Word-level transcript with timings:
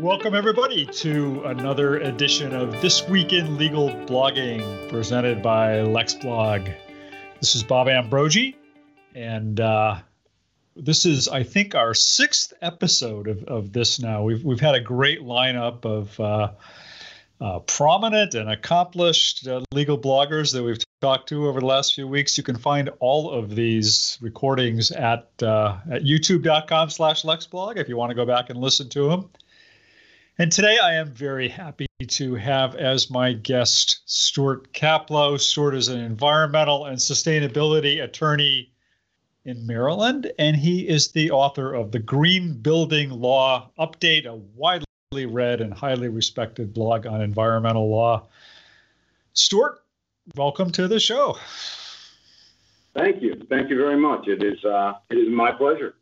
Welcome, 0.00 0.34
everybody, 0.34 0.86
to 0.86 1.42
another 1.44 1.98
edition 1.98 2.54
of 2.54 2.80
This 2.80 3.06
Week 3.06 3.34
in 3.34 3.58
Legal 3.58 3.90
Blogging 3.90 4.88
presented 4.88 5.42
by 5.42 5.72
LexBlog. 5.80 6.74
This 7.38 7.54
is 7.54 7.62
Bob 7.62 7.86
Ambrogi, 7.86 8.56
and 9.14 9.60
uh, 9.60 9.98
this 10.74 11.04
is, 11.04 11.28
I 11.28 11.42
think, 11.42 11.74
our 11.74 11.92
sixth 11.92 12.54
episode 12.62 13.28
of, 13.28 13.44
of 13.44 13.74
this 13.74 14.00
now. 14.00 14.22
We've, 14.22 14.42
we've 14.42 14.58
had 14.58 14.74
a 14.74 14.80
great 14.80 15.20
lineup 15.20 15.84
of 15.84 16.18
uh, 16.18 16.52
uh, 17.42 17.58
prominent 17.58 18.32
and 18.32 18.50
accomplished 18.50 19.46
uh, 19.46 19.60
legal 19.70 19.98
bloggers 19.98 20.50
that 20.54 20.62
we've 20.62 20.78
talked 21.02 21.28
to 21.28 21.46
over 21.46 21.60
the 21.60 21.66
last 21.66 21.92
few 21.92 22.08
weeks. 22.08 22.38
You 22.38 22.42
can 22.42 22.56
find 22.56 22.88
all 23.00 23.30
of 23.30 23.54
these 23.54 24.16
recordings 24.22 24.92
at, 24.92 25.28
uh, 25.42 25.76
at 25.90 26.04
youtube.com 26.04 26.88
slash 26.88 27.22
lexblog 27.22 27.76
if 27.76 27.86
you 27.86 27.98
want 27.98 28.08
to 28.08 28.14
go 28.14 28.24
back 28.24 28.48
and 28.48 28.58
listen 28.58 28.88
to 28.88 29.06
them. 29.10 29.28
And 30.40 30.50
today 30.50 30.78
I 30.78 30.94
am 30.94 31.12
very 31.12 31.50
happy 31.50 31.86
to 32.02 32.34
have 32.34 32.74
as 32.74 33.10
my 33.10 33.34
guest 33.34 34.00
Stuart 34.06 34.72
Kaplow. 34.72 35.38
Stuart 35.38 35.74
is 35.74 35.88
an 35.88 36.00
environmental 36.00 36.86
and 36.86 36.96
sustainability 36.96 38.02
attorney 38.02 38.72
in 39.44 39.66
Maryland, 39.66 40.32
and 40.38 40.56
he 40.56 40.88
is 40.88 41.12
the 41.12 41.30
author 41.30 41.74
of 41.74 41.92
the 41.92 41.98
Green 41.98 42.54
Building 42.54 43.10
Law 43.10 43.70
Update, 43.78 44.24
a 44.24 44.36
widely 44.36 45.26
read 45.26 45.60
and 45.60 45.74
highly 45.74 46.08
respected 46.08 46.72
blog 46.72 47.06
on 47.06 47.20
environmental 47.20 47.90
law. 47.90 48.26
Stuart, 49.34 49.82
welcome 50.36 50.70
to 50.70 50.88
the 50.88 50.98
show. 50.98 51.36
Thank 52.96 53.20
you. 53.20 53.42
Thank 53.50 53.68
you 53.68 53.76
very 53.76 53.98
much. 53.98 54.26
It 54.26 54.42
is 54.42 54.64
uh, 54.64 54.94
it 55.10 55.16
is 55.16 55.28
my 55.28 55.52
pleasure. 55.52 55.96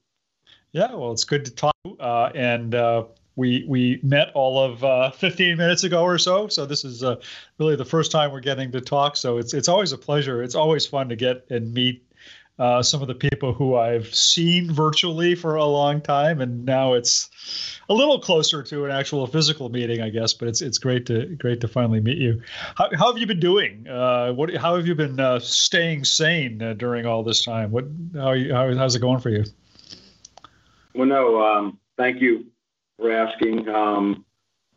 Yeah, 0.70 0.94
well, 0.94 1.11
it's 1.11 1.25
good 1.25 1.44
to 1.47 1.50
talk. 1.50 1.75
Uh, 1.98 2.31
and 2.36 2.77
uh, 2.77 3.05
we 3.39 3.64
we 3.69 4.00
met 4.03 4.33
all 4.34 4.61
of 4.62 4.83
uh, 4.83 5.11
15 5.12 5.56
minutes 5.56 5.84
ago 5.84 6.03
or 6.03 6.19
so. 6.19 6.48
So 6.48 6.67
this 6.67 6.84
is 6.84 7.05
uh, 7.05 7.17
really 7.58 7.77
the 7.77 7.84
first 7.84 8.11
time 8.11 8.33
we're 8.33 8.41
getting 8.41 8.72
to 8.72 8.81
talk. 8.81 9.17
So 9.17 9.39
it's 9.39 9.55
it's 9.55 9.69
always 9.69 9.92
a 9.92 9.98
pleasure. 9.98 10.42
It's 10.42 10.56
always 10.56 10.84
fun 10.84 11.08
to 11.08 11.17
get 11.17 11.47
and 11.48 11.72
meet 11.72 12.05
uh, 12.59 12.83
some 12.83 13.00
of 13.00 13.06
the 13.06 13.14
people 13.14 13.53
who 13.53 13.77
I've 13.77 14.12
seen 14.12 14.72
virtually 14.72 15.36
for 15.36 15.55
a 15.55 15.64
long 15.64 16.00
time, 16.00 16.41
and 16.41 16.64
now 16.64 16.94
it's 16.94 17.31
a 17.89 17.94
little 17.94 18.19
closer 18.19 18.64
to 18.64 18.84
an 18.84 18.91
actual 18.91 19.25
physical 19.28 19.69
meeting, 19.69 20.00
I 20.00 20.09
guess. 20.09 20.34
But 20.34 20.48
it's 20.48 20.61
it's 20.61 20.78
great 20.78 21.06
to 21.06 21.27
great 21.36 21.61
to 21.61 21.69
finally 21.69 22.00
meet 22.00 22.19
you. 22.19 22.42
How, 22.75 22.91
how 22.97 23.06
have 23.06 23.19
you 23.19 23.27
been 23.28 23.39
doing? 23.39 23.86
Uh, 23.86 24.33
what 24.33 24.53
how 24.56 24.75
have 24.75 24.89
you 24.89 24.97
been 24.97 25.20
uh, 25.20 25.39
staying 25.39 26.05
sane 26.05 26.61
uh, 26.61 26.72
during 26.72 27.06
all 27.06 27.22
this 27.22 27.44
time? 27.44 27.70
What 27.70 27.84
how, 28.14 28.33
you, 28.33 28.53
how 28.53 28.75
how's 28.75 28.97
it 28.97 29.00
going 29.00 29.20
for 29.20 29.31
you? 29.31 29.44
Well, 30.92 31.06
no, 31.06 31.41
um, 31.41 31.78
thank 31.97 32.20
you 32.20 32.47
for 32.98 33.12
asking. 33.12 33.68
Um, 33.68 34.24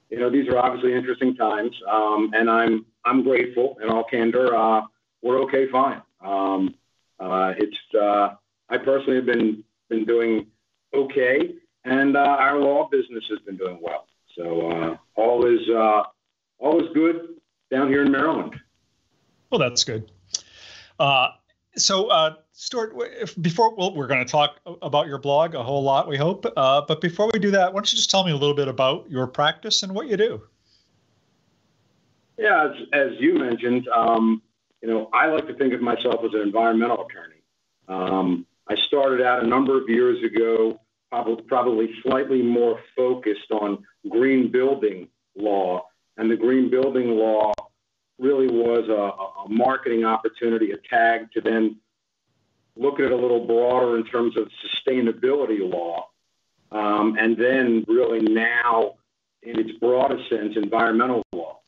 you 0.10 0.20
know, 0.20 0.30
these 0.30 0.48
are 0.50 0.58
obviously 0.58 0.94
interesting 0.94 1.36
times, 1.36 1.72
um, 1.90 2.32
and 2.34 2.50
I'm 2.50 2.86
I'm 3.06 3.24
grateful 3.24 3.78
in 3.82 3.90
all 3.90 4.04
candor. 4.04 4.56
Uh, 4.56 4.82
we're 5.22 5.42
okay, 5.44 5.70
fine. 5.72 6.02
Um, 6.22 6.76
uh, 7.20 7.54
it's 7.58 7.78
uh, 8.00 8.36
I 8.70 8.78
personally 8.78 9.16
have 9.18 9.26
been 9.26 9.64
been 9.90 10.06
doing 10.06 10.48
okay, 10.94 11.56
and 11.86 12.16
uh, 12.16 12.20
our 12.20 12.60
law 12.60 12.90
business 12.90 13.24
has 13.30 13.40
been 13.40 13.58
doing 13.58 13.80
well. 13.82 14.08
So 14.36 14.70
uh, 14.70 14.98
all 15.16 15.46
is 15.46 15.68
uh, 15.70 16.04
all 16.60 16.84
is 16.84 16.90
good 16.94 17.36
down 17.70 17.88
here 17.88 18.04
in 18.04 18.12
Maryland. 18.12 18.56
Well, 19.50 19.60
that's 19.60 19.84
good. 19.84 20.12
So, 21.78 22.10
Stuart, 22.62 22.94
before 23.42 23.74
well, 23.74 23.96
we're 23.96 24.06
going 24.06 24.24
to 24.24 24.32
talk 24.32 24.60
about 24.84 25.08
your 25.08 25.18
blog 25.18 25.56
a 25.56 25.64
whole 25.64 25.82
lot, 25.82 26.08
we 26.08 26.16
hope. 26.16 26.46
Uh, 26.56 26.80
but 26.88 27.02
before 27.02 27.28
we 27.34 27.40
do 27.40 27.50
that, 27.50 27.74
why 27.74 27.78
don't 27.78 27.92
you 27.92 27.96
just 27.96 28.12
tell 28.12 28.24
me 28.24 28.32
a 28.32 28.36
little 28.36 28.54
bit 28.54 28.68
about 28.68 29.10
your 29.10 29.26
practice 29.26 29.82
and 29.82 29.96
what 29.96 30.08
you 30.08 30.16
do? 30.16 30.44
Yeah, 32.38 32.70
as, 32.70 32.72
as 32.94 33.20
you 33.20 33.34
mentioned, 33.34 33.88
um, 33.88 34.44
you 34.80 34.88
know, 34.88 35.10
I 35.12 35.26
like 35.26 35.48
to 35.48 35.56
think 35.56 35.74
of 35.74 35.82
myself 35.82 36.24
as 36.24 36.36
an 36.36 36.42
environmental 36.42 37.04
attorney. 37.04 37.42
Um, 37.88 38.46
I 38.68 38.76
started 38.76 39.26
out 39.26 39.44
a 39.44 39.48
number 39.48 39.76
of 39.82 39.90
years 39.90 40.24
ago, 40.24 40.80
probably, 41.10 41.44
probably 41.46 41.96
slightly 42.04 42.44
more 42.44 42.80
focused 42.96 43.50
on 43.50 43.84
green 44.08 44.52
building 44.52 45.08
law, 45.36 45.88
and 46.18 46.30
the 46.30 46.38
green 46.38 46.70
building 46.70 47.10
law 47.10 47.54
really 48.20 48.50
was 48.50 48.88
a, 48.88 49.48
a 49.48 49.50
marketing 49.50 50.06
opportunity, 50.06 50.74
a 50.74 50.78
tag 50.78 51.32
to 51.32 51.42
then 51.42 51.78
look 52.76 53.00
at 53.00 53.06
it 53.06 53.12
a 53.12 53.16
little 53.16 53.46
broader 53.46 53.98
in 53.98 54.06
terms 54.06 54.38
of 54.38 54.50
sustainability 54.66 55.60
law. 55.60 56.08
Um, 56.72 57.18
and 57.20 57.38
then 57.38 57.86
really 57.88 58.20
now, 58.20 58.96
in 59.44 59.60
its 59.60 59.78
broadest 59.80 60.30
sense, 60.30 60.54
environmental 60.56 61.24
law. 61.34 61.60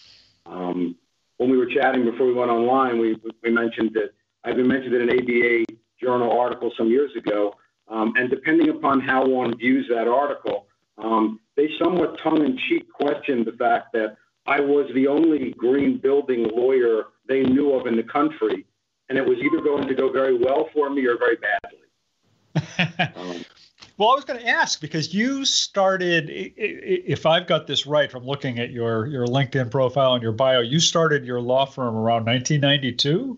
Um, 0.46 0.96
when 1.38 1.50
we 1.50 1.58
were 1.58 1.66
chatting 1.66 2.06
before 2.06 2.28
we 2.28 2.34
went 2.34 2.52
online, 2.52 3.00
we, 3.00 3.18
we 3.44 3.52
mentioned 3.52 3.92
that 3.94 4.12
I've 4.44 4.56
been 4.56 4.68
mentioned 4.68 4.94
in 4.96 5.10
an 5.10 5.20
ABA 5.20 5.66
journal 6.02 6.38
article 6.38 6.72
some 6.78 6.90
years 6.90 7.12
ago. 7.18 7.56
Um, 7.88 8.14
and 8.16 8.30
depending 8.30 8.70
upon 8.70 9.02
how 9.02 9.26
one 9.28 9.58
views 9.58 9.88
that 9.90 10.08
article, 10.08 10.68
um, 10.98 11.40
they 11.56 11.70
somewhat 11.84 12.18
tongue 12.24 12.46
in 12.46 12.58
cheek 12.70 12.92
questioned 12.92 13.46
the 13.46 13.52
fact 13.54 13.94
that 13.94 14.16
I 14.46 14.60
was 14.60 14.90
the 14.94 15.08
only 15.08 15.52
green 15.58 15.98
building 15.98 16.50
lawyer 16.54 17.06
they 17.28 17.42
knew 17.42 17.74
of 17.74 17.88
in 17.88 17.96
the 17.96 18.04
country, 18.04 18.66
and 19.14 19.20
it 19.20 19.30
was 19.30 19.38
either 19.38 19.62
going 19.62 19.88
to 19.88 19.94
go 19.94 20.12
very 20.12 20.36
well 20.36 20.70
for 20.74 20.90
me 20.90 21.06
or 21.06 21.18
very 21.20 21.36
badly. 21.36 23.14
um, 23.16 23.46
well, 23.98 24.10
I 24.10 24.16
was 24.16 24.26
going 24.26 24.40
to 24.40 24.48
ask 24.48 24.82
because 24.82 25.14
you 25.14 25.46
started, 25.46 26.32
if 26.32 27.28
I've 27.28 27.46
got 27.46 27.68
this 27.68 27.86
right 27.86 28.12
from 28.12 28.26
looking 28.26 28.58
at 28.58 28.72
your 28.72 29.06
your 29.06 29.28
LinkedIn 29.28 29.70
profile 29.70 30.16
and 30.16 30.24
your 30.24 30.32
bio, 30.32 30.62
you 30.62 30.80
started 30.80 31.26
your 31.26 31.40
law 31.40 31.66
firm 31.66 31.96
around 31.96 32.26
1992, 32.26 33.38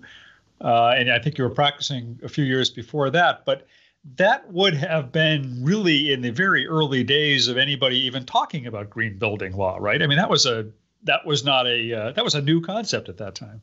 uh, 0.61 0.95
and 0.97 1.11
I 1.11 1.19
think 1.19 1.37
you 1.37 1.43
were 1.43 1.49
practicing 1.49 2.21
a 2.23 2.29
few 2.29 2.45
years 2.45 2.69
before 2.69 3.09
that. 3.09 3.43
But 3.43 3.67
that 4.15 4.49
would 4.53 4.75
have 4.75 5.11
been 5.11 5.61
really 5.61 6.13
in 6.13 6.21
the 6.21 6.31
very 6.31 6.65
early 6.67 7.03
days 7.03 7.49
of 7.49 7.57
anybody 7.57 7.97
even 7.97 8.25
talking 8.25 8.65
about 8.65 8.89
green 8.89 9.17
building 9.17 9.57
law, 9.57 9.75
right? 9.77 10.01
I 10.01 10.07
mean, 10.07 10.19
that 10.19 10.29
was 10.29 10.45
a 10.45 10.67
that 11.03 11.25
was 11.25 11.43
not 11.43 11.67
a 11.67 11.93
uh, 11.93 12.11
that 12.13 12.23
was 12.23 12.33
a 12.33 12.41
new 12.41 12.61
concept 12.61 13.09
at 13.09 13.17
that 13.17 13.35
time. 13.35 13.61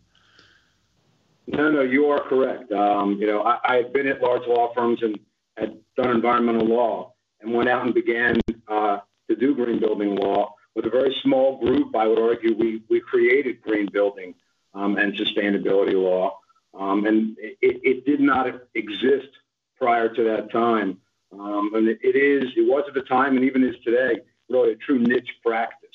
No, 1.47 1.71
no, 1.71 1.83
you 1.83 2.07
are 2.07 2.23
correct. 2.29 2.71
Um, 2.73 3.19
you 3.21 3.27
know, 3.27 3.43
I, 3.43 3.59
I, 3.65 3.77
had 3.77 3.93
been 3.93 4.07
at 4.07 4.23
large 4.23 4.47
law 4.47 4.73
firms 4.75 5.01
and 5.03 5.19
had 5.57 5.77
done 5.97 6.11
environmental 6.11 6.67
law, 6.67 7.15
and 7.41 7.53
went 7.53 7.69
out 7.69 7.85
and 7.85 7.95
began 7.95 8.39
uh, 8.69 8.99
to 9.29 9.37
do 9.37 9.55
green 9.55 9.81
building 9.81 10.15
law 10.15 10.55
with 10.75 10.87
a 10.87 10.91
very 10.91 11.15
small 11.23 11.59
group. 11.59 11.95
I 11.97 12.07
would 12.07 12.19
argue 12.19 12.57
we 12.57 12.83
we 12.89 13.01
created 13.01 13.61
green 13.61 13.89
building 13.93 14.35
um, 14.75 14.97
and 14.97 15.15
sustainability 15.15 15.95
law, 15.95 16.39
um, 16.79 17.07
and 17.07 17.37
it, 17.39 17.57
it, 17.61 18.07
did 18.07 18.21
not 18.21 18.47
exist 18.75 19.29
prior 19.77 20.09
to 20.15 20.25
that 20.25 20.51
time. 20.51 20.99
Um, 21.33 21.71
and 21.75 21.89
it, 21.89 21.99
it 22.03 22.17
is, 22.17 22.51
it 22.57 22.69
was 22.69 22.85
at 22.87 22.95
the 22.95 23.03
time, 23.03 23.37
and 23.37 23.45
even 23.45 23.65
is 23.65 23.75
today, 23.85 24.21
really 24.49 24.73
a 24.73 24.77
true 24.77 24.99
niche 24.99 25.31
practice. 25.45 25.89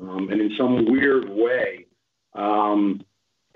Um, 0.00 0.28
and 0.30 0.40
in 0.40 0.52
some 0.58 0.84
weird 0.90 1.28
way, 1.28 1.86
um, 2.34 3.04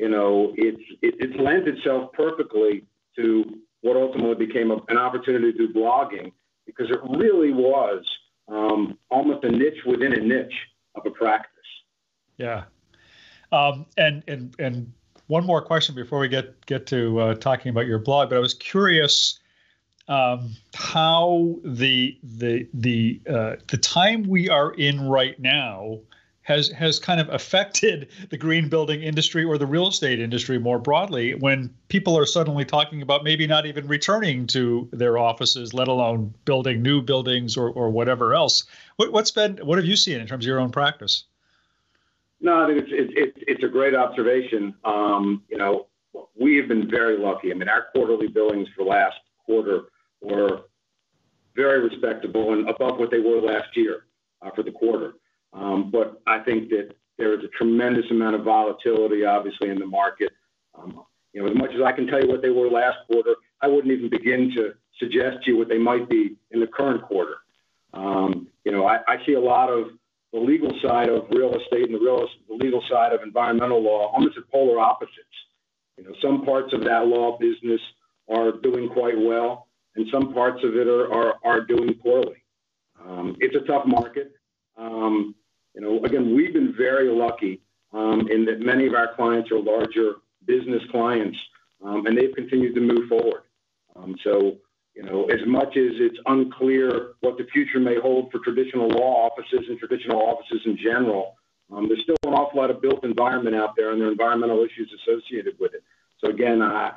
you 0.00 0.08
know, 0.08 0.54
it's 0.56 0.82
it, 1.02 1.38
lent 1.38 1.68
itself 1.68 2.10
perfectly 2.14 2.84
to 3.16 3.44
what 3.82 3.96
ultimately 3.96 4.46
became 4.46 4.70
a, 4.70 4.76
an 4.88 4.96
opportunity 4.96 5.52
to 5.52 5.66
do 5.66 5.74
blogging 5.74 6.32
because 6.64 6.88
it 6.88 6.98
really 7.18 7.52
was 7.52 8.02
um, 8.48 8.96
almost 9.10 9.44
a 9.44 9.50
niche 9.50 9.84
within 9.84 10.14
a 10.14 10.20
niche 10.20 10.54
of 10.94 11.04
a 11.04 11.10
practice. 11.10 11.50
Yeah, 12.38 12.64
um, 13.52 13.84
and 13.98 14.24
and 14.26 14.54
and 14.58 14.90
one 15.26 15.44
more 15.44 15.60
question 15.60 15.94
before 15.94 16.18
we 16.18 16.28
get 16.28 16.64
get 16.64 16.86
to 16.86 17.20
uh, 17.20 17.34
talking 17.34 17.68
about 17.68 17.86
your 17.86 17.98
blog, 17.98 18.30
but 18.30 18.36
I 18.36 18.40
was 18.40 18.54
curious 18.54 19.38
um, 20.08 20.56
how 20.74 21.56
the 21.62 22.18
the 22.22 22.66
the 22.72 23.20
uh, 23.28 23.56
the 23.68 23.76
time 23.76 24.22
we 24.22 24.48
are 24.48 24.72
in 24.72 25.10
right 25.10 25.38
now 25.38 25.98
has 26.50 26.68
has 26.70 26.98
kind 26.98 27.20
of 27.20 27.28
affected 27.30 28.08
the 28.28 28.36
green 28.36 28.68
building 28.68 29.02
industry 29.02 29.44
or 29.44 29.56
the 29.56 29.66
real 29.66 29.86
estate 29.86 30.20
industry 30.20 30.58
more 30.58 30.78
broadly 30.78 31.34
when 31.34 31.72
people 31.88 32.18
are 32.18 32.26
suddenly 32.26 32.64
talking 32.64 33.00
about 33.02 33.22
maybe 33.24 33.46
not 33.46 33.66
even 33.66 33.86
returning 33.86 34.46
to 34.48 34.88
their 34.92 35.16
offices 35.16 35.72
let 35.72 35.88
alone 35.88 36.34
building 36.44 36.82
new 36.82 37.00
buildings 37.00 37.56
or, 37.56 37.70
or 37.70 37.88
whatever 37.88 38.34
else. 38.34 38.64
What, 38.96 39.12
what's 39.12 39.30
been 39.30 39.58
what 39.58 39.78
have 39.78 39.86
you 39.86 39.96
seen 39.96 40.20
in 40.20 40.26
terms 40.26 40.44
of 40.44 40.48
your 40.48 40.60
own 40.60 40.70
practice? 40.70 41.24
No 42.40 42.64
i 42.64 42.66
think 42.66 42.88
it's 42.88 43.12
it's, 43.16 43.38
it's 43.46 43.64
a 43.64 43.68
great 43.68 43.94
observation. 43.94 44.74
Um, 44.84 45.42
you 45.48 45.56
know 45.56 45.86
we 46.34 46.56
have 46.56 46.66
been 46.66 46.90
very 46.90 47.16
lucky. 47.16 47.52
I 47.52 47.54
mean 47.54 47.68
our 47.68 47.86
quarterly 47.92 48.26
billings 48.26 48.68
for 48.76 48.84
last 48.84 49.16
quarter 49.46 49.84
were 50.20 50.62
very 51.54 51.80
respectable 51.80 52.52
and 52.52 52.68
above 52.68 52.98
what 52.98 53.10
they 53.10 53.20
were 53.20 53.40
last 53.40 53.76
year 53.76 54.04
uh, 54.42 54.50
for 54.50 54.62
the 54.62 54.72
quarter 54.72 55.14
um, 55.52 55.90
but 55.90 56.20
I 56.26 56.40
think 56.40 56.68
that 56.70 56.90
there 57.18 57.38
is 57.38 57.44
a 57.44 57.48
tremendous 57.48 58.10
amount 58.10 58.36
of 58.36 58.44
volatility, 58.44 59.24
obviously, 59.24 59.68
in 59.68 59.78
the 59.78 59.86
market. 59.86 60.32
Um, 60.74 61.04
you 61.32 61.42
know, 61.42 61.50
as 61.50 61.56
much 61.56 61.70
as 61.74 61.82
I 61.84 61.92
can 61.92 62.06
tell 62.06 62.20
you 62.20 62.28
what 62.28 62.42
they 62.42 62.50
were 62.50 62.68
last 62.68 62.98
quarter, 63.06 63.34
I 63.60 63.68
wouldn't 63.68 63.92
even 63.92 64.08
begin 64.10 64.52
to 64.56 64.72
suggest 64.98 65.44
to 65.44 65.52
you 65.52 65.58
what 65.58 65.68
they 65.68 65.78
might 65.78 66.08
be 66.08 66.36
in 66.50 66.60
the 66.60 66.66
current 66.66 67.02
quarter. 67.02 67.36
Um, 67.92 68.48
you 68.64 68.72
know, 68.72 68.86
I, 68.86 69.16
see 69.26 69.34
a 69.34 69.40
lot 69.40 69.68
of 69.68 69.88
the 70.32 70.38
legal 70.38 70.72
side 70.82 71.08
of 71.08 71.26
real 71.30 71.54
estate 71.54 71.86
and 71.86 71.94
the 71.94 71.98
real 71.98 72.26
the 72.48 72.54
legal 72.54 72.82
side 72.88 73.12
of 73.12 73.22
environmental 73.22 73.82
law 73.82 74.12
almost 74.12 74.38
at 74.38 74.48
polar 74.50 74.78
opposites. 74.78 75.16
You 75.96 76.04
know, 76.04 76.14
some 76.22 76.44
parts 76.44 76.72
of 76.72 76.84
that 76.84 77.06
law 77.06 77.36
business 77.38 77.80
are 78.28 78.52
doing 78.52 78.88
quite 78.88 79.18
well, 79.18 79.66
and 79.96 80.06
some 80.12 80.32
parts 80.32 80.62
of 80.62 80.76
it 80.76 80.86
are 80.86 81.34
are, 81.44 81.60
doing 81.62 81.94
poorly. 81.94 82.42
It's 83.40 83.56
a 83.56 83.66
tough 83.66 83.86
market. 83.86 84.32
You 85.74 85.80
know, 85.80 86.04
again, 86.04 86.34
we've 86.34 86.52
been 86.52 86.74
very 86.76 87.08
lucky 87.08 87.60
um, 87.92 88.28
in 88.30 88.44
that 88.46 88.60
many 88.60 88.86
of 88.86 88.94
our 88.94 89.14
clients 89.14 89.50
are 89.50 89.60
larger 89.60 90.14
business 90.46 90.82
clients, 90.90 91.38
um, 91.84 92.06
and 92.06 92.16
they've 92.16 92.34
continued 92.34 92.74
to 92.74 92.80
move 92.80 93.08
forward. 93.08 93.42
Um, 93.96 94.16
so 94.24 94.56
you 94.94 95.04
know, 95.04 95.24
as 95.26 95.40
much 95.46 95.76
as 95.76 95.92
it's 95.94 96.18
unclear 96.26 97.12
what 97.20 97.38
the 97.38 97.44
future 97.52 97.78
may 97.78 97.98
hold 97.98 98.30
for 98.30 98.38
traditional 98.40 98.88
law 98.88 99.30
offices 99.30 99.66
and 99.68 99.78
traditional 99.78 100.20
offices 100.20 100.62
in 100.66 100.76
general, 100.76 101.36
um, 101.72 101.86
there's 101.88 102.02
still 102.02 102.16
an 102.26 102.34
awful 102.34 102.60
lot 102.60 102.70
of 102.70 102.82
built 102.82 103.04
environment 103.04 103.54
out 103.54 103.76
there, 103.76 103.92
and 103.92 104.00
there 104.00 104.08
are 104.08 104.12
environmental 104.12 104.64
issues 104.64 104.92
associated 105.00 105.54
with 105.60 105.74
it. 105.74 105.82
So 106.18 106.30
again, 106.30 106.60
I 106.60 106.92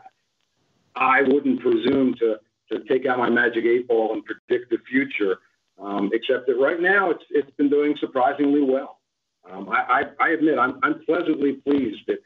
I 0.96 1.22
wouldn't 1.22 1.62
presume 1.62 2.16
to 2.16 2.40
to 2.72 2.84
take 2.86 3.06
out 3.06 3.20
my 3.20 3.30
magic 3.30 3.66
eight 3.66 3.88
ball 3.88 4.14
and 4.14 4.24
predict 4.26 4.72
the 4.72 4.80
future, 4.90 5.40
um, 5.82 6.10
except 6.14 6.48
that 6.48 6.56
right 6.56 6.80
now 6.80 7.10
it's 7.10 7.24
it's 7.30 7.52
been 7.52 7.70
doing 7.70 7.96
surprisingly 8.00 8.62
well. 8.62 9.00
Um, 9.50 9.70
I, 9.70 10.04
I, 10.20 10.26
I 10.26 10.30
admit 10.30 10.58
I'm 10.58 10.80
I'm 10.84 11.04
pleasantly 11.06 11.54
pleased 11.54 12.02
that 12.08 12.20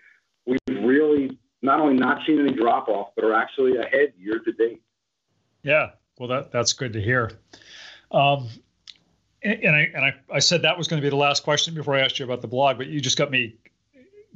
we've 0.45 0.59
really 0.83 1.37
not 1.61 1.79
only 1.79 1.95
not 1.95 2.25
seen 2.25 2.39
any 2.39 2.53
drop 2.53 2.87
off, 2.87 3.09
but 3.15 3.25
are 3.25 3.33
actually 3.33 3.77
ahead 3.77 4.13
year 4.17 4.39
to 4.39 4.51
date. 4.51 4.81
Yeah, 5.63 5.91
well, 6.19 6.29
that 6.29 6.51
that's 6.51 6.73
good 6.73 6.93
to 6.93 7.01
hear. 7.01 7.31
Um, 8.11 8.47
and, 9.43 9.75
I 9.75 9.91
and 9.93 10.05
I, 10.05 10.15
I 10.31 10.39
said 10.39 10.61
that 10.63 10.77
was 10.77 10.87
going 10.87 11.01
to 11.01 11.05
be 11.05 11.09
the 11.09 11.15
last 11.15 11.43
question 11.43 11.73
before 11.73 11.95
I 11.95 12.01
asked 12.01 12.19
you 12.19 12.25
about 12.25 12.41
the 12.41 12.47
blog, 12.47 12.77
but 12.77 12.87
you 12.87 12.99
just 12.99 13.17
got 13.17 13.31
me 13.31 13.55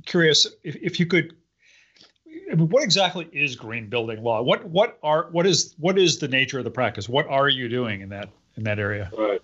curious 0.05 0.47
if, 0.63 0.75
if 0.75 0.99
you 0.99 1.05
could. 1.05 1.35
I 2.51 2.55
mean, 2.55 2.69
what 2.69 2.83
exactly 2.83 3.29
is 3.31 3.55
green 3.55 3.87
building 3.87 4.23
law? 4.23 4.41
What 4.41 4.65
what 4.65 4.99
are 5.03 5.29
what 5.31 5.45
is 5.45 5.73
what 5.77 5.97
is 5.97 6.19
the 6.19 6.27
nature 6.27 6.57
of 6.57 6.63
the 6.63 6.71
practice? 6.71 7.07
What 7.07 7.27
are 7.27 7.49
you 7.49 7.69
doing 7.69 8.01
in 8.01 8.09
that 8.09 8.29
in 8.57 8.63
that 8.63 8.79
area? 8.79 9.11
Right, 9.17 9.41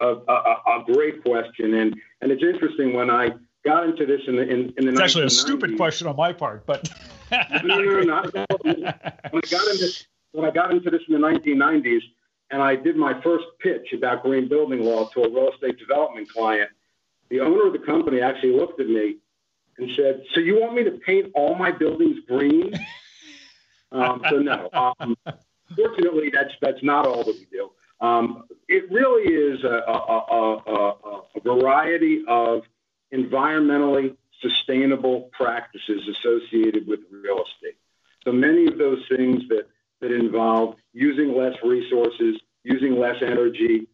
a, 0.00 0.06
a, 0.06 0.06
a, 0.06 0.80
a 0.80 0.84
great 0.92 1.22
question, 1.22 1.74
and 1.74 1.96
and 2.20 2.32
it's 2.32 2.42
interesting 2.42 2.94
when 2.94 3.10
I 3.10 3.30
got 3.64 3.84
into 3.84 4.06
this 4.06 4.20
in 4.26 4.36
the 4.36 4.42
in, 4.42 4.72
in 4.76 4.86
the. 4.86 4.92
It's 4.92 5.00
actually 5.00 5.26
a 5.26 5.30
stupid 5.30 5.76
question 5.76 6.06
on 6.06 6.16
my 6.16 6.32
part, 6.32 6.66
but. 6.66 6.88
no, 7.32 7.60
no, 7.64 7.80
no, 7.80 8.00
not 8.02 8.32
When 8.34 9.42
I 9.44 9.50
got 9.50 9.66
into 9.68 10.04
when 10.32 10.44
I 10.44 10.50
got 10.50 10.70
into 10.70 10.90
this 10.90 11.02
in 11.08 11.20
the 11.20 11.26
1990s, 11.26 12.02
and 12.50 12.62
I 12.62 12.76
did 12.76 12.96
my 12.96 13.20
first 13.22 13.46
pitch 13.58 13.92
about 13.92 14.22
green 14.22 14.48
building 14.48 14.82
law 14.82 15.08
to 15.08 15.22
a 15.22 15.28
real 15.28 15.50
estate 15.50 15.78
development 15.78 16.28
client, 16.30 16.70
the 17.28 17.40
owner 17.40 17.66
of 17.66 17.72
the 17.72 17.80
company 17.80 18.20
actually 18.20 18.52
looked 18.52 18.80
at 18.80 18.86
me 18.86 19.16
and 19.78 19.90
said, 19.96 20.22
"So 20.34 20.40
you 20.40 20.60
want 20.60 20.74
me 20.74 20.84
to 20.84 20.92
paint 20.92 21.32
all 21.34 21.54
my 21.54 21.72
buildings 21.72 22.18
green?" 22.28 22.72
um, 23.92 24.22
so 24.30 24.38
no. 24.38 24.68
Um, 24.72 25.16
fortunately, 25.74 26.30
that's 26.32 26.52
that's 26.60 26.82
not 26.82 27.06
all 27.06 27.24
that 27.24 27.34
we 27.34 27.46
do. 27.50 27.65
Um, 28.00 28.44
it 28.68 28.90
really 28.90 29.32
is 29.32 29.64
a, 29.64 31.22
variety 31.44 32.24
of 32.26 32.62
environmentally 33.14 34.16
sustainable 34.40 35.30
practices 35.32 36.02
associated 36.08 36.86
with 36.86 37.00
real 37.10 37.36
estate. 37.44 37.76
So 38.24 38.32
many 38.32 38.66
of 38.66 38.78
those 38.78 39.02
things 39.08 39.42
that 39.48 39.68
that 40.00 40.12
involve 40.12 40.74
using 40.92 41.34
less 41.34 41.54
resources, 41.62 42.36
using 42.64 42.98
less 42.98 43.16
energy, 43.22 43.88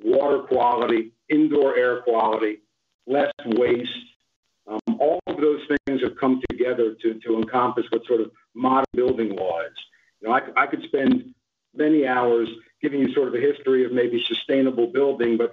water 0.00 0.40
quality, 0.40 1.12
indoor 1.28 1.76
air 1.76 2.02
quality, 2.02 2.60
less 3.06 3.32
waste. 3.44 3.90
Um, 4.68 5.00
all 5.00 5.18
of 5.26 5.38
those 5.38 5.60
things 5.86 6.02
have 6.02 6.16
come 6.16 6.40
together 6.50 6.94
to, 7.02 7.14
to 7.14 7.36
encompass 7.38 7.86
what 7.90 8.06
sort 8.06 8.20
of 8.20 8.30
modern 8.54 8.84
building 8.92 9.34
law 9.34 9.60
is. 9.62 9.76
You 10.20 10.28
know, 10.28 10.40
I 10.56 10.66
could 10.66 10.82
spend 10.84 11.34
many 11.74 12.06
hours 12.06 12.48
giving 12.80 13.00
you 13.00 13.12
sort 13.12 13.28
of 13.28 13.34
a 13.34 13.40
history 13.40 13.84
of 13.84 13.92
maybe 13.92 14.22
sustainable 14.26 14.86
building, 14.86 15.36
but 15.36 15.52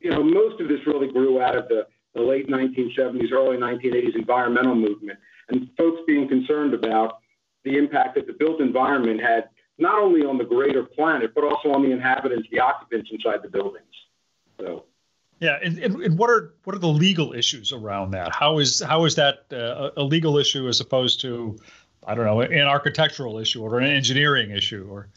you 0.00 0.10
know, 0.10 0.22
most 0.22 0.60
of 0.60 0.68
this 0.68 0.86
really 0.86 1.08
grew 1.08 1.40
out 1.40 1.56
of 1.56 1.68
the, 1.68 1.86
the 2.14 2.20
late 2.20 2.48
1970s, 2.48 3.32
early 3.32 3.56
1980s 3.56 4.14
environmental 4.14 4.74
movement, 4.74 5.18
and 5.48 5.68
folks 5.76 6.02
being 6.06 6.28
concerned 6.28 6.74
about 6.74 7.18
the 7.64 7.76
impact 7.76 8.14
that 8.14 8.26
the 8.26 8.34
built 8.34 8.60
environment 8.60 9.20
had 9.20 9.48
not 9.78 9.98
only 9.98 10.24
on 10.24 10.38
the 10.38 10.44
greater 10.44 10.84
planet, 10.84 11.34
but 11.34 11.42
also 11.42 11.72
on 11.72 11.82
the 11.82 11.90
inhabitants, 11.90 12.46
the 12.50 12.60
occupants 12.60 13.10
inside 13.10 13.42
the 13.42 13.48
buildings. 13.48 13.86
So. 14.60 14.84
Yeah, 15.40 15.58
and, 15.62 15.78
and, 15.78 16.16
what 16.16 16.30
are 16.30 16.54
what 16.62 16.76
are 16.76 16.78
the 16.78 16.86
legal 16.86 17.32
issues 17.32 17.72
around 17.72 18.12
that? 18.12 18.32
How 18.32 18.58
is 18.60 18.80
how 18.80 19.04
is 19.04 19.16
that 19.16 19.46
uh, 19.52 19.90
a 19.96 20.02
legal 20.02 20.38
issue 20.38 20.68
as 20.68 20.80
opposed 20.80 21.20
to, 21.22 21.58
I 22.06 22.14
don't 22.14 22.24
know, 22.24 22.40
an 22.40 22.66
architectural 22.66 23.38
issue 23.38 23.62
or 23.62 23.78
an 23.78 23.84
engineering 23.84 24.52
issue 24.52 24.86
or? 24.88 25.08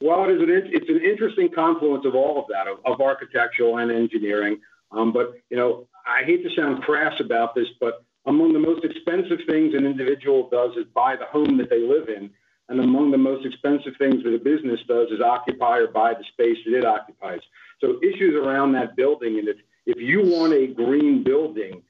Well, 0.00 0.24
it 0.24 0.32
is 0.32 0.42
an 0.42 0.50
it's 0.50 0.88
an 0.88 1.02
interesting 1.04 1.50
confluence 1.50 2.06
of 2.06 2.14
all 2.14 2.40
of 2.40 2.46
that 2.48 2.66
of, 2.66 2.78
of 2.84 3.00
architectural 3.00 3.78
and 3.78 3.90
engineering. 3.90 4.60
Um, 4.92 5.12
but 5.12 5.34
you 5.50 5.56
know, 5.56 5.88
I 6.06 6.24
hate 6.24 6.42
to 6.42 6.54
sound 6.54 6.82
crass 6.82 7.20
about 7.20 7.54
this, 7.54 7.68
but 7.80 8.04
among 8.26 8.52
the 8.52 8.58
most 8.58 8.84
expensive 8.84 9.38
things 9.48 9.74
an 9.74 9.86
individual 9.86 10.48
does 10.50 10.76
is 10.76 10.86
buy 10.94 11.16
the 11.16 11.26
home 11.26 11.56
that 11.58 11.70
they 11.70 11.80
live 11.80 12.08
in. 12.08 12.30
And 12.68 12.78
among 12.78 13.10
the 13.10 13.18
most 13.18 13.44
expensive 13.44 13.94
things 13.98 14.22
that 14.22 14.32
a 14.32 14.38
business 14.38 14.78
does 14.86 15.10
is 15.10 15.20
occupy 15.20 15.78
or 15.78 15.88
buy 15.88 16.14
the 16.14 16.24
space 16.32 16.56
that 16.64 16.78
it 16.78 16.84
occupies. 16.84 17.40
So 17.80 17.98
issues 18.00 18.36
around 18.36 18.72
that 18.72 18.94
building, 18.94 19.40
and 19.40 19.48
if, 19.48 19.56
if 19.86 19.98
you 19.98 20.22
want 20.22 20.52
a 20.52 20.68
green 20.68 21.24
building, 21.24 21.82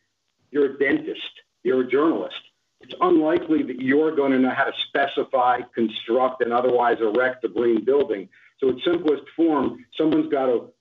you're 0.51 0.75
a 0.75 0.79
dentist, 0.79 1.21
you're 1.65 1.83
a 1.83 1.87
journalist. 1.87 2.41
It's 2.91 2.99
unlikely 3.01 3.63
that 3.63 3.81
you're 3.81 4.17
going 4.17 4.33
to 4.33 4.39
know 4.41 4.51
how 4.51 4.65
to 4.65 4.73
specify, 4.89 5.61
construct, 5.75 6.43
and 6.43 6.53
otherwise 6.53 6.97
erect 7.01 7.45
a 7.45 7.49
green 7.49 7.85
building. 7.85 8.29
So, 8.59 8.69
in 8.71 8.81
simplest 8.85 9.23
form, 9.37 9.85
someone's 9.97 10.31
got 10.31 10.47
to 10.47 10.73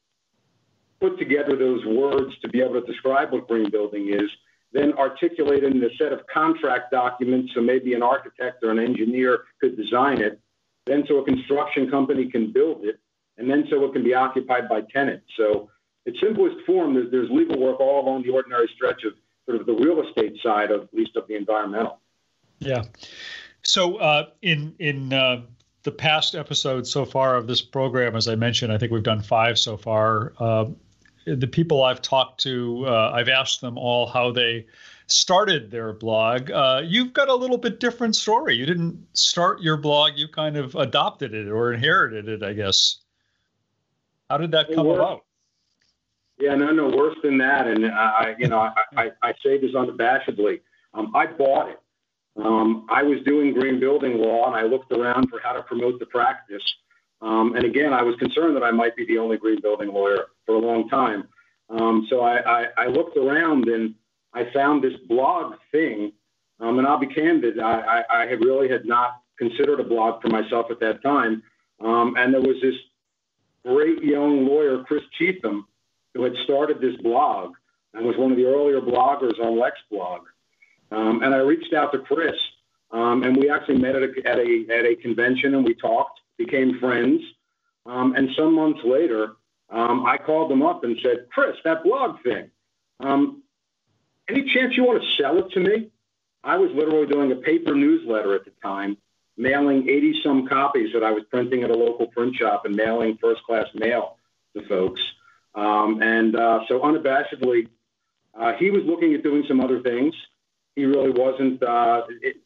put 0.99 1.19
together 1.19 1.55
those 1.55 1.85
words 1.85 2.33
to 2.41 2.49
be 2.49 2.61
able 2.61 2.81
to 2.81 2.85
describe 2.91 3.31
what 3.31 3.47
green 3.47 3.69
building 3.69 4.09
is 4.11 4.29
then 4.71 4.93
articulate 4.93 5.63
it 5.63 5.73
in 5.73 5.83
a 5.83 5.95
set 5.97 6.13
of 6.13 6.21
contract 6.31 6.91
documents 6.91 7.51
so 7.55 7.61
maybe 7.61 7.93
an 7.93 8.03
architect 8.03 8.63
or 8.63 8.71
an 8.71 8.79
engineer 8.79 9.45
could 9.59 9.75
design 9.75 10.21
it, 10.21 10.39
then 10.85 11.03
so 11.07 11.17
a 11.17 11.25
construction 11.25 11.89
company 11.89 12.29
can 12.29 12.51
build 12.51 12.85
it, 12.85 12.99
and 13.37 13.49
then 13.49 13.65
so 13.69 13.83
it 13.85 13.93
can 13.93 14.03
be 14.03 14.13
occupied 14.13 14.69
by 14.69 14.81
tenants. 14.93 15.25
So, 15.37 15.69
in 16.05 16.13
simplest 16.21 16.65
form, 16.65 16.93
there's, 16.93 17.11
there's 17.11 17.29
legal 17.29 17.59
work 17.59 17.79
all 17.79 18.05
along 18.05 18.23
the 18.23 18.29
ordinary 18.29 18.69
stretch 18.75 19.03
of 19.03 19.13
sort 19.45 19.59
of 19.59 19.65
the 19.65 19.73
real 19.73 20.05
estate 20.07 20.37
side 20.43 20.71
of 20.71 20.83
at 20.83 20.93
least 20.93 21.15
of 21.15 21.27
the 21.27 21.35
environmental. 21.35 21.99
Yeah. 22.59 22.83
So 23.61 23.97
uh, 23.97 24.29
in 24.41 24.75
in 24.79 25.13
uh, 25.13 25.41
the 25.83 25.91
past 25.91 26.35
episodes 26.35 26.91
so 26.91 27.05
far 27.05 27.35
of 27.35 27.47
this 27.47 27.61
program, 27.61 28.15
as 28.15 28.27
I 28.27 28.35
mentioned, 28.35 28.71
I 28.71 28.77
think 28.77 28.91
we've 28.91 29.03
done 29.03 29.21
five 29.21 29.57
so 29.57 29.77
far. 29.77 30.33
Uh, 30.39 30.65
the 31.25 31.47
people 31.47 31.83
I've 31.83 32.01
talked 32.01 32.41
to, 32.41 32.85
uh, 32.87 33.11
I've 33.13 33.29
asked 33.29 33.61
them 33.61 33.77
all 33.77 34.07
how 34.07 34.31
they 34.31 34.65
started 35.07 35.71
their 35.71 35.93
blog. 35.93 36.51
Uh, 36.51 36.81
you've 36.83 37.13
got 37.13 37.29
a 37.29 37.35
little 37.35 37.57
bit 37.57 37.79
different 37.79 38.15
story. 38.15 38.55
You 38.55 38.65
didn't 38.65 39.05
start 39.13 39.61
your 39.61 39.77
blog; 39.77 40.13
you 40.15 40.27
kind 40.27 40.57
of 40.57 40.75
adopted 40.75 41.33
it 41.33 41.47
or 41.47 41.73
inherited 41.73 42.27
it, 42.27 42.43
I 42.43 42.53
guess. 42.53 42.99
How 44.29 44.37
did 44.37 44.51
that 44.51 44.73
come 44.73 44.87
about? 44.87 45.25
Yeah, 46.39 46.55
no, 46.55 46.71
no, 46.71 46.87
worse 46.87 47.17
than 47.21 47.37
that. 47.39 47.67
And 47.67 47.85
I, 47.85 48.35
you 48.37 48.47
know, 48.47 48.59
I, 48.59 48.73
I, 48.95 49.11
I 49.21 49.33
say 49.43 49.59
this 49.59 49.71
unabashedly. 49.71 50.61
Um, 50.93 51.13
I 51.15 51.25
bought 51.25 51.69
it. 51.69 51.79
Um, 52.43 52.87
I 52.89 53.03
was 53.03 53.19
doing 53.25 53.53
green 53.53 53.79
building 53.79 54.17
law, 54.17 54.47
and 54.47 54.55
I 54.55 54.63
looked 54.63 54.91
around 54.91 55.29
for 55.29 55.39
how 55.43 55.53
to 55.53 55.61
promote 55.63 55.99
the 55.99 56.05
practice. 56.05 56.63
Um, 57.21 57.55
and 57.55 57.65
again, 57.65 57.93
I 57.93 58.01
was 58.03 58.15
concerned 58.15 58.55
that 58.55 58.63
I 58.63 58.71
might 58.71 58.95
be 58.95 59.05
the 59.05 59.17
only 59.17 59.37
green 59.37 59.59
building 59.61 59.89
lawyer 59.89 60.27
for 60.45 60.55
a 60.55 60.59
long 60.59 60.87
time. 60.87 61.27
Um, 61.69 62.07
so 62.09 62.21
I, 62.21 62.39
I, 62.39 62.65
I, 62.77 62.87
looked 62.87 63.15
around 63.15 63.67
and 63.67 63.93
I 64.33 64.45
found 64.53 64.83
this 64.83 64.95
blog 65.07 65.55
thing. 65.71 66.13
Um, 66.59 66.79
and 66.79 66.87
I'll 66.87 66.97
be 66.97 67.07
candid, 67.07 67.59
I, 67.59 68.03
I, 68.09 68.23
I, 68.23 68.25
had 68.25 68.43
really 68.43 68.69
had 68.69 68.85
not 68.85 69.21
considered 69.37 69.79
a 69.79 69.83
blog 69.83 70.21
for 70.21 70.29
myself 70.29 70.67
at 70.71 70.79
that 70.79 71.03
time. 71.03 71.43
Um, 71.79 72.15
and 72.17 72.33
there 72.33 72.41
was 72.41 72.57
this 72.61 72.75
great 73.63 74.03
young 74.03 74.47
lawyer, 74.47 74.83
Chris 74.83 75.03
Cheatham, 75.17 75.67
who 76.13 76.23
had 76.23 76.33
started 76.43 76.81
this 76.81 76.95
blog 77.01 77.53
and 77.93 78.05
was 78.05 78.17
one 78.17 78.31
of 78.31 78.37
the 78.37 78.45
earlier 78.45 78.81
bloggers 78.81 79.39
on 79.39 79.59
Lex 79.59 79.77
Blog. 79.91 80.21
Um, 80.91 81.21
and 81.23 81.33
I 81.33 81.39
reached 81.39 81.73
out 81.73 81.91
to 81.91 81.99
Chris, 81.99 82.35
um, 82.91 83.23
and 83.23 83.37
we 83.37 83.49
actually 83.49 83.77
met 83.77 83.95
at 83.95 84.03
a, 84.03 84.11
at 84.25 84.39
a, 84.39 84.65
at 84.69 84.85
a 84.85 84.95
convention 84.95 85.55
and 85.55 85.63
we 85.63 85.75
talked 85.75 86.19
became 86.37 86.79
friends. 86.79 87.21
Um, 87.85 88.15
and 88.15 88.29
some 88.35 88.55
months 88.55 88.79
later, 88.83 89.33
um, 89.69 90.05
I 90.05 90.17
called 90.17 90.49
them 90.49 90.63
up 90.63 90.83
and 90.83 90.97
said, 91.03 91.27
Chris, 91.31 91.55
that 91.63 91.83
blog 91.83 92.23
thing, 92.23 92.49
um, 92.99 93.43
any 94.27 94.51
chance 94.51 94.75
you 94.75 94.83
want 94.83 95.03
to 95.03 95.21
sell 95.21 95.37
it 95.37 95.51
to 95.51 95.59
me? 95.59 95.89
I 96.43 96.57
was 96.57 96.71
literally 96.71 97.07
doing 97.07 97.31
a 97.31 97.35
paper 97.35 97.75
newsletter 97.75 98.35
at 98.35 98.45
the 98.45 98.51
time, 98.63 98.97
mailing 99.37 99.89
80 99.89 100.21
some 100.23 100.47
copies 100.47 100.93
that 100.93 101.03
I 101.03 101.11
was 101.11 101.23
printing 101.29 101.63
at 101.63 101.71
a 101.71 101.75
local 101.75 102.07
print 102.07 102.35
shop 102.35 102.65
and 102.65 102.75
mailing 102.75 103.17
first 103.21 103.43
class 103.43 103.67
mail 103.73 104.17
to 104.55 104.67
folks. 104.67 105.01
Um, 105.55 106.01
and 106.01 106.35
uh, 106.35 106.61
so 106.67 106.79
unabashedly, 106.79 107.67
uh, 108.39 108.53
he 108.53 108.71
was 108.71 108.83
looking 108.85 109.13
at 109.13 109.23
doing 109.23 109.43
some 109.47 109.59
other 109.59 109.81
things. 109.81 110.13
He 110.79 110.85
really 110.85 111.11
wasn't. 111.11 111.61
Uh, 111.61 112.03
it, 112.21 112.37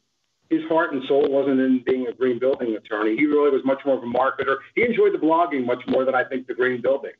his 0.50 0.62
heart 0.68 0.92
and 0.92 1.02
soul 1.04 1.28
wasn't 1.30 1.60
in 1.60 1.82
being 1.86 2.06
a 2.08 2.12
green 2.12 2.38
building 2.38 2.74
attorney. 2.76 3.16
He 3.16 3.26
really 3.26 3.50
was 3.50 3.64
much 3.64 3.80
more 3.86 3.96
of 3.96 4.02
a 4.02 4.06
marketer. 4.06 4.56
He 4.74 4.82
enjoyed 4.82 5.14
the 5.14 5.18
blogging 5.18 5.64
much 5.64 5.82
more 5.86 6.04
than 6.04 6.14
I 6.14 6.24
think 6.24 6.46
the 6.48 6.54
green 6.54 6.82
building. 6.82 7.12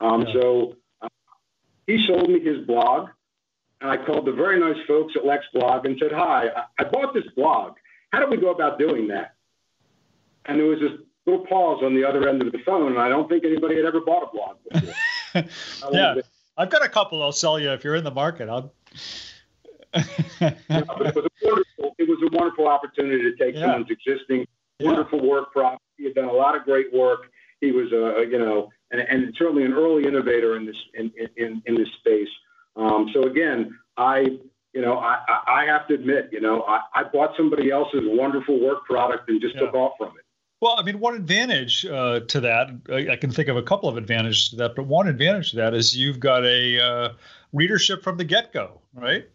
Um, 0.00 0.22
yeah. 0.22 0.32
So 0.32 0.76
uh, 1.02 1.08
he 1.86 2.04
sold 2.06 2.30
me 2.30 2.40
his 2.40 2.66
blog, 2.66 3.10
and 3.82 3.90
I 3.90 3.98
called 3.98 4.26
the 4.26 4.32
very 4.32 4.58
nice 4.58 4.82
folks 4.86 5.14
at 5.16 5.26
Lex 5.26 5.44
Blog 5.52 5.84
and 5.84 5.98
said, 6.00 6.12
"Hi, 6.12 6.48
I, 6.48 6.64
I 6.78 6.84
bought 6.84 7.12
this 7.12 7.26
blog. 7.36 7.74
How 8.10 8.20
do 8.20 8.30
we 8.30 8.38
go 8.38 8.50
about 8.50 8.78
doing 8.78 9.08
that?" 9.08 9.34
And 10.46 10.58
there 10.58 10.66
was 10.66 10.80
this 10.80 10.92
little 11.26 11.46
pause 11.46 11.82
on 11.82 11.94
the 11.94 12.04
other 12.04 12.26
end 12.26 12.40
of 12.40 12.52
the 12.52 12.58
phone, 12.64 12.92
and 12.92 13.00
I 13.00 13.10
don't 13.10 13.28
think 13.28 13.44
anybody 13.44 13.76
had 13.76 13.84
ever 13.84 14.00
bought 14.00 14.30
a 14.30 14.32
blog 14.32 14.56
before. 14.70 15.44
yeah, 15.92 16.14
I've 16.56 16.70
got 16.70 16.82
a 16.84 16.88
couple. 16.88 17.22
I'll 17.22 17.32
sell 17.32 17.58
you 17.58 17.70
if 17.72 17.84
you're 17.84 17.96
in 17.96 18.04
the 18.04 18.10
market. 18.10 18.48
I'll. 18.48 18.72
Yeah, 20.40 20.54
but 20.68 21.06
it 21.06 21.14
was 21.14 21.24
a 21.24 21.46
wonderful. 21.46 21.94
It 21.98 22.08
was 22.08 22.18
a 22.22 22.36
wonderful 22.36 22.66
opportunity 22.66 23.22
to 23.22 23.36
take 23.36 23.54
yeah. 23.54 23.62
someone's 23.62 23.90
existing 23.90 24.46
wonderful 24.80 25.20
yeah. 25.20 25.30
work 25.30 25.52
product. 25.52 25.82
He 25.96 26.04
had 26.04 26.14
done 26.14 26.28
a 26.28 26.32
lot 26.32 26.56
of 26.56 26.64
great 26.64 26.92
work. 26.92 27.30
He 27.60 27.70
was 27.72 27.92
a, 27.92 28.26
you 28.28 28.38
know, 28.38 28.70
and, 28.90 29.00
and 29.00 29.34
certainly 29.38 29.64
an 29.64 29.72
early 29.72 30.06
innovator 30.06 30.56
in 30.56 30.66
this 30.66 30.76
in 30.94 31.12
in, 31.36 31.62
in 31.66 31.74
this 31.76 31.88
space. 32.00 32.28
Um, 32.76 33.10
so 33.12 33.22
again, 33.22 33.78
I 33.96 34.38
you 34.72 34.82
know, 34.82 34.98
I, 34.98 35.18
I 35.46 35.64
have 35.66 35.86
to 35.86 35.94
admit, 35.94 36.30
you 36.32 36.40
know, 36.40 36.64
I, 36.64 36.80
I 36.94 37.04
bought 37.04 37.36
somebody 37.36 37.70
else's 37.70 38.00
wonderful 38.02 38.60
work 38.60 38.84
product 38.84 39.30
and 39.30 39.40
just 39.40 39.54
yeah. 39.54 39.60
took 39.62 39.74
off 39.74 39.92
from 39.96 40.08
it. 40.08 40.24
Well, 40.60 40.74
I 40.76 40.82
mean, 40.82 40.98
one 40.98 41.14
advantage 41.14 41.86
uh, 41.86 42.20
to 42.20 42.40
that, 42.40 42.70
I, 42.90 43.12
I, 43.12 43.16
can 43.16 43.30
think 43.30 43.48
of 43.48 43.56
a 43.56 43.62
couple 43.62 43.88
of 43.88 43.96
advantages 43.96 44.48
to 44.48 44.56
that, 44.56 44.74
but 44.74 44.86
one 44.86 45.06
advantage 45.06 45.50
to 45.50 45.56
that 45.58 45.74
is 45.74 45.96
you've 45.96 46.18
got 46.18 46.44
a 46.44 46.80
uh, 46.80 47.12
readership 47.52 48.02
from 48.02 48.16
the 48.16 48.24
get 48.24 48.52
go, 48.52 48.80
right? 48.94 49.28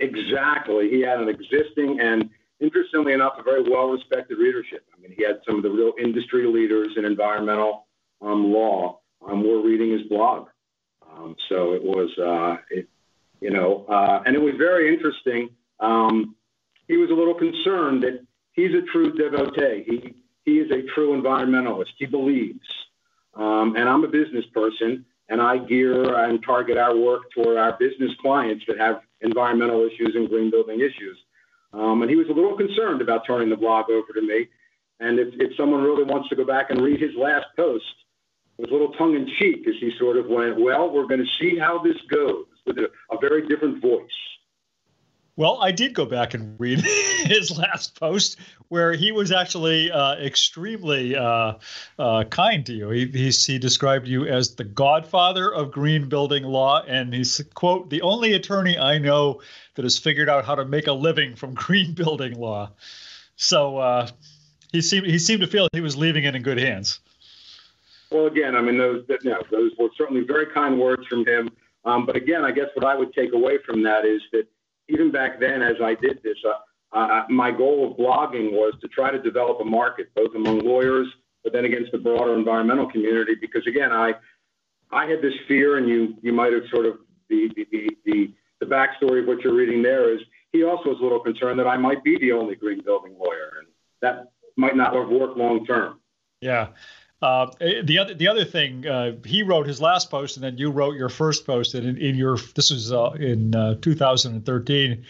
Exactly. 0.00 0.90
He 0.90 1.00
had 1.02 1.20
an 1.20 1.28
existing 1.28 2.00
and, 2.00 2.30
interestingly 2.58 3.12
enough, 3.12 3.34
a 3.38 3.42
very 3.42 3.62
well 3.62 3.88
respected 3.88 4.38
readership. 4.38 4.84
I 4.96 5.00
mean, 5.00 5.12
he 5.16 5.22
had 5.24 5.40
some 5.46 5.56
of 5.56 5.62
the 5.62 5.70
real 5.70 5.92
industry 6.00 6.46
leaders 6.46 6.88
in 6.96 7.04
environmental 7.04 7.86
um, 8.22 8.52
law 8.52 9.00
um, 9.26 9.44
were 9.46 9.62
reading 9.62 9.92
his 9.92 10.02
blog. 10.08 10.48
Um, 11.10 11.36
so 11.48 11.74
it 11.74 11.82
was, 11.82 12.10
uh, 12.18 12.56
it, 12.70 12.88
you 13.40 13.50
know, 13.50 13.84
uh, 13.88 14.22
and 14.24 14.34
it 14.34 14.40
was 14.40 14.54
very 14.56 14.92
interesting. 14.92 15.50
Um, 15.80 16.34
he 16.88 16.96
was 16.96 17.10
a 17.10 17.14
little 17.14 17.34
concerned 17.34 18.02
that 18.02 18.24
he's 18.52 18.74
a 18.74 18.82
true 18.92 19.12
devotee. 19.12 19.84
He 19.86 20.14
he 20.44 20.58
is 20.58 20.70
a 20.70 20.82
true 20.94 21.20
environmentalist. 21.20 21.92
He 21.98 22.06
believes, 22.06 22.66
um, 23.34 23.76
and 23.76 23.88
I'm 23.88 24.04
a 24.04 24.08
business 24.08 24.44
person, 24.52 25.04
and 25.28 25.40
I 25.40 25.58
gear 25.58 26.14
and 26.24 26.42
target 26.42 26.78
our 26.78 26.96
work 26.96 27.30
toward 27.32 27.56
our 27.58 27.76
business 27.78 28.10
clients 28.20 28.64
that 28.66 28.78
have 28.78 29.02
environmental 29.22 29.86
issues 29.86 30.12
and 30.14 30.28
green 30.28 30.50
building 30.50 30.80
issues. 30.80 31.18
Um, 31.72 32.02
and 32.02 32.10
he 32.10 32.16
was 32.16 32.28
a 32.28 32.32
little 32.32 32.56
concerned 32.56 33.00
about 33.00 33.26
turning 33.26 33.48
the 33.48 33.56
blog 33.56 33.90
over 33.90 34.12
to 34.14 34.22
me. 34.22 34.48
And 34.98 35.18
if, 35.18 35.28
if 35.34 35.56
someone 35.56 35.82
really 35.82 36.04
wants 36.04 36.28
to 36.28 36.36
go 36.36 36.44
back 36.44 36.70
and 36.70 36.80
read 36.80 37.00
his 37.00 37.14
last 37.16 37.46
post, 37.56 37.84
it 38.58 38.62
was 38.62 38.70
a 38.70 38.72
little 38.72 38.92
tongue 38.92 39.14
in 39.14 39.26
cheek 39.38 39.66
as 39.66 39.74
he 39.80 39.92
sort 39.98 40.18
of 40.18 40.26
went, 40.26 40.60
"Well, 40.60 40.90
we're 40.90 41.06
going 41.06 41.24
to 41.24 41.38
see 41.40 41.58
how 41.58 41.82
this 41.82 41.96
goes," 42.10 42.44
with 42.66 42.76
a, 42.76 42.90
a 43.10 43.18
very 43.18 43.48
different 43.48 43.80
voice. 43.80 44.20
Well, 45.40 45.56
I 45.62 45.70
did 45.70 45.94
go 45.94 46.04
back 46.04 46.34
and 46.34 46.60
read 46.60 46.80
his 47.24 47.56
last 47.56 47.98
post 47.98 48.38
where 48.68 48.92
he 48.92 49.10
was 49.10 49.32
actually 49.32 49.90
uh, 49.90 50.16
extremely 50.16 51.16
uh, 51.16 51.54
uh, 51.98 52.24
kind 52.24 52.66
to 52.66 52.74
you. 52.74 52.90
He, 52.90 53.06
he, 53.06 53.30
he 53.30 53.58
described 53.58 54.06
you 54.06 54.26
as 54.26 54.56
the 54.56 54.64
godfather 54.64 55.50
of 55.50 55.72
green 55.72 56.10
building 56.10 56.42
law, 56.44 56.82
and 56.82 57.14
he's 57.14 57.40
quote 57.54 57.88
the 57.88 58.02
only 58.02 58.34
attorney 58.34 58.78
I 58.78 58.98
know 58.98 59.40
that 59.76 59.86
has 59.86 59.96
figured 59.96 60.28
out 60.28 60.44
how 60.44 60.56
to 60.56 60.66
make 60.66 60.88
a 60.88 60.92
living 60.92 61.36
from 61.36 61.54
green 61.54 61.94
building 61.94 62.38
law. 62.38 62.72
So 63.36 63.78
uh, 63.78 64.08
he 64.72 64.82
seemed 64.82 65.06
he 65.06 65.18
seemed 65.18 65.40
to 65.40 65.46
feel 65.46 65.68
he 65.72 65.80
was 65.80 65.96
leaving 65.96 66.24
it 66.24 66.36
in 66.36 66.42
good 66.42 66.58
hands. 66.58 67.00
Well, 68.10 68.26
again, 68.26 68.56
I 68.56 68.60
mean 68.60 68.76
those 68.76 69.06
you 69.08 69.30
know, 69.30 69.42
those 69.50 69.72
were 69.78 69.88
certainly 69.96 70.22
very 70.22 70.52
kind 70.52 70.78
words 70.78 71.06
from 71.06 71.24
him. 71.24 71.48
Um, 71.86 72.04
but 72.04 72.14
again, 72.14 72.44
I 72.44 72.50
guess 72.50 72.66
what 72.74 72.84
I 72.84 72.94
would 72.94 73.14
take 73.14 73.32
away 73.32 73.56
from 73.64 73.84
that 73.84 74.04
is 74.04 74.20
that 74.32 74.46
even 74.90 75.10
back 75.10 75.40
then, 75.40 75.62
as 75.62 75.76
I 75.82 75.94
did 75.94 76.22
this, 76.22 76.36
uh, 76.44 76.96
uh, 76.96 77.24
my 77.28 77.50
goal 77.50 77.90
of 77.90 77.96
blogging 77.96 78.52
was 78.52 78.74
to 78.80 78.88
try 78.88 79.10
to 79.10 79.20
develop 79.20 79.60
a 79.60 79.64
market, 79.64 80.08
both 80.14 80.34
among 80.34 80.60
lawyers, 80.60 81.06
but 81.44 81.52
then 81.52 81.64
against 81.64 81.92
the 81.92 81.98
broader 81.98 82.34
environmental 82.34 82.90
community. 82.90 83.34
Because 83.40 83.66
again, 83.66 83.92
I 83.92 84.14
I 84.90 85.06
had 85.06 85.22
this 85.22 85.34
fear, 85.46 85.76
and 85.76 85.88
you 85.88 86.16
you 86.22 86.32
might 86.32 86.52
have 86.52 86.64
sort 86.70 86.86
of 86.86 86.98
the 87.28 87.50
the 87.54 87.66
the, 87.70 87.90
the, 88.04 88.34
the 88.60 88.66
backstory 88.66 89.20
of 89.20 89.26
what 89.26 89.40
you're 89.42 89.54
reading 89.54 89.82
there 89.82 90.12
is 90.12 90.20
he 90.52 90.64
also 90.64 90.90
was 90.90 90.98
a 91.00 91.02
little 91.02 91.20
concerned 91.20 91.58
that 91.60 91.66
I 91.68 91.76
might 91.76 92.02
be 92.02 92.18
the 92.18 92.32
only 92.32 92.56
green 92.56 92.82
building 92.82 93.16
lawyer, 93.18 93.58
and 93.58 93.68
that 94.02 94.32
might 94.56 94.76
not 94.76 94.94
have 94.94 95.08
worked 95.08 95.36
long 95.36 95.64
term. 95.64 96.00
Yeah. 96.40 96.68
Uh, 97.22 97.50
the 97.84 97.98
other 97.98 98.14
the 98.14 98.26
other 98.26 98.46
thing 98.46 98.86
uh, 98.86 99.12
he 99.26 99.42
wrote 99.42 99.66
his 99.66 99.78
last 99.78 100.10
post 100.10 100.36
and 100.36 100.44
then 100.44 100.56
you 100.56 100.70
wrote 100.70 100.96
your 100.96 101.10
first 101.10 101.46
post 101.46 101.74
and 101.74 101.86
in, 101.86 101.98
in 101.98 102.16
your 102.16 102.38
this 102.54 102.70
was 102.70 102.92
uh, 102.92 103.10
in 103.20 103.54
uh, 103.54 103.74
2013 103.82 105.04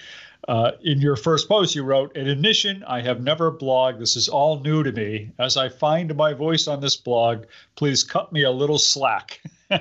uh, 0.49 0.73
in 0.83 1.00
your 1.00 1.14
first 1.14 1.49
post 1.49 1.76
you 1.76 1.85
wrote 1.85 2.17
an 2.17 2.26
admission 2.26 2.83
I 2.85 3.00
have 3.02 3.23
never 3.23 3.52
blogged. 3.52 4.00
This 4.00 4.17
is 4.17 4.29
all 4.29 4.59
new 4.59 4.83
to 4.83 4.90
me. 4.90 5.31
As 5.38 5.57
I 5.57 5.69
find 5.69 6.12
my 6.17 6.33
voice 6.35 6.67
on 6.67 6.81
this 6.81 6.97
blog 6.97 7.45
please 7.76 8.02
cut 8.02 8.33
me 8.33 8.43
a 8.43 8.50
little 8.50 8.79
slack. 8.79 9.40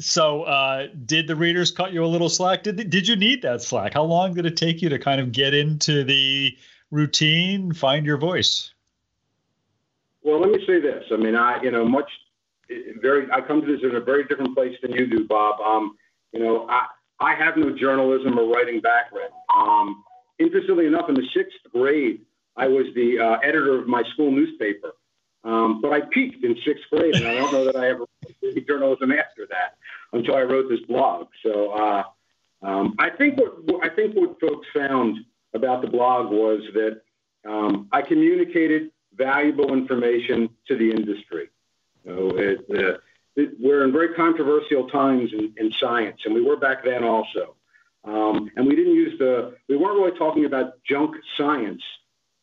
So 0.00 0.88
did 1.06 1.28
the 1.28 1.36
readers 1.36 1.70
cut 1.70 1.92
you 1.92 2.04
a 2.04 2.06
little 2.06 2.28
slack? 2.28 2.64
Did 2.64 2.90
did 2.90 3.06
you 3.06 3.14
need 3.14 3.42
that 3.42 3.62
slack? 3.62 3.94
How 3.94 4.02
long 4.02 4.34
did 4.34 4.44
it 4.44 4.56
take 4.56 4.82
you 4.82 4.88
to 4.88 4.98
kind 4.98 5.20
of 5.20 5.30
get 5.30 5.54
into 5.54 6.02
the 6.02 6.56
routine 6.90 7.72
find 7.72 8.04
your 8.04 8.18
voice 8.18 8.73
well, 10.24 10.40
let 10.40 10.50
me 10.50 10.64
say 10.66 10.80
this. 10.80 11.04
I 11.12 11.16
mean, 11.16 11.36
I, 11.36 11.62
you 11.62 11.70
know, 11.70 11.84
much 11.84 12.10
very, 13.00 13.30
I 13.30 13.40
come 13.42 13.60
to 13.60 13.66
this 13.66 13.84
in 13.84 13.94
a 13.94 14.00
very 14.00 14.24
different 14.24 14.54
place 14.54 14.76
than 14.82 14.92
you 14.92 15.06
do, 15.06 15.26
Bob. 15.26 15.60
Um, 15.60 15.96
you 16.32 16.40
know, 16.40 16.66
I, 16.68 16.86
I 17.20 17.34
have 17.34 17.56
no 17.56 17.70
journalism 17.76 18.38
or 18.38 18.48
writing 18.48 18.80
background. 18.80 19.32
Um, 19.56 20.02
interestingly 20.38 20.86
enough, 20.86 21.08
in 21.08 21.14
the 21.14 21.26
sixth 21.34 21.58
grade, 21.72 22.22
I 22.56 22.66
was 22.66 22.86
the 22.94 23.18
uh, 23.18 23.36
editor 23.46 23.78
of 23.78 23.86
my 23.86 24.02
school 24.12 24.30
newspaper. 24.30 24.92
Um, 25.44 25.82
but 25.82 25.92
I 25.92 26.00
peaked 26.00 26.42
in 26.42 26.56
sixth 26.64 26.84
grade, 26.90 27.16
and 27.16 27.26
I 27.26 27.34
don't 27.34 27.52
know 27.52 27.64
that 27.66 27.76
I 27.76 27.90
ever 27.90 28.06
did 28.40 28.66
journalism 28.66 29.12
after 29.12 29.46
that 29.50 29.76
until 30.14 30.36
I 30.36 30.42
wrote 30.42 30.70
this 30.70 30.80
blog. 30.88 31.26
So 31.42 31.72
uh, 31.72 32.04
um, 32.62 32.94
I 32.98 33.10
think 33.10 33.38
what 33.38 33.84
I 33.84 33.94
think 33.94 34.14
what 34.14 34.40
folks 34.40 34.66
found 34.74 35.18
about 35.52 35.82
the 35.82 35.88
blog 35.88 36.30
was 36.30 36.62
that 36.72 37.02
um, 37.46 37.88
I 37.92 38.00
communicated 38.00 38.90
valuable 39.16 39.72
information 39.72 40.50
to 40.68 40.76
the 40.76 40.90
industry. 40.90 41.48
You 42.04 42.14
know, 42.14 42.30
it, 42.36 42.58
uh, 42.70 42.98
it, 43.36 43.50
we're 43.58 43.84
in 43.84 43.92
very 43.92 44.14
controversial 44.14 44.88
times 44.88 45.32
in, 45.32 45.54
in, 45.56 45.72
science, 45.72 46.20
and 46.24 46.34
we 46.34 46.42
were 46.42 46.56
back 46.56 46.84
then 46.84 47.04
also. 47.04 47.56
Um, 48.04 48.50
and 48.56 48.66
we 48.66 48.76
didn't 48.76 48.94
use 48.94 49.18
the, 49.18 49.56
we 49.68 49.76
weren't 49.76 49.98
really 49.98 50.18
talking 50.18 50.44
about 50.44 50.82
junk 50.84 51.16
science. 51.36 51.82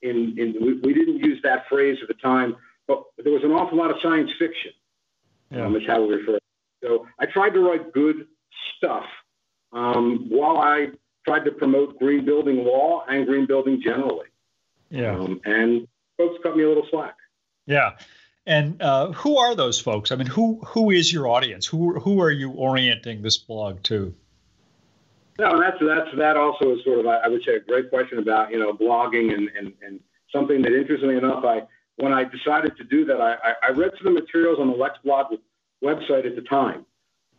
In, 0.01 0.36
in 0.38 0.56
we, 0.60 0.74
we, 0.80 0.94
didn't 0.94 1.20
use 1.20 1.40
that 1.44 1.70
phrase 1.70 2.00
at 2.01 2.08
the 2.08 2.16
time, 2.16 2.56
but 2.88 3.04
there 3.24 3.32
was 3.32 3.44
an 3.44 3.51
awful 3.51 3.78
lot 3.78 3.92
of 3.92 3.98
science 4.01 4.32
fiction. 4.40 4.72
Yeah. 5.51 5.66
Um, 5.66 5.75
is 5.75 5.84
how 5.86 6.01
we 6.01 6.16
refer. 6.16 6.40
So 6.82 7.08
I 7.20 7.25
tried 7.25 7.51
to 7.51 7.60
write 7.60 7.92
good 7.92 8.28
stuff 8.78 9.04
um, 9.74 10.28
while 10.30 10.58
I 10.58 10.88
tried 11.25 11.46
to 11.46 11.51
promote 11.51 12.00
green 12.00 12.25
building 12.25 12.63
law 12.63 13.04
and 13.08 13.28
green 13.28 13.46
building 13.46 13.82
generally. 13.84 14.28
Yeah. 14.90 15.16
Um, 15.16 15.40
and 15.46 15.88
folks 16.22 16.40
cut 16.44 16.56
me 16.56 16.63
a 16.63 16.68
little 16.68 16.86
slack. 16.90 17.16
Yeah. 17.66 17.92
And 18.46 18.82
uh, 18.82 19.12
who 19.12 19.38
are 19.38 19.56
those 19.56 19.80
folks? 19.80 20.12
I 20.12 20.16
mean, 20.16 20.28
who 20.28 20.60
who 20.66 20.90
is 20.90 21.13
your 21.13 21.28
audience? 21.28 21.66
Who 21.66 22.00
who 22.00 22.22
are 22.22 22.32
you 22.32 22.51
orienting 22.51 23.22
this 23.22 23.38
blog 23.38 23.84
to? 23.84 24.13
No, 25.40 25.60
that's 25.60 25.78
that's 25.80 26.18
that 26.18 26.38
also 26.38 26.75
is 26.75 26.84
sort 26.84 27.00
of 27.00 27.06
I 27.06 27.28
would 27.28 27.44
say 27.46 27.56
a 27.56 27.60
great 27.60 27.90
question 27.90 28.18
about 28.18 28.51
you 28.51 28.60
know 28.60 28.74
blogging 28.74 29.34
and 29.34 29.50
and, 29.58 29.74
and 29.86 30.00
something 30.32 30.62
that 30.63 30.74
interestingly 30.74 31.18
enough 31.18 31.46
I 31.46 31.63
when 31.98 32.13
I 32.13 32.24
decided 32.24 32.75
to 32.78 32.84
do 32.84 33.06
that 33.06 33.22
I, 33.22 33.54
I 33.63 33.72
read 33.72 33.92
some 33.98 34.08
of 34.08 34.16
the 34.16 34.22
materials 34.22 34.58
on 34.60 34.72
the 34.72 34.75
Lex 34.75 34.98
blog 35.04 35.28
website 35.84 36.25
at 36.25 36.36
the 36.36 36.42
time, 36.42 36.86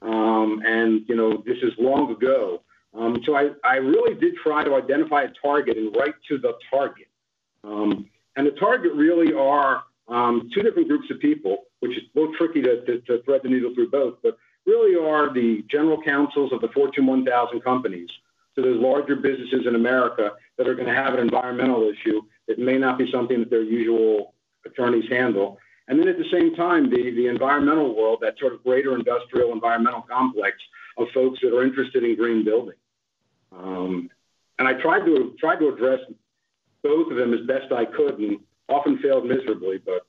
um, 0.02 0.62
and 0.64 1.02
you 1.08 1.16
know 1.16 1.42
this 1.44 1.58
is 1.62 1.72
long 1.78 2.12
ago. 2.12 2.62
Um, 2.94 3.22
so 3.24 3.34
I, 3.34 3.50
I 3.64 3.76
really 3.76 4.14
did 4.14 4.34
try 4.36 4.64
to 4.64 4.74
identify 4.74 5.22
a 5.22 5.30
target 5.40 5.78
and 5.78 5.96
write 5.96 6.14
to 6.28 6.36
the 6.36 6.52
target. 6.70 7.08
Um, 7.64 8.10
and 8.36 8.46
the 8.46 8.52
target 8.52 8.92
really 8.94 9.32
are 9.32 9.84
um, 10.08 10.50
two 10.54 10.62
different 10.62 10.88
groups 10.88 11.10
of 11.10 11.20
people, 11.20 11.64
which 11.80 11.92
is 11.92 12.02
a 12.14 12.18
little 12.18 12.34
tricky 12.34 12.62
to, 12.62 12.84
to, 12.84 13.00
to, 13.00 13.22
thread 13.22 13.42
the 13.42 13.48
needle 13.48 13.74
through 13.74 13.90
both, 13.90 14.16
but 14.22 14.36
really 14.66 14.94
are 14.94 15.32
the 15.32 15.64
general 15.70 16.00
counsels 16.02 16.52
of 16.52 16.60
the 16.60 16.68
Fortune 16.68 17.06
1000 17.06 17.60
companies. 17.60 18.08
So 18.54 18.62
there's 18.62 18.80
larger 18.80 19.16
businesses 19.16 19.66
in 19.66 19.74
America 19.74 20.32
that 20.58 20.68
are 20.68 20.74
going 20.74 20.88
to 20.88 20.94
have 20.94 21.14
an 21.14 21.20
environmental 21.20 21.88
issue 21.88 22.22
that 22.48 22.58
may 22.58 22.76
not 22.76 22.98
be 22.98 23.10
something 23.10 23.40
that 23.40 23.50
their 23.50 23.62
usual 23.62 24.34
attorneys 24.66 25.08
handle. 25.08 25.58
And 25.88 25.98
then 25.98 26.08
at 26.08 26.18
the 26.18 26.28
same 26.30 26.54
time, 26.54 26.90
the, 26.90 27.10
the 27.10 27.26
environmental 27.26 27.96
world, 27.96 28.18
that 28.22 28.38
sort 28.38 28.52
of 28.52 28.62
greater 28.62 28.94
industrial 28.94 29.52
environmental 29.52 30.02
complex 30.02 30.56
of 30.98 31.08
folks 31.14 31.40
that 31.42 31.56
are 31.56 31.62
interested 31.62 32.04
in 32.04 32.16
green 32.16 32.44
building. 32.44 32.76
Um, 33.50 34.10
and 34.58 34.68
I 34.68 34.74
tried 34.74 35.04
to 35.06 35.34
tried 35.38 35.58
to 35.58 35.68
address 35.68 36.00
both 36.82 37.10
of 37.10 37.16
them 37.16 37.32
as 37.34 37.46
best 37.46 37.72
I 37.72 37.84
could, 37.84 38.18
and 38.18 38.38
often 38.68 38.98
failed 38.98 39.26
miserably. 39.26 39.78
But 39.78 40.06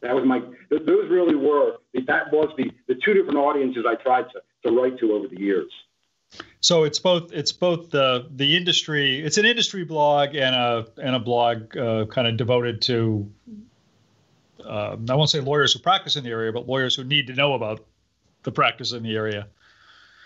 that 0.00 0.14
was 0.14 0.24
my 0.24 0.40
those 0.70 1.10
really 1.10 1.34
were 1.34 1.76
that 2.06 2.32
was 2.32 2.52
the 2.56 2.70
the 2.86 2.94
two 3.04 3.14
different 3.14 3.38
audiences 3.38 3.84
I 3.88 3.94
tried 3.96 4.26
to, 4.30 4.42
to 4.68 4.74
write 4.74 4.98
to 4.98 5.12
over 5.12 5.28
the 5.28 5.40
years. 5.40 5.70
So 6.60 6.84
it's 6.84 6.98
both 6.98 7.32
it's 7.32 7.52
both 7.52 7.90
the 7.90 8.26
the 8.34 8.56
industry 8.56 9.20
it's 9.20 9.38
an 9.38 9.44
industry 9.44 9.84
blog 9.84 10.34
and 10.34 10.54
a 10.54 10.86
and 10.98 11.16
a 11.16 11.20
blog 11.20 11.76
uh, 11.76 12.06
kind 12.06 12.26
of 12.26 12.36
devoted 12.36 12.82
to 12.82 13.30
uh, 14.64 14.96
I 15.08 15.14
won't 15.14 15.30
say 15.30 15.40
lawyers 15.40 15.72
who 15.72 15.78
practice 15.78 16.16
in 16.16 16.24
the 16.24 16.30
area, 16.30 16.52
but 16.52 16.66
lawyers 16.66 16.94
who 16.94 17.04
need 17.04 17.26
to 17.26 17.34
know 17.34 17.54
about 17.54 17.84
the 18.44 18.52
practice 18.52 18.92
in 18.92 19.02
the 19.02 19.14
area. 19.14 19.46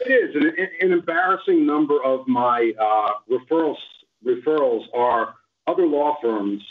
It 0.04 0.10
is 0.10 0.36
an, 0.36 0.52
an 0.80 0.92
embarrassing 0.92 1.66
number 1.66 2.02
of 2.02 2.26
my 2.28 2.72
uh, 2.80 3.14
referrals 3.30 3.76
referrals 4.24 4.84
are 4.94 5.34
other 5.68 5.86
law 5.86 6.16
firms 6.22 6.62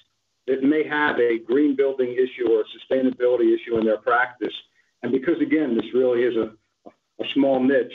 that 0.47 0.63
may 0.63 0.87
have 0.87 1.19
a 1.19 1.39
green 1.39 1.75
building 1.75 2.13
issue 2.13 2.49
or 2.49 2.61
a 2.61 2.63
sustainability 2.75 3.53
issue 3.53 3.77
in 3.77 3.85
their 3.85 3.97
practice, 3.97 4.53
and 5.03 5.11
because 5.11 5.39
again 5.41 5.75
this 5.75 5.93
really 5.93 6.21
is 6.23 6.35
a, 6.35 6.51
a 7.21 7.25
small 7.33 7.61
niche, 7.61 7.93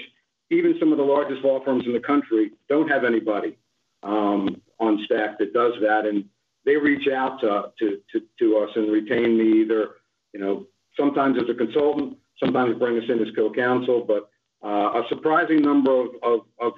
even 0.50 0.76
some 0.78 0.92
of 0.92 0.98
the 0.98 1.04
largest 1.04 1.42
law 1.44 1.64
firms 1.64 1.84
in 1.86 1.92
the 1.92 2.00
country 2.00 2.52
don't 2.68 2.88
have 2.88 3.04
anybody 3.04 3.56
um, 4.02 4.60
on 4.78 5.02
staff 5.06 5.38
that 5.38 5.52
does 5.52 5.72
that, 5.80 6.04
and 6.06 6.24
they 6.64 6.76
reach 6.76 7.08
out 7.08 7.40
to, 7.40 7.72
to, 7.78 8.00
to, 8.12 8.20
to, 8.38 8.58
us 8.58 8.70
and 8.76 8.92
retain 8.92 9.36
me 9.38 9.62
either, 9.62 9.96
you 10.32 10.40
know, 10.40 10.66
sometimes 10.98 11.36
as 11.42 11.48
a 11.48 11.54
consultant, 11.54 12.16
sometimes 12.38 12.78
bring 12.78 12.98
us 12.98 13.04
in 13.08 13.20
as 13.20 13.34
co-counsel, 13.34 14.04
but 14.06 14.30
uh, 14.64 15.00
a 15.00 15.02
surprising 15.08 15.62
number 15.62 16.02
of, 16.02 16.08
of, 16.22 16.40
of, 16.60 16.72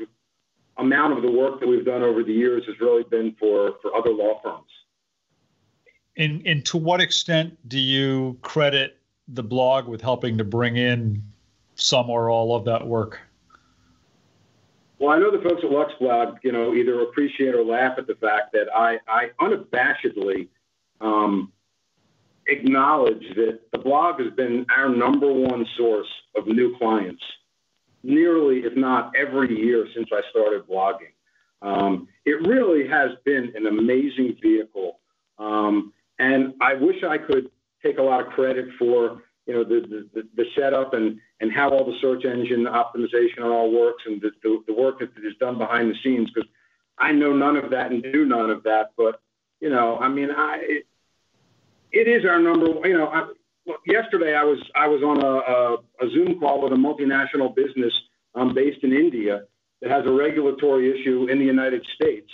amount 0.79 1.13
of 1.13 1.23
the 1.23 1.31
work 1.31 1.61
that 1.61 1.69
we've 1.69 1.85
done 1.85 2.03
over 2.03 2.23
the 2.23 2.33
years 2.33 2.65
has 2.67 2.79
really 2.81 3.05
been 3.05 3.35
for, 3.39 3.75
for 3.81 3.95
other 3.95 4.11
law 4.11 4.41
firms. 4.43 4.71
And, 6.17 6.47
and 6.47 6.65
to 6.67 6.77
what 6.77 7.01
extent 7.01 7.57
do 7.69 7.79
you 7.79 8.39
credit 8.43 8.99
the 9.29 9.43
blog 9.43 9.89
with 9.89 10.01
helping 10.01 10.39
to 10.39 10.45
bring 10.45 10.77
in 10.77 11.23
some 11.75 12.11
or 12.11 12.31
all 12.31 12.55
of 12.55 12.65
that 12.67 12.87
work? 12.87 13.21
Well, 14.99 15.11
I 15.11 15.19
know 15.19 15.31
the 15.31 15.43
folks 15.43 15.63
at 15.65 15.71
LexBlog, 15.71 16.39
you 16.43 16.53
know, 16.53 16.75
either 16.75 17.01
appreciate 17.03 17.55
or 17.55 17.65
laugh 17.65 17.99
at 17.99 18.07
the 18.07 18.15
fact 18.15 18.53
that 18.53 18.69
I, 18.75 18.99
I 19.09 19.31
unabashedly 19.41 20.49
um, 21.01 21.53
acknowledge 22.47 23.35
that 23.35 23.61
the 23.73 23.79
blog 23.79 24.21
has 24.21 24.33
been 24.33 24.65
our 24.75 24.89
number 24.89 25.33
one 25.33 25.67
source 25.77 26.09
of 26.37 26.47
new 26.47 26.77
clients, 26.79 27.23
nearly, 28.05 28.61
if 28.61 28.77
not 28.77 29.13
every 29.17 29.57
year 29.57 29.87
since 29.95 30.09
I 30.13 30.21
started 30.31 30.67
blogging. 30.69 31.15
Um, 31.63 32.09
it 32.25 32.47
really 32.47 32.87
has 32.89 33.13
been 33.25 33.53
an 33.57 33.67
amazing 33.67 34.37
vehicle. 34.41 35.01
Um, 35.39 35.93
and 36.19 36.55
I 36.61 36.75
wish 36.75 37.03
I 37.03 37.19
could 37.19 37.51
take 37.83 37.99
a 37.99 38.03
lot 38.03 38.21
of 38.21 38.29
credit 38.29 38.67
for 38.79 39.23
you 39.47 39.55
know 39.55 39.65
the, 39.65 40.09
the, 40.15 40.29
the 40.37 40.45
setup 40.57 40.95
and 40.95 41.19
and 41.41 41.53
how 41.53 41.71
all 41.71 41.85
the 41.85 41.99
search 42.01 42.25
engine 42.25 42.65
optimization 42.65 43.43
all 43.43 43.71
works 43.71 44.05
and 44.07 44.21
the, 44.21 44.31
the, 44.43 44.63
the 44.67 44.73
work 44.73 45.01
that 45.01 45.11
is 45.23 45.35
done 45.39 45.59
behind 45.59 45.91
the 45.91 45.97
scenes 46.03 46.31
because 46.31 46.49
I 46.99 47.13
know 47.13 47.33
none 47.33 47.57
of 47.57 47.71
that 47.71 47.91
and 47.91 48.03
do 48.03 48.25
none 48.25 48.49
of 48.49 48.63
that 48.63 48.93
but 48.97 49.21
you 49.61 49.69
know 49.69 49.99
I 49.99 50.09
mean 50.09 50.31
I 50.31 50.61
it, 50.63 50.87
it 51.93 52.09
is 52.09 52.25
our 52.25 52.41
number 52.41 52.67
you 52.89 52.97
know 52.97 53.09
I, 53.09 53.27
well, 53.67 53.79
yesterday 53.87 54.35
I 54.35 54.45
was 54.45 54.59
I 54.75 54.89
was 54.89 55.03
on 55.03 55.23
a, 55.23 55.27
a, 55.27 56.07
a 56.07 56.11
Zoom 56.11 56.39
call 56.39 56.63
with 56.63 56.73
a 56.73 56.77
multinational 56.77 57.55
business 57.55 57.93
um, 58.35 58.55
based 58.55 58.83
in 58.83 58.93
India 58.93 59.45
that 59.81 59.91
has 59.91 60.07
a 60.07 60.13
regulatory 60.13 60.99
issue 60.99 61.27
in 61.31 61.39
the 61.39 61.45
United 61.45 61.87
States 61.95 62.31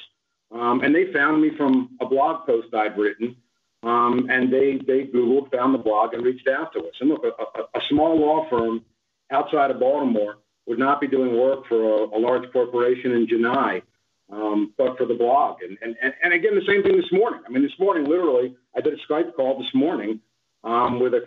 um, 0.52 0.80
and 0.82 0.94
they 0.94 1.12
found 1.12 1.40
me 1.40 1.50
from 1.56 1.90
a 2.00 2.06
blog 2.06 2.46
post 2.46 2.74
I'd 2.74 2.98
written 2.98 3.36
um, 3.82 4.28
and 4.28 4.52
they, 4.52 4.78
they 4.86 5.04
Googled, 5.04 5.50
found 5.50 5.74
the 5.74 5.78
blog, 5.78 6.12
and 6.12 6.22
reached 6.22 6.48
out 6.48 6.72
to 6.74 6.80
us. 6.80 6.94
And 7.00 7.08
look, 7.08 7.24
a, 7.24 7.28
a, 7.28 7.62
a 7.78 7.80
small 7.88 8.18
law 8.18 8.48
firm 8.50 8.84
outside 9.30 9.70
of 9.70 9.80
Baltimore 9.80 10.38
would 10.66 10.78
not 10.78 11.00
be 11.00 11.06
doing 11.06 11.38
work 11.38 11.66
for 11.66 11.82
a, 11.82 12.16
a 12.16 12.18
large 12.18 12.50
corporation 12.52 13.12
in 13.12 13.26
Chennai, 13.26 13.82
um, 14.30 14.74
but 14.76 14.98
for 14.98 15.06
the 15.06 15.14
blog. 15.14 15.62
And, 15.62 15.78
and, 15.80 15.96
and 16.22 16.32
again, 16.32 16.54
the 16.54 16.66
same 16.66 16.82
thing 16.82 16.96
this 16.96 17.10
morning. 17.10 17.40
I 17.46 17.50
mean, 17.50 17.62
this 17.62 17.78
morning, 17.78 18.04
literally, 18.04 18.54
I 18.76 18.80
did 18.80 18.92
a 18.92 19.12
Skype 19.12 19.34
call 19.34 19.58
this 19.58 19.72
morning 19.74 20.20
um, 20.64 21.00
with 21.00 21.14
a, 21.14 21.22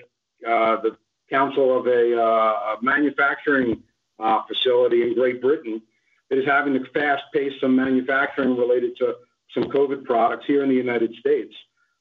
uh, 0.48 0.82
the 0.82 0.98
counsel 1.30 1.78
of 1.78 1.88
a, 1.88 2.22
uh, 2.22 2.76
manufacturing 2.82 3.82
uh, 4.19 4.41
facility 4.48 5.04
in 5.04 5.13
Great 5.15 5.41
Britain 5.41 5.82
that 6.30 6.39
is 6.39 6.46
having 6.46 6.74
to 6.74 6.86
fast 6.91 7.24
pace 7.34 7.54
some 7.60 7.76
manufacturing 7.76 8.58
related 8.58 8.96
to 8.98 9.15
some 9.54 9.63
COVID 9.65 10.04
products 10.04 10.46
here 10.46 10.63
in 10.63 10.69
the 10.69 10.76
United 10.76 11.13
States. 11.15 11.54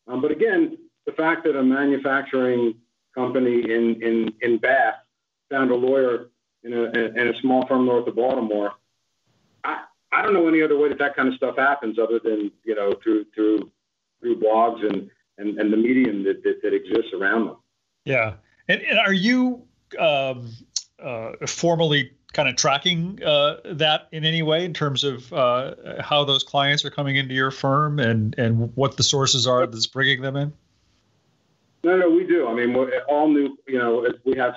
Um, 0.06 0.20
but 0.20 0.30
again, 0.30 0.78
the 1.06 1.12
fact 1.12 1.44
that 1.44 1.56
a 1.56 1.62
manufacturing 1.62 2.74
company 3.14 3.62
in, 3.62 4.02
in, 4.02 4.32
in 4.40 4.58
Bath 4.58 4.94
found 5.50 5.70
a 5.70 5.74
lawyer 5.74 6.28
in 6.64 6.72
a, 6.72 6.84
in 6.84 7.28
a 7.28 7.40
small 7.40 7.66
firm 7.66 7.84
north 7.84 8.06
of 8.06 8.16
Baltimore, 8.16 8.72
I, 9.64 9.82
I 10.12 10.22
don't 10.22 10.34
know 10.34 10.48
any 10.48 10.62
other 10.62 10.78
way 10.78 10.88
that 10.88 10.98
that 10.98 11.16
kind 11.16 11.28
of 11.28 11.34
stuff 11.34 11.56
happens 11.56 11.98
other 11.98 12.20
than, 12.22 12.52
you 12.64 12.74
know, 12.74 12.94
through, 13.02 13.26
through, 13.34 13.70
through 14.20 14.40
blogs 14.40 14.86
and, 14.86 15.10
and, 15.38 15.58
and 15.58 15.72
the 15.72 15.76
medium 15.76 16.24
that, 16.24 16.42
that, 16.42 16.62
that 16.62 16.74
exists 16.74 17.12
around 17.12 17.46
them. 17.46 17.56
Yeah. 18.04 18.34
And, 18.68 18.82
and 18.82 18.98
are 18.98 19.12
you 19.12 19.62
um, 19.98 20.50
uh, 21.02 21.32
formally 21.46 22.12
kind 22.32 22.48
of 22.48 22.56
tracking 22.56 23.22
uh, 23.22 23.56
that 23.64 24.08
in 24.12 24.24
any 24.24 24.42
way 24.42 24.64
in 24.64 24.72
terms 24.72 25.04
of 25.04 25.32
uh, 25.32 25.74
how 26.00 26.24
those 26.24 26.42
clients 26.42 26.84
are 26.84 26.90
coming 26.90 27.16
into 27.16 27.34
your 27.34 27.50
firm 27.50 27.98
and 27.98 28.34
and 28.38 28.74
what 28.76 28.96
the 28.96 29.02
sources 29.02 29.46
are 29.46 29.66
that's 29.66 29.86
bringing 29.86 30.22
them 30.22 30.36
in? 30.36 30.52
No, 31.84 31.96
no, 31.96 32.08
we 32.08 32.24
do. 32.24 32.48
I 32.48 32.54
mean, 32.54 32.74
all 33.08 33.28
new. 33.28 33.58
You 33.66 33.78
know, 33.78 34.06
we 34.24 34.36
have 34.38 34.54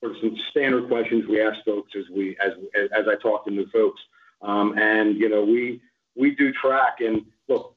sort 0.00 0.12
of 0.12 0.18
some 0.20 0.36
standard 0.50 0.88
questions 0.88 1.26
we 1.28 1.42
ask 1.42 1.58
folks 1.64 1.92
as 1.96 2.04
we 2.14 2.36
as 2.44 2.52
as 2.74 3.06
I 3.08 3.16
talk 3.16 3.44
to 3.46 3.50
new 3.50 3.68
folks, 3.70 4.00
um, 4.42 4.78
and 4.78 5.16
you 5.16 5.28
know, 5.28 5.44
we 5.44 5.80
we 6.16 6.34
do 6.34 6.52
track. 6.52 7.00
And 7.00 7.26
look, 7.48 7.74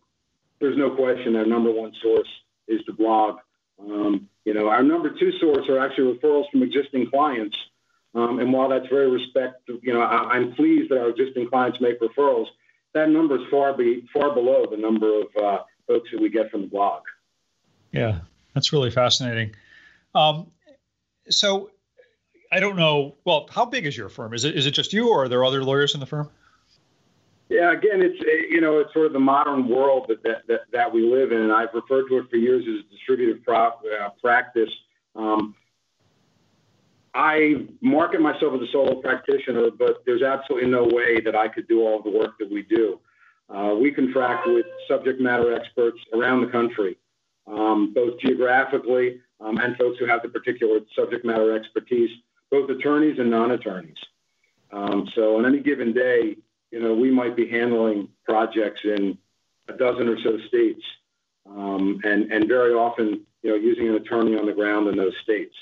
there's 0.61 0.77
no 0.77 0.95
question 0.95 1.35
our 1.35 1.45
number 1.45 1.71
one 1.71 1.91
source 2.01 2.29
is 2.67 2.81
the 2.87 2.93
blog. 2.93 3.39
Um, 3.79 4.29
you 4.45 4.53
know, 4.53 4.69
our 4.69 4.83
number 4.83 5.09
two 5.09 5.31
source 5.39 5.67
are 5.67 5.79
actually 5.79 6.13
referrals 6.13 6.49
from 6.51 6.63
existing 6.63 7.09
clients 7.09 7.57
um, 8.13 8.39
and 8.39 8.51
while 8.51 8.69
that's 8.69 8.87
very 8.87 9.09
respect, 9.09 9.69
you 9.81 9.93
know, 9.93 10.01
I, 10.01 10.35
am 10.35 10.53
pleased 10.53 10.91
that 10.91 10.99
our 10.99 11.09
existing 11.09 11.47
clients 11.47 11.79
make 11.79 11.99
referrals. 12.01 12.47
That 12.93 13.09
number 13.09 13.37
is 13.37 13.43
far 13.49 13.73
be 13.73 14.05
far 14.13 14.33
below 14.33 14.65
the 14.69 14.75
number 14.75 15.21
of 15.21 15.27
uh, 15.41 15.63
folks 15.87 16.09
that 16.11 16.21
we 16.21 16.29
get 16.29 16.51
from 16.51 16.61
the 16.61 16.67
blog. 16.67 17.03
Yeah, 17.93 18.19
that's 18.53 18.73
really 18.73 18.91
fascinating. 18.91 19.55
Um, 20.13 20.47
so, 21.29 21.71
I 22.51 22.59
don't 22.59 22.75
know. 22.75 23.15
Well, 23.23 23.47
how 23.49 23.65
big 23.65 23.85
is 23.85 23.95
your 23.95 24.09
firm? 24.09 24.33
Is 24.33 24.43
it 24.43 24.57
is 24.57 24.65
it 24.65 24.71
just 24.71 24.91
you, 24.91 25.09
or 25.09 25.23
are 25.23 25.29
there 25.29 25.45
other 25.45 25.63
lawyers 25.63 25.93
in 25.93 26.01
the 26.01 26.05
firm? 26.05 26.29
Yeah, 27.51 27.73
again, 27.73 28.01
it's 28.01 28.17
you 28.49 28.61
know 28.61 28.79
it's 28.79 28.93
sort 28.93 29.07
of 29.07 29.11
the 29.11 29.19
modern 29.19 29.67
world 29.67 30.05
that 30.07 30.23
that, 30.23 30.47
that, 30.47 30.61
that 30.71 30.93
we 30.93 31.01
live 31.01 31.33
in. 31.33 31.41
And 31.41 31.51
I've 31.51 31.73
referred 31.73 32.07
to 32.07 32.19
it 32.19 32.29
for 32.29 32.37
years 32.37 32.63
as 32.65 32.89
distributive 32.89 33.39
uh, 33.45 34.09
practice. 34.21 34.69
Um, 35.17 35.53
I 37.13 37.67
market 37.81 38.21
myself 38.21 38.53
as 38.55 38.61
a 38.61 38.71
solo 38.71 39.01
practitioner, 39.01 39.69
but 39.69 40.01
there's 40.05 40.21
absolutely 40.21 40.69
no 40.69 40.85
way 40.85 41.19
that 41.19 41.35
I 41.35 41.49
could 41.49 41.67
do 41.67 41.81
all 41.81 42.01
the 42.01 42.09
work 42.09 42.37
that 42.39 42.49
we 42.49 42.61
do. 42.61 43.01
Uh, 43.49 43.75
we 43.75 43.91
contract 43.91 44.47
with 44.47 44.65
subject 44.87 45.19
matter 45.19 45.53
experts 45.53 45.99
around 46.13 46.45
the 46.45 46.51
country, 46.53 46.97
um, 47.47 47.93
both 47.93 48.17
geographically 48.21 49.19
um, 49.41 49.57
and 49.57 49.75
folks 49.75 49.99
who 49.99 50.05
have 50.05 50.21
the 50.21 50.29
particular 50.29 50.79
subject 50.95 51.25
matter 51.25 51.53
expertise, 51.53 52.11
both 52.49 52.69
attorneys 52.69 53.19
and 53.19 53.29
non-attorneys. 53.29 53.97
Um, 54.71 55.09
so 55.13 55.37
on 55.37 55.45
any 55.45 55.59
given 55.59 55.91
day, 55.91 56.37
you 56.71 56.79
know, 56.79 56.93
we 56.93 57.11
might 57.11 57.35
be 57.35 57.47
handling 57.47 58.07
projects 58.25 58.81
in 58.83 59.17
a 59.67 59.73
dozen 59.73 60.07
or 60.07 60.17
so 60.23 60.37
states, 60.47 60.83
um, 61.45 61.99
and 62.03 62.31
and 62.31 62.47
very 62.47 62.73
often, 62.73 63.25
you 63.43 63.49
know, 63.49 63.55
using 63.55 63.89
an 63.89 63.95
attorney 63.95 64.37
on 64.37 64.45
the 64.45 64.53
ground 64.53 64.87
in 64.87 64.95
those 64.95 65.13
states. 65.23 65.55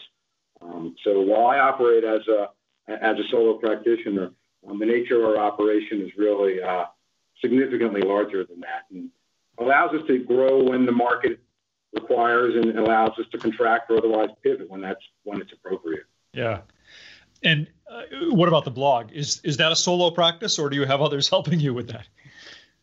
Um, 0.61 0.95
so 1.03 1.21
while 1.21 1.47
I 1.47 1.59
operate 1.59 2.03
as 2.03 2.21
a 2.27 2.49
as 2.87 3.17
a 3.17 3.23
solo 3.29 3.57
practitioner, 3.57 4.31
um, 4.67 4.79
the 4.79 4.85
nature 4.85 5.23
of 5.23 5.29
our 5.29 5.37
operation 5.37 6.01
is 6.01 6.11
really 6.17 6.61
uh, 6.61 6.85
significantly 7.41 8.01
larger 8.01 8.45
than 8.45 8.59
that, 8.61 8.85
and 8.91 9.09
allows 9.57 9.93
us 9.93 10.05
to 10.07 10.19
grow 10.19 10.63
when 10.63 10.85
the 10.85 10.91
market 10.91 11.39
requires, 11.93 12.55
and 12.55 12.77
allows 12.77 13.17
us 13.17 13.25
to 13.31 13.37
contract 13.37 13.89
or 13.89 13.97
otherwise 13.97 14.29
pivot 14.43 14.69
when 14.69 14.81
that's 14.81 15.01
when 15.23 15.41
it's 15.41 15.51
appropriate. 15.53 16.05
Yeah. 16.33 16.61
And 17.43 17.67
uh, 17.89 18.03
what 18.31 18.47
about 18.47 18.65
the 18.65 18.71
blog? 18.71 19.11
Is 19.11 19.41
is 19.43 19.57
that 19.57 19.71
a 19.71 19.75
solo 19.75 20.11
practice, 20.11 20.59
or 20.59 20.69
do 20.69 20.75
you 20.75 20.85
have 20.85 21.01
others 21.01 21.29
helping 21.35 21.59
you 21.59 21.73
with 21.73 21.87
that? 21.89 22.07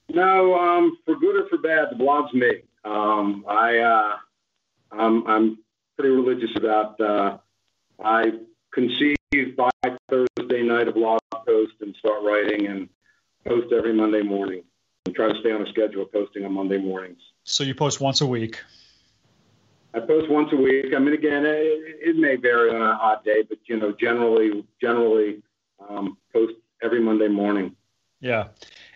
No, 0.09 0.55
um, 0.59 0.99
for 1.05 1.17
good 1.17 1.37
or 1.37 1.49
for 1.49 1.59
bad, 1.59 1.89
the 1.91 1.97
blog's 1.97 2.33
me. 2.33 2.63
Um, 2.85 3.45
I 3.49 3.79
uh, 3.79 4.17
I'm, 4.93 5.27
I'm 5.27 5.59
pretty 5.99 6.15
religious 6.15 6.51
about. 6.57 7.01
Uh, 7.01 7.39
I 8.03 8.33
conceive 8.73 9.17
by 9.57 9.71
Thursday 10.09 10.63
night 10.63 10.87
a 10.89 10.93
blog 10.93 11.19
post 11.47 11.73
and 11.81 11.97
start 11.97 12.23
writing 12.23 12.67
and 12.67 12.89
post 13.45 13.73
every 13.73 13.93
Monday 13.93 14.23
morning 14.23 14.63
and 15.07 15.15
try 15.15 15.33
to 15.33 15.41
stay 15.41 15.51
on 15.51 15.63
a 15.63 15.69
schedule 15.71 16.05
posting 16.05 16.45
on 16.45 16.53
Monday 16.53 16.79
mornings. 16.79 17.21
So 17.45 17.65
you 17.65 17.75
post 17.75 18.01
once 18.01 18.21
a 18.21 18.27
week. 18.27 18.61
I 19.95 20.01
post 20.01 20.31
once 20.31 20.53
a 20.53 20.57
week. 20.57 20.93
I 20.95 20.99
mean, 20.99 21.15
again, 21.15 21.47
it, 21.47 21.99
it 22.01 22.17
may 22.17 22.37
vary 22.37 22.71
on 22.71 22.83
a 22.83 22.97
hot 22.97 23.25
day, 23.25 23.43
but 23.43 23.59
you 23.67 23.79
know, 23.79 23.93
generally, 23.93 24.65
generally, 24.81 25.43
um, 25.89 26.19
post 26.33 26.55
every 26.83 27.01
Monday 27.01 27.29
morning. 27.29 27.75
Yeah, 28.21 28.49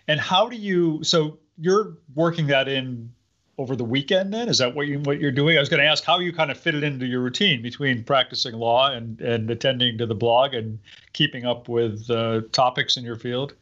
and 0.07 0.19
how 0.19 0.47
do 0.47 0.55
you? 0.55 1.03
So 1.03 1.39
you're 1.57 1.97
working 2.15 2.47
that 2.47 2.67
in 2.67 3.11
over 3.57 3.75
the 3.75 3.83
weekend. 3.83 4.33
Then 4.33 4.49
is 4.49 4.57
that 4.57 4.75
what 4.75 4.87
you 4.87 4.99
what 4.99 5.19
you're 5.19 5.31
doing? 5.31 5.57
I 5.57 5.59
was 5.59 5.69
going 5.69 5.81
to 5.81 5.87
ask 5.87 6.03
how 6.03 6.19
you 6.19 6.33
kind 6.33 6.51
of 6.51 6.59
fit 6.59 6.75
it 6.75 6.83
into 6.83 7.05
your 7.05 7.21
routine 7.21 7.61
between 7.61 8.03
practicing 8.03 8.55
law 8.55 8.91
and 8.91 9.19
and 9.21 9.49
attending 9.49 9.97
to 9.99 10.05
the 10.05 10.15
blog 10.15 10.53
and 10.53 10.79
keeping 11.13 11.45
up 11.45 11.69
with 11.69 12.09
uh, 12.09 12.41
topics 12.51 12.97
in 12.97 13.03
your 13.03 13.15
field. 13.15 13.53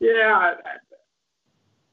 Yeah, 0.00 0.54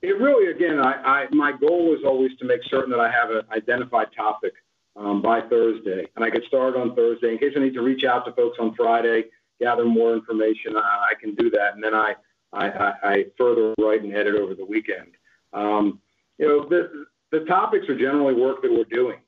it 0.08 0.20
really, 0.22 0.52
again, 0.52 0.80
I, 0.80 0.94
I, 1.04 1.28
my 1.32 1.52
goal 1.52 1.94
is 1.94 2.04
always 2.06 2.32
to 2.38 2.46
make 2.46 2.62
certain 2.70 2.92
that 2.92 3.00
I 3.00 3.12
have 3.12 3.30
an 3.30 3.42
identified 3.52 4.08
topic 4.16 4.54
um, 4.96 5.22
by 5.22 5.42
Thursday, 5.42 6.08
and 6.16 6.24
I 6.24 6.30
get 6.30 6.44
started 6.46 6.80
on 6.80 6.96
Thursday 6.96 7.32
in 7.32 7.38
case 7.38 7.54
I 7.56 7.60
need 7.60 7.74
to 7.74 7.82
reach 7.82 8.04
out 8.04 8.26
to 8.26 8.32
folks 8.32 8.58
on 8.60 8.74
Friday, 8.76 9.26
gather 9.60 9.86
more 9.86 10.14
information. 10.14 10.78
I, 10.78 11.08
I 11.12 11.14
can 11.20 11.36
do 11.36 11.50
that, 11.52 11.76
and 11.76 11.84
then 11.84 11.94
I, 11.94 12.16
I, 12.54 12.94
I, 13.04 13.26
further 13.38 13.74
write 13.80 14.04
and 14.04 14.16
edit 14.16 14.36
over 14.36 14.56
the 14.56 14.66
weekend. 14.66 15.12
Um, 15.52 16.00
you 16.38 16.48
know, 16.48 16.68
the, 16.68 17.06
the 17.32 17.46
topics 17.46 17.90
are 17.90 17.98
generally 17.98 18.34
work 18.34 18.62
that 18.62 18.72
we're 18.72 18.86
doing. 18.86 19.20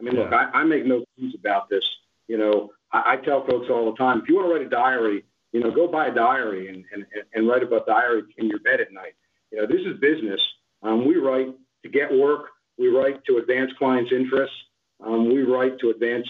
I 0.00 0.02
mean, 0.02 0.14
look, 0.14 0.32
I, 0.32 0.44
I 0.52 0.64
make 0.64 0.86
no 0.86 1.04
claims 1.16 1.34
about 1.34 1.68
this. 1.68 1.84
You 2.26 2.38
know, 2.38 2.70
I, 2.90 3.12
I 3.12 3.16
tell 3.16 3.46
folks 3.46 3.68
all 3.68 3.90
the 3.90 3.98
time, 3.98 4.22
if 4.22 4.28
you 4.28 4.36
want 4.36 4.48
to 4.48 4.54
write 4.54 4.66
a 4.66 4.70
diary, 4.70 5.24
you 5.52 5.60
know, 5.60 5.70
go 5.70 5.86
buy 5.86 6.06
a 6.06 6.14
diary 6.14 6.68
and, 6.68 6.84
and, 6.92 7.04
and 7.34 7.46
write 7.46 7.62
about 7.62 7.86
diary 7.86 8.22
in 8.38 8.46
your 8.46 8.60
bed 8.60 8.80
at 8.80 8.92
night. 8.92 9.14
You 9.52 9.60
know, 9.60 9.66
this 9.66 9.80
is 9.86 10.00
business. 10.00 10.40
Um, 10.82 11.06
we 11.06 11.16
write 11.16 11.48
to 11.84 11.88
get 11.88 12.12
work. 12.12 12.46
We 12.78 12.88
write 12.88 13.24
to 13.26 13.36
advance 13.36 13.70
clients' 13.78 14.10
interests. 14.12 14.56
Um, 15.04 15.32
we 15.32 15.42
write 15.42 15.78
to 15.80 15.90
advance 15.90 16.26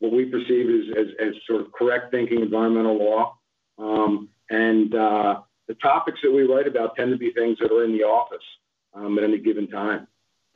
what 0.00 0.12
we 0.12 0.24
perceive 0.26 0.66
as, 0.68 0.96
as, 0.98 1.28
as 1.28 1.34
sort 1.46 1.60
of 1.60 1.72
correct 1.72 2.10
thinking 2.10 2.40
environmental 2.40 2.98
law. 2.98 3.38
Um, 3.78 4.28
and 4.50 4.94
uh, 4.94 5.40
the 5.68 5.74
topics 5.74 6.18
that 6.22 6.32
we 6.32 6.42
write 6.42 6.66
about 6.66 6.96
tend 6.96 7.12
to 7.12 7.16
be 7.16 7.32
things 7.32 7.58
that 7.60 7.70
are 7.70 7.84
in 7.84 7.92
the 7.92 8.02
office 8.02 8.44
um, 8.92 9.16
at 9.18 9.24
any 9.24 9.38
given 9.38 9.68
time. 9.68 10.06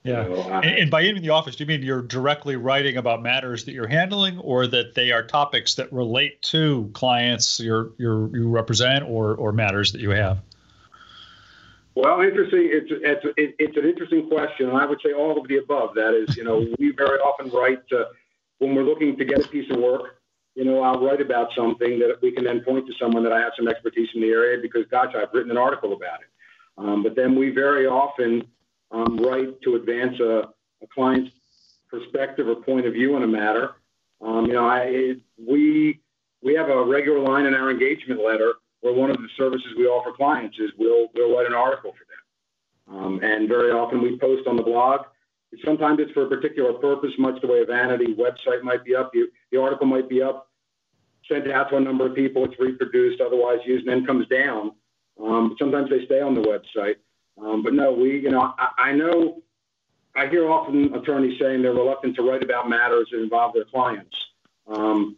Yeah. 0.05 0.25
So, 0.25 0.35
uh, 0.35 0.61
and, 0.61 0.79
and, 0.79 0.91
by 0.91 1.03
in 1.03 1.21
the 1.23 1.31
office, 1.31 1.57
do 1.57 1.65
you 1.65 1.69
mean 1.69 1.83
you're 1.83 2.03
directly 2.03 2.57
writing 2.57 2.97
about 2.97 3.23
matters 3.23 3.65
that 3.65 3.73
you're 3.73 3.89
handling, 3.89 4.39
or 4.39 4.67
that 4.67 4.95
they 4.95 5.11
are 5.11 5.25
topics 5.25 5.75
that 5.75 5.93
relate 5.93 6.41
to 6.43 6.91
clients 6.95 7.59
you're, 7.59 7.91
you're, 7.99 8.35
you 8.35 8.49
represent, 8.49 9.05
or 9.05 9.35
or 9.35 9.53
matters 9.53 9.93
that 9.93 10.01
you 10.01 10.11
have? 10.11 10.41
Well, 11.99 12.21
interesting. 12.21 12.71
It's 12.71 12.93
it's 12.93 13.55
it's 13.59 13.77
an 13.77 13.85
interesting 13.85 14.29
question, 14.29 14.69
and 14.69 14.79
I 14.79 14.87
would 14.87 15.01
say 15.05 15.13
all 15.13 15.37
of 15.37 15.49
the 15.49 15.57
above. 15.57 15.97
That 15.97 16.15
is, 16.15 16.37
you 16.37 16.45
know, 16.45 16.65
we 16.79 16.93
very 16.93 17.19
often 17.19 17.51
write 17.51 17.83
uh, 17.91 18.05
when 18.61 18.77
we're 18.77 18.85
looking 18.85 19.17
to 19.17 19.25
get 19.25 19.45
a 19.45 19.49
piece 19.49 19.69
of 19.73 19.81
work. 19.81 20.21
You 20.55 20.65
know, 20.65 20.81
I'll 20.81 21.05
write 21.05 21.21
about 21.21 21.49
something 21.57 21.99
that 21.99 22.23
we 22.23 22.31
can 22.31 22.45
then 22.45 22.61
point 22.61 22.87
to 22.87 22.93
someone 23.01 23.25
that 23.25 23.33
I 23.33 23.41
have 23.41 23.51
some 23.57 23.67
expertise 23.67 24.11
in 24.15 24.21
the 24.21 24.29
area 24.29 24.63
because, 24.63 24.87
gosh, 24.89 25.13
I've 25.17 25.35
written 25.35 25.51
an 25.51 25.57
article 25.57 25.93
about 25.93 26.21
it. 26.21 26.29
Um, 26.79 27.03
but 27.03 27.17
then 27.17 27.37
we 27.37 27.51
very 27.51 27.89
often 27.89 28.47
um, 28.93 29.17
write 29.17 29.61
to 29.63 29.75
advance 29.75 30.21
a, 30.21 30.51
a, 30.83 30.87
client's 30.95 31.33
perspective 31.91 32.47
or 32.47 32.55
point 32.63 32.87
of 32.87 32.93
view 32.93 33.17
on 33.17 33.25
a 33.25 33.27
matter. 33.27 33.73
Um, 34.21 34.47
you 34.47 34.53
know, 34.53 34.69
I, 34.69 34.83
it, 34.83 35.21
we 35.37 35.99
we 36.45 36.55
have 36.55 36.69
a 36.69 36.85
regular 36.85 37.19
line 37.19 37.47
in 37.47 37.55
our 37.55 37.73
engagement 37.73 38.25
letter 38.25 38.55
where 38.81 38.93
one 38.93 39.11
of 39.11 39.17
the 39.17 39.29
services 39.37 39.69
we 39.77 39.87
offer 39.87 40.13
clients 40.13 40.59
is 40.59 40.71
we'll 40.79 41.09
we'll 41.15 41.37
write 41.37 41.47
an 41.47 41.55
article 41.55 41.93
for 41.93 42.05
them, 42.07 43.05
um, 43.05 43.21
and 43.23 43.49
very 43.49 43.71
often 43.71 44.01
we 44.01 44.19
post 44.19 44.47
on 44.47 44.57
the 44.57 44.63
blog. 44.63 45.03
Sometimes 45.65 45.99
it's 46.01 46.13
for 46.13 46.27
a 46.27 46.29
particular 46.29 46.75
purpose, 46.75 47.13
much 47.19 47.41
the 47.41 47.47
way 47.47 47.61
a 47.61 47.65
vanity 47.65 48.15
website 48.15 48.63
might 48.63 48.85
be 48.85 48.95
up. 48.95 49.11
You, 49.15 49.29
the 49.51 49.61
article 49.61 49.87
might 49.87 50.09
be 50.09 50.23
up, 50.23 50.51
sent 51.27 51.51
out 51.51 51.71
to 51.71 51.77
a 51.77 51.81
number 51.81 52.07
of 52.07 52.15
people. 52.15 52.45
It's 52.45 52.59
reproduced, 52.61 53.21
otherwise 53.21 53.61
used, 53.65 53.87
and 53.87 53.97
then 53.97 54.07
comes 54.07 54.27
down. 54.29 54.73
Um, 55.23 55.57
sometimes 55.59 55.91
they 55.91 56.05
stay 56.05 56.21
on 56.21 56.35
the 56.35 56.43
website. 56.43 56.97
Um, 57.41 57.63
but 57.63 57.73
no, 57.73 57.93
we, 57.93 58.19
you 58.19 58.31
know, 58.31 58.55
I, 58.59 58.69
I, 58.79 58.93
know, 58.93 59.43
I 60.15 60.27
hear 60.29 60.51
often 60.51 60.95
attorneys 60.95 61.39
saying 61.41 61.63
they're 61.63 61.73
reluctant 61.73 62.17
to 62.17 62.23
write 62.23 62.43
about 62.43 62.69
matters 62.69 63.09
that 63.13 63.23
involve 63.23 63.55
their 63.55 63.65
clients. 63.65 64.17
Um, 64.67 65.17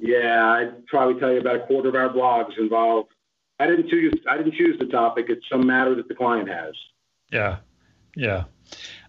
yeah, 0.00 0.52
I'd 0.52 0.86
probably 0.86 1.20
tell 1.20 1.32
you 1.32 1.40
about 1.40 1.56
a 1.56 1.66
quarter 1.66 1.88
of 1.88 1.94
our 1.94 2.08
blogs 2.08 2.58
involve. 2.58 3.06
I 3.58 3.66
didn't 3.66 3.90
choose. 3.90 4.14
I 4.28 4.36
didn't 4.36 4.54
choose 4.54 4.78
the 4.78 4.86
topic. 4.86 5.26
It's 5.28 5.46
some 5.50 5.66
matter 5.66 5.94
that 5.94 6.08
the 6.08 6.14
client 6.14 6.48
has. 6.48 6.74
Yeah, 7.30 7.58
yeah. 8.16 8.44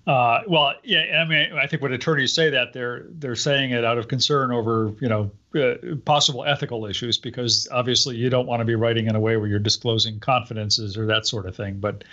Uh, 0.06 0.42
well, 0.48 0.74
yeah. 0.84 1.24
I 1.24 1.28
mean, 1.28 1.54
I 1.54 1.68
think 1.68 1.82
when 1.82 1.94
attorneys 1.94 2.34
say 2.34 2.50
that, 2.50 2.74
they're 2.74 3.06
they're 3.12 3.36
saying 3.36 3.72
it 3.72 3.86
out 3.86 3.98
of 3.98 4.08
concern 4.08 4.52
over 4.52 4.94
you 5.00 5.08
know 5.08 5.32
uh, 5.56 5.96
possible 6.06 6.44
ethical 6.44 6.86
issues 6.86 7.18
because 7.18 7.68
obviously 7.72 8.18
you 8.18 8.30
don't 8.30 8.48
want 8.48 8.60
to 8.60 8.66
be 8.66 8.76
writing 8.76 9.08
in 9.08 9.16
a 9.16 9.20
way 9.20 9.38
where 9.38 9.48
you're 9.48 9.60
disclosing 9.60 10.20
confidences 10.20 10.98
or 10.98 11.06
that 11.06 11.26
sort 11.28 11.46
of 11.46 11.56
thing. 11.56 11.80
But 11.80 12.04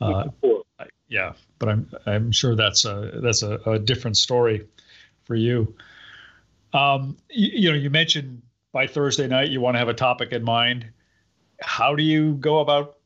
uh, 0.00 0.28
yeah, 1.08 1.34
but 1.58 1.68
I'm 1.68 1.90
I'm 2.06 2.32
sure 2.32 2.56
that's 2.56 2.84
a 2.84 3.20
that's 3.22 3.42
a, 3.42 3.54
a 3.66 3.78
different 3.78 4.16
story 4.16 4.66
for 5.24 5.34
you. 5.34 5.74
Um, 6.74 7.16
you, 7.30 7.50
you 7.52 7.70
know, 7.70 7.76
you 7.76 7.88
mentioned 7.88 8.42
by 8.72 8.86
Thursday 8.86 9.28
night 9.28 9.48
you 9.48 9.60
want 9.60 9.76
to 9.76 9.78
have 9.78 9.88
a 9.88 9.94
topic 9.94 10.32
in 10.32 10.42
mind. 10.42 10.86
How 11.60 11.94
do 11.94 12.02
you 12.02 12.34
go 12.34 12.58
about 12.58 12.96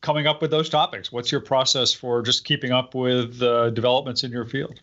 coming 0.00 0.26
up 0.26 0.42
with 0.42 0.50
those 0.50 0.68
topics? 0.68 1.12
What's 1.12 1.30
your 1.30 1.40
process 1.40 1.92
for 1.94 2.20
just 2.20 2.44
keeping 2.44 2.72
up 2.72 2.94
with 2.94 3.40
uh, 3.40 3.70
developments 3.70 4.24
in 4.24 4.32
your 4.32 4.44
field? 4.44 4.80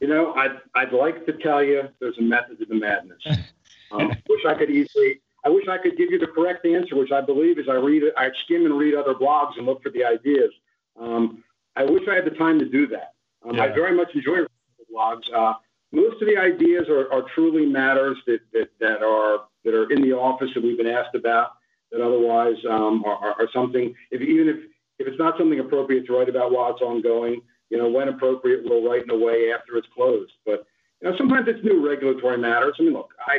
You 0.00 0.08
know, 0.08 0.34
I'd, 0.34 0.60
I'd 0.74 0.92
like 0.92 1.24
to 1.26 1.32
tell 1.32 1.62
you 1.62 1.88
there's 1.98 2.18
a 2.18 2.22
method 2.22 2.58
to 2.58 2.66
the 2.66 2.76
madness. 2.76 3.22
Um, 3.92 4.08
wish 4.26 4.40
I 4.48 4.54
could 4.54 4.70
easily, 4.70 5.20
I 5.44 5.50
wish 5.50 5.68
I 5.68 5.76
could 5.76 5.98
give 5.98 6.10
you 6.10 6.18
the 6.18 6.26
correct 6.26 6.64
answer, 6.64 6.96
which 6.96 7.12
I 7.12 7.20
believe 7.20 7.58
is 7.58 7.68
I 7.68 7.74
read, 7.74 8.04
I 8.16 8.30
skim 8.42 8.64
and 8.64 8.78
read 8.78 8.94
other 8.94 9.12
blogs 9.12 9.58
and 9.58 9.66
look 9.66 9.82
for 9.82 9.90
the 9.90 10.02
ideas. 10.02 10.50
Um, 10.98 11.44
I 11.76 11.84
wish 11.84 12.08
I 12.08 12.14
had 12.14 12.24
the 12.24 12.30
time 12.30 12.58
to 12.58 12.64
do 12.64 12.86
that. 12.86 13.12
Um, 13.46 13.56
yeah. 13.56 13.64
I 13.64 13.68
very 13.68 13.94
much 13.94 14.08
enjoy 14.14 14.46
blogs. 14.90 15.30
Uh, 15.30 15.52
most 15.92 16.20
of 16.22 16.28
the 16.28 16.36
ideas 16.36 16.88
are, 16.88 17.12
are 17.12 17.22
truly 17.34 17.66
matters 17.66 18.16
that, 18.26 18.40
that, 18.52 18.70
that 18.80 19.02
are 19.02 19.44
that 19.64 19.74
are 19.74 19.90
in 19.92 20.02
the 20.02 20.12
office 20.12 20.48
that 20.54 20.62
we've 20.62 20.76
been 20.76 20.86
asked 20.86 21.14
about 21.14 21.52
that 21.92 22.00
otherwise 22.00 22.56
um, 22.68 23.04
are, 23.04 23.34
are, 23.38 23.48
something 23.52 23.94
if 24.10 24.20
even 24.20 24.48
if 24.48 24.56
if 24.98 25.06
it's 25.06 25.18
not 25.18 25.36
something 25.38 25.60
appropriate 25.60 26.06
to 26.06 26.14
write 26.14 26.28
about 26.28 26.50
while 26.52 26.72
it's 26.72 26.80
ongoing 26.80 27.42
you 27.70 27.78
know 27.78 27.88
when 27.88 28.08
appropriate 28.08 28.62
we'll 28.64 28.82
write 28.82 29.04
in 29.04 29.10
a 29.10 29.18
way 29.18 29.52
after 29.52 29.76
it's 29.76 29.88
closed. 29.94 30.32
But 30.44 30.66
you 31.00 31.10
know 31.10 31.16
sometimes 31.16 31.46
it's 31.48 31.64
new 31.64 31.86
regulatory 31.86 32.38
matters. 32.38 32.76
I 32.80 32.82
mean 32.82 32.94
look 32.94 33.10
i 33.26 33.38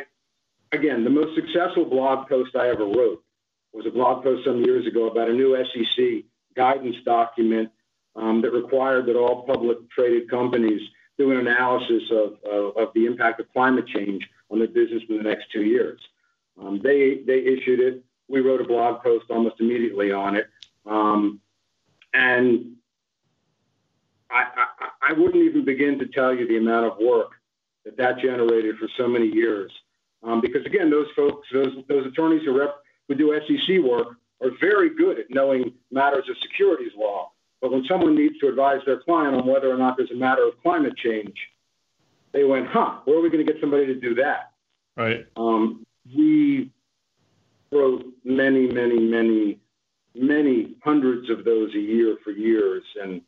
again 0.71 1.03
the 1.03 1.09
most 1.09 1.35
successful 1.35 1.85
blog 1.85 2.29
post 2.29 2.55
i 2.55 2.69
ever 2.69 2.85
wrote 2.85 3.23
was 3.73 3.85
a 3.87 3.91
blog 3.91 4.23
post 4.23 4.45
some 4.45 4.63
years 4.63 4.85
ago 4.85 5.07
about 5.07 5.29
a 5.29 5.33
new 5.33 5.57
sec 5.73 6.23
guidance 6.55 6.97
document 7.03 7.71
um, 8.15 8.41
that 8.41 8.51
required 8.51 9.07
that 9.07 9.15
all 9.15 9.43
public 9.43 9.89
traded 9.89 10.29
companies 10.29 10.81
do 11.17 11.31
an 11.31 11.37
analysis 11.37 12.03
of, 12.11 12.37
of, 12.43 12.77
of, 12.77 12.93
the 12.95 13.05
impact 13.05 13.39
of 13.39 13.51
climate 13.53 13.87
change 13.87 14.27
on 14.49 14.59
their 14.59 14.67
business 14.67 15.03
in 15.09 15.17
the 15.17 15.23
next 15.23 15.51
two 15.51 15.63
years. 15.63 15.99
Um, 16.59 16.79
they, 16.81 17.21
they 17.25 17.39
issued 17.39 17.79
it. 17.79 18.03
We 18.27 18.41
wrote 18.41 18.61
a 18.61 18.65
blog 18.65 19.03
post 19.03 19.25
almost 19.29 19.59
immediately 19.59 20.11
on 20.11 20.35
it. 20.35 20.47
Um, 20.85 21.39
and 22.13 22.75
I, 24.29 24.45
I, 24.55 25.09
I, 25.09 25.13
wouldn't 25.13 25.43
even 25.43 25.65
begin 25.65 25.99
to 25.99 26.07
tell 26.07 26.33
you 26.33 26.47
the 26.47 26.57
amount 26.57 26.87
of 26.87 26.97
work 26.99 27.31
that 27.85 27.97
that 27.97 28.19
generated 28.19 28.77
for 28.77 28.87
so 28.97 29.07
many 29.07 29.27
years. 29.27 29.71
Um, 30.23 30.41
because 30.41 30.65
again, 30.65 30.89
those 30.89 31.07
folks, 31.15 31.47
those, 31.53 31.75
those 31.87 32.05
attorneys 32.05 32.43
who, 32.43 32.57
rep, 32.57 32.75
who 33.07 33.15
do 33.15 33.39
SEC 33.47 33.79
work 33.79 34.15
are 34.41 34.51
very 34.59 34.95
good 34.95 35.19
at 35.19 35.25
knowing 35.29 35.73
matters 35.91 36.27
of 36.29 36.35
securities 36.41 36.91
law 36.97 37.32
but 37.63 37.71
when 37.71 37.85
someone 37.87 38.13
needs 38.13 38.37
to 38.39 38.49
advise 38.49 38.81
their 38.85 38.99
client 38.99 39.37
on 39.37 39.47
whether 39.47 39.71
or 39.73 39.77
not 39.77 39.95
there's 39.95 40.11
a 40.11 40.15
matter 40.15 40.45
of 40.45 40.61
climate 40.61 40.97
change, 40.97 41.33
they 42.33 42.43
went, 42.43 42.67
huh, 42.67 42.99
where 43.05 43.17
are 43.17 43.21
we 43.21 43.29
going 43.29 43.43
to 43.43 43.49
get 43.49 43.61
somebody 43.61 43.85
to 43.85 43.95
do 43.95 44.15
that? 44.15 44.51
Right. 44.97 45.25
Um, 45.37 45.85
we 46.13 46.71
wrote 47.71 48.03
many, 48.25 48.67
many, 48.67 48.99
many, 48.99 49.59
many 50.13 50.75
hundreds 50.83 51.29
of 51.29 51.45
those 51.45 51.73
a 51.73 51.79
year 51.79 52.17
for 52.21 52.31
years 52.31 52.83
and 53.01 53.21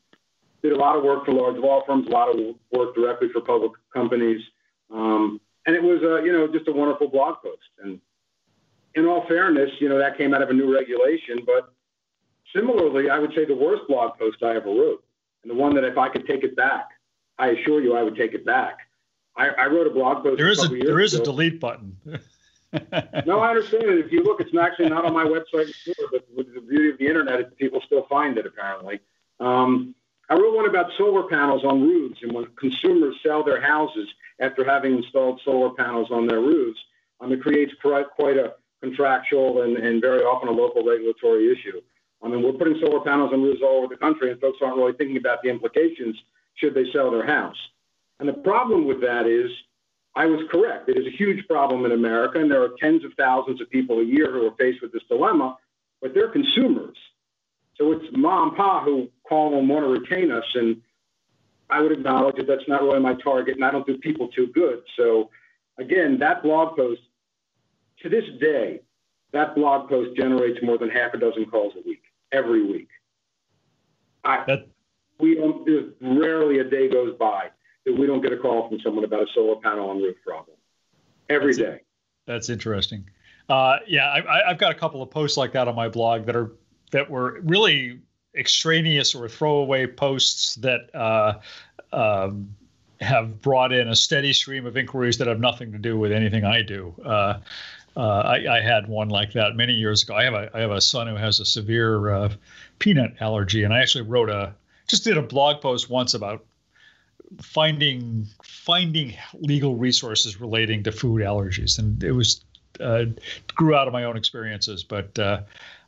did 0.62 0.74
a 0.74 0.78
lot 0.78 0.98
of 0.98 1.06
work 1.06 1.24
for 1.26 1.32
large 1.32 1.56
law 1.56 1.84
firms, 1.88 2.06
a 2.08 2.12
lot 2.12 2.28
of 2.28 2.38
work 2.74 2.93
directly 2.93 3.30
for 3.32 3.39
public 3.39 3.71
companies. 3.93 4.41
Um, 4.93 5.39
and 5.65 5.78
it 5.78 5.82
was, 5.82 6.02
uh, 6.04 6.24
you 6.24 6.34
know, 6.34 6.45
just 6.45 6.67
a 6.67 6.74
wonderful 6.74 7.08
blog 7.08 7.36
post. 7.41 7.69
And 7.82 8.02
in 8.95 9.06
all 9.06 9.26
fairness, 9.30 9.71
you 9.80 9.88
know, 9.88 9.98
that 9.98 10.17
came 10.17 10.34
out 10.34 10.41
of 10.41 10.50
a 10.50 10.54
new 10.54 10.76
regulation, 10.76 11.39
but 11.45 11.74
Similarly, 12.56 13.10
I 13.10 13.20
would 13.20 13.34
say 13.36 13.46
the 13.46 13.56
worst 13.56 13.84
blog 13.88 14.18
post 14.18 14.41
I 14.41 14.56
ever 14.56 14.70
wrote, 14.70 15.04
and 15.44 15.52
the 15.52 15.56
one 15.56 15.76
that 15.76 15.84
if 15.84 15.98
I 15.98 16.10
could 16.10 16.26
take 16.26 16.44
it 16.44 16.56
back, 16.56 16.89
I 17.38 17.48
assure 17.50 17.82
you, 17.82 17.96
I 17.96 18.04
would 18.04 18.15
take 18.15 18.34
it 18.34 18.46
back. 18.46 18.80
I, 19.36 19.50
I 19.50 19.65
wrote 19.68 19.88
a 19.88 19.89
blog 19.89 20.24
post. 20.24 20.38
There 20.38 20.48
is 20.48 20.63
a, 20.63 20.74
a 20.74 20.80
there 20.84 21.02
is 21.02 21.13
ago. 21.13 21.24
a 21.24 21.26
delete 21.26 21.60
button. 21.60 21.98
no, 23.26 23.39
I 23.39 23.50
understand 23.50 23.84
it. 23.84 24.06
If 24.06 24.12
you 24.12 24.24
look, 24.24 24.39
it's 24.39 24.56
actually 24.58 24.89
not 24.89 25.04
on 25.04 25.13
my 25.13 25.26
website 25.26 25.74
anymore, 25.88 26.10
but 26.12 26.26
with 26.36 26.54
the 26.54 26.62
beauty 26.62 26.89
of 26.91 26.98
the 26.98 27.08
internet, 27.08 27.58
people 27.58 27.82
still 27.86 28.06
find 28.10 28.38
it 28.38 28.46
apparently. 28.46 29.02
Um, 29.41 29.94
I 30.30 30.36
wrote 30.36 30.56
one 30.56 30.70
about 30.70 30.91
solar 30.98 31.24
panels 31.24 31.63
on 31.65 31.82
roofs, 31.82 32.20
and 32.24 32.32
when 32.32 32.46
consumers 32.56 33.15
sell 33.22 33.44
their 33.44 33.62
houses 33.62 34.08
after 34.39 34.63
having 34.63 34.98
installed 34.98 35.41
solar 35.44 35.72
panels 35.72 36.10
on 36.10 36.26
their 36.26 36.39
roofs, 36.39 36.80
um, 37.20 37.32
it 37.32 37.41
creates 37.41 37.74
quite, 37.82 38.10
quite 38.12 38.38
a 38.38 38.54
contractual 38.82 39.62
and, 39.63 39.78
and 39.78 40.02
very 40.02 40.22
often 40.22 40.48
a 40.48 40.52
local 40.52 40.84
regulatory 40.84 41.52
issue. 41.52 41.82
I 42.26 42.28
mean, 42.28 42.42
we're 42.42 42.54
putting 42.54 42.80
solar 42.84 43.02
panels 43.02 43.32
on 43.32 43.44
roofs 43.44 43.62
all 43.64 43.78
over 43.78 43.88
the 43.88 44.00
country, 44.00 44.32
and 44.32 44.42
folks 44.42 44.58
aren't 44.62 44.78
really 44.78 44.94
thinking 44.94 45.18
about 45.18 45.44
the 45.44 45.50
implications 45.50 46.18
should 46.56 46.74
they 46.74 46.86
sell 46.92 47.12
their 47.12 47.26
house. 47.26 47.56
And 48.20 48.28
the 48.28 48.34
problem 48.34 48.88
with 48.88 49.02
that 49.02 49.28
is, 49.28 49.52
I 50.16 50.26
was 50.26 50.40
correct. 50.50 50.90
It 50.90 50.98
is 50.98 51.06
a 51.06 51.16
huge 51.16 51.46
problem 51.48 51.86
in 51.86 51.92
America, 51.92 52.40
and 52.40 52.50
there 52.50 52.64
are 52.64 52.72
tens 52.80 53.04
of 53.06 53.12
thousands 53.18 53.62
of 53.62 53.70
people 53.70 54.00
a 54.00 54.04
year 54.04 54.32
who 54.32 54.48
are 54.48 54.56
faced 54.58 54.82
with 54.82 54.92
this 54.92 55.04
dilemma, 55.08 55.58
but 56.02 56.14
they're 56.14 56.30
consumers. 56.30 56.98
So 57.76 57.92
it's 57.92 58.06
mom 58.14 58.50
and 58.50 58.58
pa 58.58 58.84
who 58.84 59.10
call 59.28 59.60
and 59.60 59.68
want 59.68 59.84
to 59.84 59.90
retain 59.90 60.32
us. 60.32 60.46
And 60.56 60.82
I 61.70 61.82
would 61.82 61.92
acknowledge 61.92 62.38
that 62.38 62.48
that's 62.48 62.68
not 62.68 62.82
really 62.82 63.02
my 63.02 63.16
target, 63.16 63.56
and 63.56 63.66
I 63.66 63.72
don't 63.72 63.86
do 63.86 63.98
people 63.98 64.30
too 64.30 64.48
good. 64.48 64.82
So 64.98 65.30
again, 65.78 66.18
that 66.20 66.42
blog 66.42 66.78
post, 66.78 67.02
to 68.02 68.10
this 68.10 68.24
day, 68.40 68.80
that 69.34 69.54
blog 69.54 69.90
post 69.90 70.16
generates 70.16 70.60
more 70.64 70.78
than 70.78 70.90
half 70.90 71.14
a 71.14 71.18
dozen 71.18 71.46
calls 71.46 71.74
a 71.76 71.86
week, 71.86 72.04
every 72.32 72.66
week. 72.66 72.90
I, 74.24 74.44
that, 74.48 74.68
we 75.20 75.36
don't, 75.36 75.66
there's 75.66 75.92
rarely 76.02 76.60
a 76.60 76.64
day 76.64 76.90
goes 76.90 77.16
by 77.18 77.50
that 77.86 77.98
we 77.98 78.08
don't 78.08 78.22
get 78.22 78.34
a 78.34 78.38
call 78.38 78.68
from 78.68 78.80
someone 78.80 79.04
about 79.04 79.24
a 79.24 79.28
solar 79.34 79.56
panel 79.62 79.90
on 79.90 80.02
roof 80.02 80.18
problem. 80.26 80.58
Every 81.30 81.54
that's 81.54 81.58
day. 81.58 81.82
That's 82.26 82.50
interesting. 82.50 83.10
Uh, 83.48 83.78
yeah, 83.88 84.08
I, 84.08 84.50
I've 84.50 84.58
got 84.58 84.72
a 84.72 84.76
couple 84.76 85.02
of 85.02 85.12
posts 85.12 85.38
like 85.38 85.54
that 85.54 85.68
on 85.68 85.76
my 85.76 85.88
blog 85.88 86.26
that 86.26 86.36
are 86.36 86.52
that 86.92 87.10
were 87.10 87.40
really 87.44 88.00
extraneous 88.36 89.16
or 89.16 89.28
throwaway 89.30 89.86
posts 89.88 90.56
that 90.56 90.94
uh, 90.96 91.34
um, 91.94 92.56
have 93.02 93.42
brought 93.42 93.72
in 93.72 93.90
a 93.90 93.96
steady 93.96 94.34
stream 94.34 94.66
of 94.66 94.78
inquiries 94.78 95.18
that 95.18 95.28
have 95.28 95.40
nothing 95.40 95.72
to 95.72 95.78
do 95.78 95.98
with 95.98 96.12
anything 96.12 96.44
I 96.44 96.62
do. 96.62 96.94
Uh, 97.04 97.40
uh, 97.95 97.99
I, 98.25 98.58
I, 98.58 98.62
had 98.62 98.88
one 98.88 99.10
like 99.10 99.34
that 99.34 99.55
many 99.55 99.73
years 99.73 100.03
ago. 100.03 100.15
I 100.15 100.23
have 100.25 100.34
a 100.34 100.49
I 100.53 100.60
have 100.60 100.71
a 100.71 100.81
son 100.81 101.08
who 101.08 101.15
has 101.15 101.39
a 101.39 101.45
severe 101.45 102.13
uh, 102.13 102.34
peanut 102.79 103.15
allergy, 103.19 103.63
and 103.63 103.73
I 103.73 103.79
actually 103.79 104.03
wrote 104.03 104.29
a 104.29 104.53
just 104.88 105.03
did 105.03 105.17
a 105.17 105.21
blog 105.21 105.62
post 105.62 105.89
once 105.89 106.13
about 106.13 106.43
finding 107.41 108.27
finding 108.43 109.13
legal 109.34 109.75
resources 109.75 110.41
relating 110.41 110.84
to 110.84 110.91
food 110.91 111.21
allergies, 111.21 111.79
and 111.79 112.03
it 112.03 112.12
was 112.12 112.43
uh, 112.81 113.05
grew 113.47 113.75
out 113.75 113.88
of 113.88 113.93
my 113.93 114.03
own 114.03 114.17
experiences, 114.17 114.84
but 114.84 115.17
uh, 115.17 115.41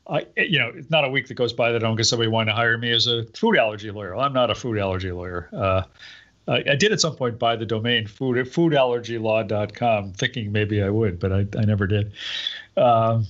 I, 0.09 0.25
you 0.37 0.59
know, 0.59 0.71
it's 0.73 0.89
not 0.89 1.03
a 1.03 1.09
week 1.09 1.27
that 1.27 1.33
goes 1.33 1.53
by 1.53 1.71
that 1.71 1.83
I 1.83 1.87
don't 1.87 1.97
get 1.97 2.05
somebody 2.05 2.29
wanting 2.29 2.53
to 2.53 2.55
hire 2.55 2.77
me 2.77 2.91
as 2.91 3.07
a 3.07 3.25
food 3.33 3.57
allergy 3.57 3.91
lawyer. 3.91 4.15
I'm 4.15 4.33
not 4.33 4.49
a 4.49 4.55
food 4.55 4.77
allergy 4.77 5.11
lawyer. 5.11 5.49
Uh, 6.47 6.59
I, 6.69 6.75
did 6.75 6.91
at 6.91 7.01
some 7.01 7.15
point 7.15 7.39
buy 7.39 7.55
the 7.55 7.65
domain 7.65 8.07
food 8.07 8.37
foodallergylaw.com, 8.37 10.13
thinking 10.13 10.51
maybe 10.51 10.81
I 10.81 10.89
would, 10.89 11.19
but 11.19 11.31
I, 11.31 11.45
I 11.57 11.65
never 11.65 11.87
did. 11.87 12.13
Um, 12.75 13.25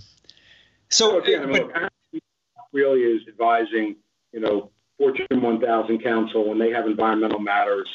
so, 0.89 1.25
yeah, 1.25 1.39
I 1.39 1.45
mean, 1.45 1.71
but, 1.73 2.21
really 2.71 3.01
is 3.01 3.27
advising, 3.27 3.95
you 4.31 4.39
know, 4.39 4.71
Fortune 4.97 5.41
1000 5.41 6.03
counsel 6.03 6.47
when 6.47 6.59
they 6.59 6.71
have 6.71 6.85
environmental 6.85 7.39
matters, 7.39 7.87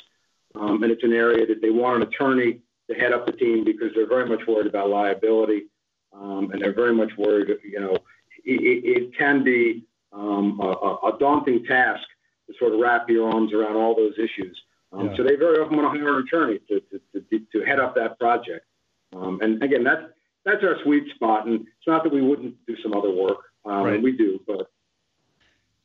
um, 0.54 0.82
and 0.82 0.90
it's 0.92 1.04
an 1.04 1.12
area 1.12 1.46
that 1.46 1.62
they 1.62 1.70
want 1.70 2.02
an 2.02 2.08
attorney 2.08 2.60
to 2.90 2.96
head 2.96 3.12
up 3.12 3.26
the 3.26 3.32
team 3.32 3.64
because 3.64 3.90
they're 3.94 4.08
very 4.08 4.28
much 4.28 4.40
worried 4.46 4.66
about 4.66 4.88
liability, 4.88 5.64
um, 6.12 6.50
and 6.52 6.60
they're 6.60 6.74
very 6.74 6.94
much 6.94 7.10
worried, 7.16 7.48
you 7.64 7.80
know 7.80 7.96
it, 8.44 8.84
it 8.84 9.16
can 9.18 9.44
be 9.44 9.84
um, 10.12 10.58
a, 10.60 10.66
a, 10.66 11.16
daunting 11.18 11.64
task 11.64 12.02
to 12.46 12.54
sort 12.58 12.72
of 12.72 12.80
wrap 12.80 13.08
your 13.08 13.30
arms 13.32 13.52
around 13.52 13.76
all 13.76 13.94
those 13.94 14.14
issues. 14.18 14.60
Um, 14.92 15.08
yeah. 15.08 15.16
So 15.16 15.22
they 15.22 15.36
very 15.36 15.58
often 15.58 15.76
want 15.76 15.92
to 15.92 15.98
hire 15.98 16.18
an 16.18 16.26
attorney 16.26 16.58
to, 16.68 16.80
to, 16.80 17.20
to, 17.20 17.38
to 17.52 17.64
head 17.64 17.80
up 17.80 17.94
that 17.94 18.18
project. 18.18 18.66
Um, 19.14 19.40
and 19.42 19.62
again, 19.62 19.84
that's 19.84 20.02
that's 20.44 20.62
our 20.62 20.76
sweet 20.82 21.04
spot. 21.14 21.46
And 21.46 21.60
it's 21.60 21.86
not 21.86 22.02
that 22.04 22.12
we 22.12 22.20
wouldn't 22.20 22.54
do 22.66 22.76
some 22.82 22.94
other 22.94 23.10
work, 23.10 23.38
um, 23.64 23.84
right. 23.84 24.02
we 24.02 24.12
do, 24.12 24.40
but. 24.46 24.68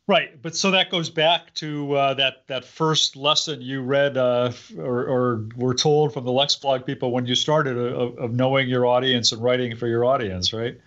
Right, 0.10 0.42
but 0.42 0.56
so 0.56 0.72
that 0.72 0.90
goes 0.90 1.10
back 1.10 1.54
to 1.56 1.94
uh, 1.94 2.14
that 2.14 2.48
that 2.48 2.64
first 2.64 3.18
lesson 3.18 3.62
you 3.62 3.82
read 3.82 4.16
uh, 4.16 4.54
or, 4.78 5.04
or, 5.06 5.46
were 5.58 5.74
told 5.74 6.14
from 6.14 6.24
the 6.24 6.32
LexBlog 6.32 6.86
people 6.86 7.12
when 7.12 7.26
you 7.26 7.36
started 7.36 7.78
uh, 7.78 7.94
of, 7.94 8.18
of 8.18 8.34
knowing 8.34 8.70
your 8.70 8.86
audience 8.86 9.34
and 9.34 9.44
writing 9.44 9.76
for 9.76 9.86
your 9.86 10.06
audience, 10.06 10.54
right? 10.54 10.80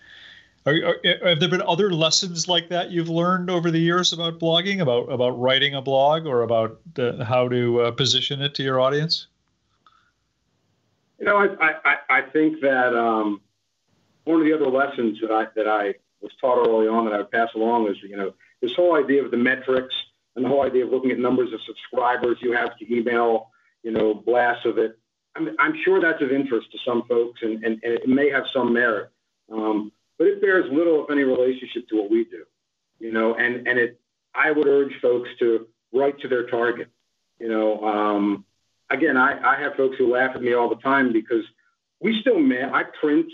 Are, 0.65 0.73
are, 0.73 1.29
have 1.29 1.39
there 1.39 1.49
been 1.49 1.63
other 1.63 1.91
lessons 1.91 2.47
like 2.47 2.69
that 2.69 2.91
you've 2.91 3.09
learned 3.09 3.49
over 3.49 3.71
the 3.71 3.79
years 3.79 4.13
about 4.13 4.39
blogging, 4.39 4.81
about 4.81 5.11
about 5.11 5.39
writing 5.39 5.73
a 5.73 5.81
blog, 5.81 6.27
or 6.27 6.43
about 6.43 6.79
the, 6.93 7.23
how 7.25 7.47
to 7.47 7.81
uh, 7.81 7.91
position 7.91 8.41
it 8.41 8.53
to 8.55 8.63
your 8.63 8.79
audience? 8.79 9.27
You 11.19 11.25
know, 11.25 11.37
I 11.37 11.73
I, 11.83 11.95
I 12.09 12.21
think 12.21 12.61
that 12.61 12.95
um, 12.95 13.41
one 14.25 14.39
of 14.39 14.45
the 14.45 14.53
other 14.53 14.67
lessons 14.67 15.19
that 15.21 15.31
I 15.31 15.47
that 15.55 15.67
I 15.67 15.95
was 16.21 16.31
taught 16.39 16.67
early 16.67 16.87
on 16.87 17.05
that 17.05 17.13
I 17.13 17.17
would 17.17 17.31
pass 17.31 17.49
along 17.55 17.87
is 17.89 17.97
you 18.03 18.15
know 18.15 18.33
this 18.61 18.73
whole 18.75 18.95
idea 18.95 19.23
of 19.23 19.31
the 19.31 19.37
metrics 19.37 19.95
and 20.35 20.45
the 20.45 20.49
whole 20.49 20.63
idea 20.63 20.85
of 20.85 20.91
looking 20.91 21.11
at 21.11 21.19
numbers 21.19 21.51
of 21.53 21.59
subscribers 21.65 22.37
you 22.41 22.53
have 22.53 22.77
to 22.77 22.95
email, 22.95 23.49
you 23.83 23.91
know, 23.91 24.13
blasts 24.13 24.65
of 24.65 24.77
it. 24.77 24.97
I'm, 25.35 25.49
I'm 25.59 25.75
sure 25.83 25.99
that's 25.99 26.21
of 26.21 26.31
interest 26.31 26.71
to 26.71 26.77
some 26.85 27.03
folks, 27.07 27.41
and, 27.41 27.63
and, 27.63 27.79
and 27.83 27.93
it 27.93 28.07
may 28.07 28.29
have 28.29 28.45
some 28.53 28.73
merit. 28.73 29.09
Um, 29.51 29.91
but 30.21 30.27
it 30.27 30.39
bears 30.39 30.71
little, 30.71 31.03
if 31.03 31.09
any, 31.09 31.23
relationship 31.23 31.87
to 31.87 31.95
what 31.95 32.11
we 32.11 32.25
do. 32.25 32.43
You 32.99 33.11
know, 33.11 33.33
and 33.33 33.67
and 33.67 33.79
it, 33.79 33.99
I 34.35 34.51
would 34.51 34.67
urge 34.67 34.93
folks 35.01 35.27
to 35.39 35.65
write 35.91 36.19
to 36.19 36.27
their 36.27 36.45
target. 36.45 36.89
You 37.39 37.49
know, 37.49 37.83
um, 37.83 38.45
again, 38.91 39.17
I, 39.17 39.31
I 39.43 39.59
have 39.59 39.73
folks 39.73 39.95
who 39.97 40.13
laugh 40.13 40.35
at 40.35 40.43
me 40.43 40.53
all 40.53 40.69
the 40.69 40.75
time 40.75 41.11
because 41.11 41.43
we 42.01 42.21
still 42.21 42.37
mail. 42.37 42.69
I 42.71 42.83
print 42.99 43.31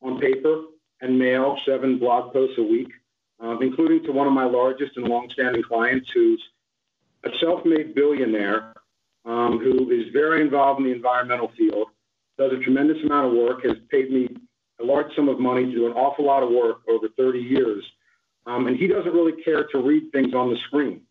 on 0.00 0.18
paper 0.18 0.62
and 1.02 1.18
mail 1.18 1.58
seven 1.66 1.98
blog 1.98 2.32
posts 2.32 2.56
a 2.56 2.62
week, 2.62 2.88
um, 3.38 3.58
including 3.60 4.02
to 4.04 4.10
one 4.10 4.26
of 4.26 4.32
my 4.32 4.44
largest 4.46 4.96
and 4.96 5.08
longstanding 5.08 5.62
clients, 5.62 6.08
who's 6.14 6.42
a 7.22 7.28
self-made 7.38 7.94
billionaire 7.94 8.72
um, 9.26 9.58
who 9.58 9.90
is 9.90 10.10
very 10.14 10.40
involved 10.40 10.80
in 10.80 10.86
the 10.86 10.92
environmental 10.94 11.52
field, 11.54 11.88
does 12.38 12.50
a 12.50 12.64
tremendous 12.64 12.96
amount 13.04 13.26
of 13.26 13.34
work, 13.34 13.62
has 13.62 13.76
paid 13.90 14.10
me 14.10 14.26
a 14.80 14.84
large 14.84 15.14
sum 15.14 15.28
of 15.28 15.38
money 15.38 15.66
to 15.66 15.72
do 15.72 15.86
an 15.86 15.92
awful 15.92 16.24
lot 16.24 16.42
of 16.42 16.50
work 16.50 16.78
over 16.88 17.08
30 17.16 17.38
years. 17.38 17.84
Um, 18.46 18.66
and 18.66 18.76
he 18.76 18.86
doesn't 18.86 19.12
really 19.12 19.40
care 19.42 19.64
to 19.64 19.78
read 19.78 20.10
things 20.12 20.34
on 20.34 20.50
the 20.50 20.58
screen. 20.66 21.02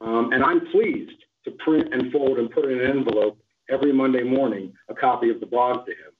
Um, 0.00 0.32
and 0.32 0.42
I'm 0.42 0.66
pleased 0.68 1.24
to 1.44 1.50
print 1.52 1.92
and 1.92 2.12
fold 2.12 2.38
and 2.38 2.50
put 2.50 2.64
in 2.64 2.80
an 2.80 2.86
envelope 2.86 3.38
every 3.68 3.92
Monday 3.92 4.22
morning 4.22 4.72
a 4.88 4.94
copy 4.94 5.30
of 5.30 5.40
the 5.40 5.46
blog 5.46 5.86
to 5.86 5.92
him. 5.92 6.12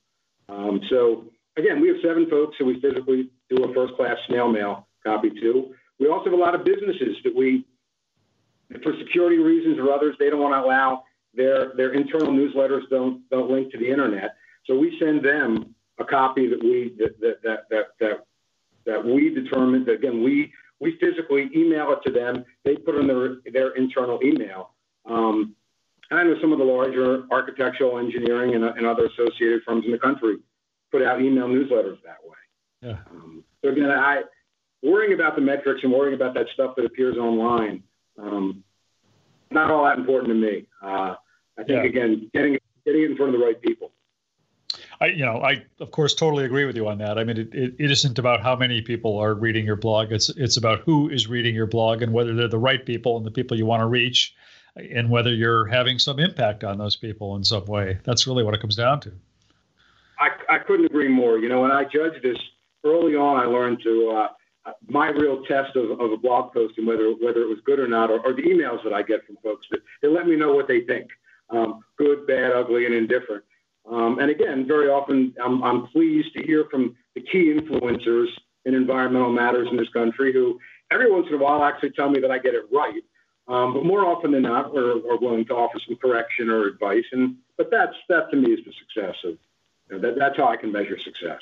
Um, 0.48 0.80
so 0.90 1.24
again, 1.56 1.80
we 1.80 1.88
have 1.88 1.96
seven 2.02 2.28
folks 2.28 2.56
who 2.58 2.64
we 2.64 2.80
physically 2.80 3.30
do 3.48 3.64
a 3.64 3.74
first 3.74 3.94
class 3.94 4.16
snail 4.26 4.48
mail 4.48 4.88
copy 5.04 5.30
to. 5.30 5.74
We 5.98 6.08
also 6.08 6.24
have 6.24 6.32
a 6.32 6.42
lot 6.42 6.54
of 6.54 6.64
businesses 6.64 7.16
that 7.24 7.34
we, 7.34 7.64
for 8.82 8.92
security 8.98 9.38
reasons 9.38 9.78
or 9.78 9.92
others, 9.92 10.16
they 10.18 10.30
don't 10.30 10.40
want 10.40 10.54
to 10.54 10.66
allow 10.66 11.04
their, 11.34 11.72
their 11.76 11.92
internal 11.92 12.32
newsletters 12.32 12.88
don't, 12.90 13.28
don't 13.30 13.50
link 13.50 13.70
to 13.72 13.78
the 13.78 13.88
internet. 13.88 14.34
So 14.66 14.76
we 14.76 14.96
send 14.98 15.24
them 15.24 15.74
a 16.02 16.04
copy 16.04 16.48
that 16.48 16.62
we 16.62 16.94
that 16.98 17.18
that 17.20 17.42
that 17.42 17.58
that 17.70 17.84
that, 18.00 18.24
that 18.84 19.04
we 19.04 19.30
determined 19.30 19.86
that 19.86 19.94
again 19.94 20.22
we 20.22 20.52
we 20.80 20.98
physically 21.00 21.48
email 21.54 21.92
it 21.92 22.00
to 22.06 22.12
them. 22.12 22.44
They 22.64 22.76
put 22.76 22.96
in 22.96 23.06
their 23.06 23.36
their 23.52 23.70
internal 23.76 24.18
email. 24.22 24.70
Um, 25.06 25.54
and 26.10 26.20
I 26.20 26.24
know 26.24 26.34
some 26.40 26.52
of 26.52 26.58
the 26.58 26.64
larger 26.64 27.24
architectural, 27.30 27.98
engineering, 27.98 28.54
and, 28.54 28.64
and 28.64 28.84
other 28.84 29.06
associated 29.06 29.62
firms 29.64 29.84
in 29.86 29.92
the 29.92 29.98
country 29.98 30.36
put 30.90 31.02
out 31.02 31.22
email 31.22 31.48
newsletters 31.48 31.96
that 32.04 32.18
way. 32.22 32.36
Yeah. 32.82 32.98
Um, 33.10 33.44
so 33.62 33.70
again, 33.70 33.90
I 33.90 34.22
worrying 34.82 35.14
about 35.14 35.36
the 35.36 35.40
metrics 35.40 35.80
and 35.84 35.92
worrying 35.92 36.14
about 36.14 36.34
that 36.34 36.46
stuff 36.52 36.74
that 36.76 36.84
appears 36.84 37.16
online. 37.16 37.82
Um, 38.18 38.62
not 39.50 39.70
all 39.70 39.84
that 39.84 39.98
important 39.98 40.28
to 40.28 40.34
me. 40.34 40.66
Uh, 40.82 41.14
I 41.58 41.64
think 41.64 41.84
yeah. 41.84 41.84
again, 41.84 42.30
getting 42.34 42.58
getting 42.84 43.02
it 43.02 43.10
in 43.10 43.16
front 43.16 43.34
of 43.34 43.40
the 43.40 43.46
right 43.46 43.60
people. 43.62 43.92
I, 45.02 45.06
you 45.06 45.24
know, 45.24 45.42
I 45.42 45.64
of 45.80 45.90
course 45.90 46.14
totally 46.14 46.44
agree 46.44 46.64
with 46.64 46.76
you 46.76 46.86
on 46.86 46.98
that. 46.98 47.18
I 47.18 47.24
mean, 47.24 47.36
it, 47.36 47.52
it, 47.52 47.74
it 47.78 47.90
isn't 47.90 48.18
about 48.20 48.40
how 48.40 48.54
many 48.54 48.80
people 48.82 49.18
are 49.18 49.34
reading 49.34 49.66
your 49.66 49.74
blog. 49.76 50.12
It's 50.12 50.28
it's 50.44 50.56
about 50.56 50.78
who 50.86 51.08
is 51.08 51.26
reading 51.26 51.56
your 51.56 51.66
blog 51.66 52.02
and 52.02 52.12
whether 52.12 52.34
they're 52.36 52.46
the 52.46 52.66
right 52.70 52.86
people 52.86 53.16
and 53.16 53.26
the 53.26 53.30
people 53.32 53.56
you 53.56 53.66
want 53.66 53.80
to 53.80 53.86
reach, 53.86 54.32
and 54.76 55.10
whether 55.10 55.34
you're 55.34 55.66
having 55.66 55.98
some 55.98 56.20
impact 56.20 56.62
on 56.62 56.78
those 56.78 56.94
people 56.94 57.34
in 57.34 57.42
some 57.42 57.66
way. 57.66 57.98
That's 58.04 58.28
really 58.28 58.44
what 58.44 58.54
it 58.54 58.60
comes 58.60 58.76
down 58.76 59.00
to. 59.00 59.12
I, 60.20 60.28
I 60.48 60.58
couldn't 60.58 60.86
agree 60.86 61.08
more. 61.08 61.36
You 61.38 61.48
know, 61.48 61.62
when 61.62 61.72
I 61.72 61.82
judged 61.82 62.22
this 62.22 62.38
early 62.84 63.16
on, 63.16 63.40
I 63.40 63.46
learned 63.46 63.82
to 63.82 63.94
uh, 64.10 64.72
my 64.86 65.08
real 65.08 65.42
test 65.46 65.74
of, 65.74 65.86
of 65.98 66.12
a 66.12 66.16
blog 66.16 66.52
post 66.52 66.78
and 66.78 66.86
whether 66.86 67.10
whether 67.24 67.42
it 67.42 67.48
was 67.48 67.58
good 67.64 67.80
or 67.80 67.88
not, 67.88 68.08
or, 68.08 68.20
or 68.24 68.32
the 68.34 68.42
emails 68.42 68.84
that 68.84 68.92
I 68.92 69.02
get 69.02 69.26
from 69.26 69.36
folks 69.42 69.66
that 69.72 69.80
they 70.00 70.08
let 70.08 70.28
me 70.28 70.36
know 70.36 70.52
what 70.54 70.68
they 70.68 70.82
think. 70.82 71.08
um, 71.52 71.84
good, 71.96 72.26
bad, 72.26 72.52
ugly, 72.52 72.86
and 72.86 72.94
indifferent. 72.94 73.44
Um, 73.90 74.18
and 74.18 74.30
again, 74.30 74.66
very 74.66 74.88
often 74.88 75.34
I'm, 75.42 75.62
I'm 75.62 75.86
pleased 75.88 76.34
to 76.34 76.42
hear 76.42 76.66
from 76.70 76.96
the 77.14 77.20
key 77.20 77.52
influencers 77.52 78.28
in 78.64 78.74
environmental 78.74 79.32
matters 79.32 79.68
in 79.70 79.76
this 79.76 79.88
country 79.88 80.32
who 80.32 80.58
every 80.90 81.10
once 81.10 81.26
in 81.28 81.34
a 81.34 81.38
while 81.38 81.64
actually 81.64 81.90
tell 81.90 82.08
me 82.08 82.20
that 82.20 82.30
I 82.30 82.38
get 82.38 82.54
it 82.54 82.64
right. 82.72 83.02
Um, 83.48 83.74
but 83.74 83.84
more 83.84 84.06
often 84.06 84.30
than 84.30 84.42
not, 84.42 84.72
we're, 84.72 85.02
we're, 85.02 85.18
willing 85.18 85.44
to 85.46 85.54
offer 85.54 85.78
some 85.86 85.96
correction 85.96 86.48
or 86.48 86.66
advice. 86.68 87.04
And 87.10 87.36
but 87.56 87.70
that's 87.72 87.96
that 88.08 88.30
to 88.30 88.36
me 88.36 88.52
is 88.52 88.60
the 88.64 88.72
success 88.72 89.16
of 89.24 89.36
you 89.90 89.96
know, 89.96 89.98
that, 89.98 90.18
that's 90.18 90.36
how 90.36 90.46
I 90.46 90.56
can 90.56 90.70
measure 90.70 90.98
success. 90.98 91.40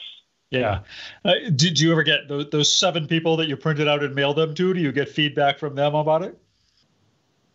Yeah. 0.50 0.81
Uh, 1.24 1.35
did 1.55 1.79
you 1.79 1.92
ever 1.92 2.03
get 2.03 2.26
those, 2.26 2.48
those 2.50 2.72
seven 2.72 3.07
people 3.07 3.37
that 3.37 3.48
you 3.48 3.57
printed 3.57 3.87
out 3.87 4.03
and 4.03 4.14
mailed 4.14 4.37
them 4.37 4.55
to? 4.55 4.74
Do 4.74 4.81
you 4.81 4.92
get 4.92 5.09
feedback 5.09 5.59
from 5.59 5.74
them 5.74 5.94
about 5.94 6.22
it? 6.22 6.37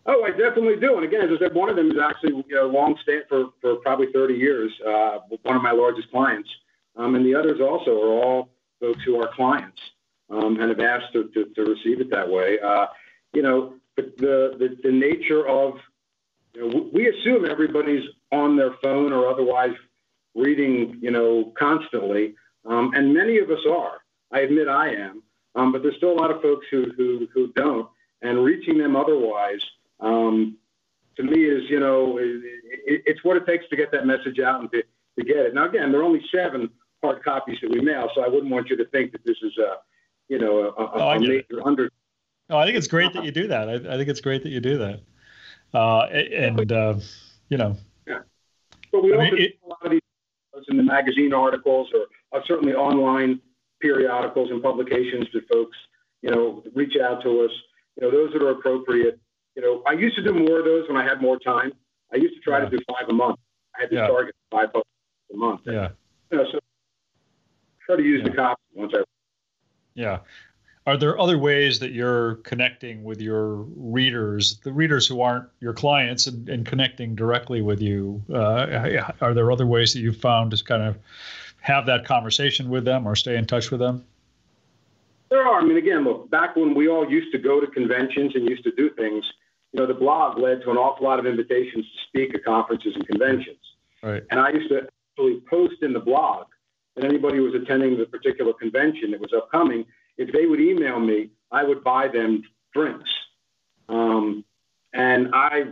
Oh, 0.08 0.24
I 0.24 0.30
definitely 0.30 0.76
do. 0.76 0.96
And 0.96 1.04
again, 1.04 1.22
as 1.22 1.32
I 1.36 1.46
said, 1.46 1.56
one 1.56 1.70
of 1.70 1.76
them 1.76 1.92
is 1.92 1.98
actually 1.98 2.44
you 2.48 2.56
know, 2.56 2.68
long 2.68 2.96
stand 3.02 3.24
for, 3.28 3.46
for 3.60 3.78
probably 3.78 4.08
30 4.14 4.36
years, 4.36 4.72
uh, 4.86 5.20
one 5.42 5.56
of 5.56 5.64
my 5.64 5.72
largest 5.72 6.12
clients. 6.12 6.50
Um, 6.96 7.16
and 7.16 7.26
the 7.26 7.36
others 7.36 7.60
also 7.60 7.92
are 7.92 8.24
all 8.24 8.50
folks 8.80 9.04
who 9.04 9.20
are 9.22 9.34
clients 9.34 9.80
um, 10.30 10.60
and 10.60 10.70
have 10.70 10.80
asked 10.80 11.14
to, 11.14 11.30
to, 11.30 11.46
to, 11.56 11.64
receive 11.64 12.02
it 12.02 12.10
that 12.12 12.30
way. 12.30 12.60
Uh, 12.60 12.88
you 13.34 13.42
know, 13.42 13.74
the, 13.98 14.14
the, 14.18 14.78
the 14.84 14.92
nature 14.92 15.48
of, 15.48 15.80
you 16.54 16.62
know, 16.62 16.90
we 16.94 17.10
assume 17.10 17.50
everybody's 17.50 18.04
on 18.32 18.56
their 18.56 18.74
phone 18.84 19.12
or 19.12 19.28
otherwise 19.28 19.74
reading, 20.36 21.00
you 21.02 21.12
know, 21.12 21.52
constantly. 21.58 22.36
Um, 22.66 22.94
and 22.94 23.14
many 23.14 23.40
of 23.40 23.50
us 23.50 23.60
are. 23.70 24.00
I 24.32 24.42
admit 24.42 24.68
I 24.68 24.90
am. 24.90 25.24
Um, 25.56 25.72
but 25.72 25.82
there's 25.82 25.96
still 25.98 26.12
a 26.12 26.20
lot 26.20 26.32
of 26.32 26.42
folks 26.42 26.66
who, 26.70 26.92
who, 26.96 27.28
who 27.34 27.52
don't. 27.54 27.90
And 28.22 28.44
reaching 28.44 28.78
them 28.78 28.96
otherwise, 28.96 29.62
um, 30.00 30.58
to 31.18 31.24
me, 31.24 31.46
is, 31.46 31.70
you 31.70 31.80
know, 31.80 32.18
it, 32.18 33.04
it's 33.06 33.24
what 33.24 33.38
it 33.38 33.46
takes 33.46 33.68
to 33.70 33.76
get 33.76 33.92
that 33.92 34.06
message 34.06 34.40
out 34.40 34.62
and 34.62 34.72
to, 34.72 34.84
to 35.18 35.26
get 35.26 35.38
it. 35.38 35.54
Now, 35.54 35.70
again, 35.70 35.92
there 35.92 36.02
are 36.02 36.04
only 36.04 36.22
seven 36.34 36.70
hard 37.04 37.24
copies 37.24 37.58
that 37.62 37.72
we 37.72 37.82
mail, 37.82 38.10
so 38.14 38.24
I 38.24 38.28
wouldn't 38.28 38.52
want 38.52 38.70
you 38.70 38.78
to 38.78 38.86
think 38.86 39.12
that 39.14 39.24
this 39.26 39.38
is 39.42 39.58
a, 39.58 39.76
you 40.28 40.40
know, 40.40 40.60
a, 40.60 40.84
a, 40.84 40.92
oh, 40.94 41.10
a 41.12 41.20
major 41.20 41.66
under. 41.66 41.90
Oh, 42.50 42.58
I 42.58 42.66
think 42.66 42.78
it's 42.78 42.88
great 42.88 43.14
that 43.14 43.24
you 43.24 43.32
do 43.32 43.48
that. 43.48 43.70
I, 43.70 43.74
I 43.74 43.98
think 43.98 44.10
it's 44.10 44.22
great 44.22 44.44
that 44.44 44.50
you 44.50 44.60
do 44.60 44.78
that. 44.78 45.00
Uh, 45.74 46.02
and, 46.06 46.72
uh, 46.72 46.96
you 47.50 47.58
know. 47.58 47.78
Yeah. 48.08 48.20
But 48.92 49.04
we 49.04 49.14
I 49.14 49.18
also 49.18 49.36
mean, 49.36 49.44
it, 49.44 49.60
a 49.66 49.68
lot 49.68 49.86
of 49.86 49.92
these 49.92 50.02
in 50.68 50.78
the 50.78 50.84
magazine 50.84 51.34
articles 51.34 51.90
or 51.94 52.38
uh, 52.38 52.42
certainly 52.48 52.74
online 52.74 53.42
periodicals 53.82 54.50
and 54.52 54.64
publications 54.64 55.28
that 55.34 55.48
folks, 55.52 55.78
you 56.22 56.32
know, 56.32 56.64
reach 56.74 56.96
out 56.98 57.22
to 57.24 57.42
us. 57.42 57.52
You 58.00 58.08
know, 58.08 58.12
those 58.12 58.34
that 58.34 58.42
are 58.42 58.52
appropriate. 58.52 59.20
You 59.56 59.62
know, 59.62 59.84
I 59.86 59.94
used 59.94 60.16
to 60.18 60.24
do 60.24 60.34
more 60.34 60.60
of 60.60 60.66
those 60.66 60.88
when 60.88 60.98
I 60.98 61.04
had 61.04 61.22
more 61.22 61.40
time. 61.40 61.72
I 62.14 62.18
used 62.18 62.36
to 62.36 62.42
try 62.42 62.60
yeah. 62.60 62.70
to 62.70 62.78
do 62.78 62.84
five 62.88 63.10
a 63.10 63.14
month. 63.14 63.40
I 63.76 63.82
had 63.82 63.90
to 63.90 63.96
yeah. 63.96 64.08
target 64.08 64.36
five 64.52 64.70
a 64.76 65.38
month. 65.38 65.62
Yeah. 65.66 65.90
You 66.32 66.38
know, 66.38 66.46
so 66.52 66.60
try 67.86 67.96
to 67.98 68.04
use 68.04 68.22
yeah. 68.24 68.32
the 68.32 68.36
copy 68.36 68.62
once 68.74 68.94
I. 68.96 69.04
Yeah. 69.94 70.20
Are 70.88 70.98
there 70.98 71.20
other 71.20 71.40
ways 71.40 71.80
that 71.80 71.94
you're 71.94 72.36
connecting 72.36 73.04
with 73.04 73.20
your 73.20 73.56
readers, 73.76 74.58
the 74.58 74.72
readers 74.72 75.08
who 75.08 75.22
aren't 75.22 75.50
your 75.60 75.74
clients, 75.74 76.28
and, 76.28 76.48
and 76.48 76.64
connecting 76.64 77.16
directly 77.16 77.64
with 77.64 77.82
you? 77.82 78.22
Uh, 78.32 79.02
are 79.20 79.34
there 79.34 79.52
other 79.52 79.66
ways 79.66 79.94
that 79.94 80.02
you've 80.02 80.18
found 80.18 80.52
to 80.52 80.64
kind 80.64 80.84
of 80.84 80.98
have 81.62 81.88
that 81.88 82.06
conversation 82.06 82.70
with 82.70 82.86
them 82.86 83.08
or 83.08 83.16
stay 83.16 83.36
in 83.36 83.46
touch 83.46 83.72
with 83.72 83.80
them? 83.80 84.06
There 85.30 85.42
are. 85.42 85.60
I 85.60 85.66
mean, 85.66 85.78
again, 85.78 86.04
look, 86.04 86.30
back 86.30 86.56
when 86.56 86.76
we 86.76 86.88
all 86.88 87.10
used 87.10 87.32
to 87.32 87.40
go 87.40 87.60
to 87.60 87.66
conventions 87.66 88.36
and 88.36 88.48
used 88.48 88.64
to 88.66 88.72
do 88.72 88.92
things, 88.92 89.26
you 89.76 89.82
know, 89.82 89.88
the 89.88 89.94
blog 89.94 90.38
led 90.38 90.62
to 90.62 90.72
an 90.72 90.78
awful 90.78 91.06
lot 91.06 91.20
of 91.20 91.26
invitations 91.26 91.84
to 91.84 92.08
speak 92.08 92.34
at 92.34 92.46
conferences 92.46 92.94
and 92.96 93.06
conventions. 93.06 93.60
Right. 94.02 94.24
And 94.32 94.40
I 94.40 94.52
used 94.52 94.70
to 94.70 94.88
actually 94.88 95.42
post 95.50 95.82
in 95.82 95.92
the 95.92 96.00
blog 96.00 96.46
that 96.96 97.04
anybody 97.04 97.36
who 97.36 97.44
was 97.44 97.56
attending 97.56 97.98
the 97.98 98.06
particular 98.06 98.54
convention 98.54 99.12
that 99.12 99.20
was 99.20 99.34
upcoming, 99.36 99.84
if 100.18 100.32
they 100.32 100.46
would 100.46 100.62
email 100.62 100.98
me, 100.98 101.30
I 101.52 101.66
would 101.66 101.84
buy 101.84 102.08
them 102.08 102.44
drinks. 102.74 103.10
Um, 103.90 104.46
and 104.94 105.36
I, 105.36 105.66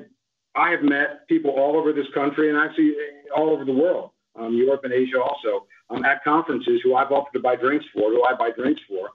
I 0.54 0.72
have 0.72 0.84
met 0.84 1.26
people 1.30 1.52
all 1.52 1.78
over 1.78 1.94
this 1.94 2.08
country 2.13 2.50
and 2.50 2.58
actually 2.58 2.96
all 3.34 3.52
over 3.52 3.63
the 3.63 3.72
world, 3.72 4.10
um, 4.38 4.54
Europe 4.54 4.82
and 4.84 4.92
Asia 4.92 5.22
also, 5.22 5.66
um, 5.89 6.04
at 6.04 6.26
conferences 6.26 6.82
who 6.84 6.96
I've 6.96 7.13
offered 7.13 7.32
to 7.36 7.39
buy 7.39 7.56
drinks 7.56 7.86
for, 7.94 8.10
who 8.10 8.22
I 8.26 8.34
buy 8.34 8.52
drinks 8.52 8.82
for. 8.86 9.12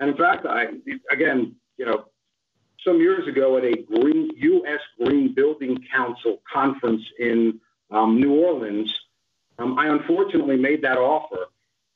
And 0.00 0.10
in 0.10 0.16
fact, 0.16 0.46
I, 0.46 0.66
again, 1.12 1.54
you 1.76 1.86
know, 1.86 2.06
some 2.84 3.00
years 3.00 3.26
ago 3.26 3.56
at 3.56 3.64
a 3.64 3.76
green 3.82 4.30
U.S. 4.36 4.80
Green 5.02 5.34
Building 5.34 5.84
Council 5.92 6.42
conference 6.50 7.02
in 7.18 7.60
um, 7.90 8.18
New 8.18 8.32
Orleans, 8.32 8.92
um, 9.58 9.78
I 9.78 9.88
unfortunately 9.88 10.56
made 10.56 10.82
that 10.82 10.98
offer, 10.98 11.46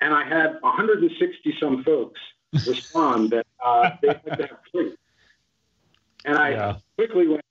and 0.00 0.14
I 0.14 0.24
had 0.24 0.58
160 0.60 1.56
some 1.58 1.82
folks 1.82 2.20
respond 2.66 3.30
that 3.30 3.46
uh, 3.64 3.90
they 4.02 4.08
had 4.08 4.38
to 4.38 4.46
have 4.46 4.58
free. 4.70 4.94
And 6.24 6.36
I 6.36 6.50
yeah. 6.50 6.76
quickly 6.96 7.28
went. 7.28 7.42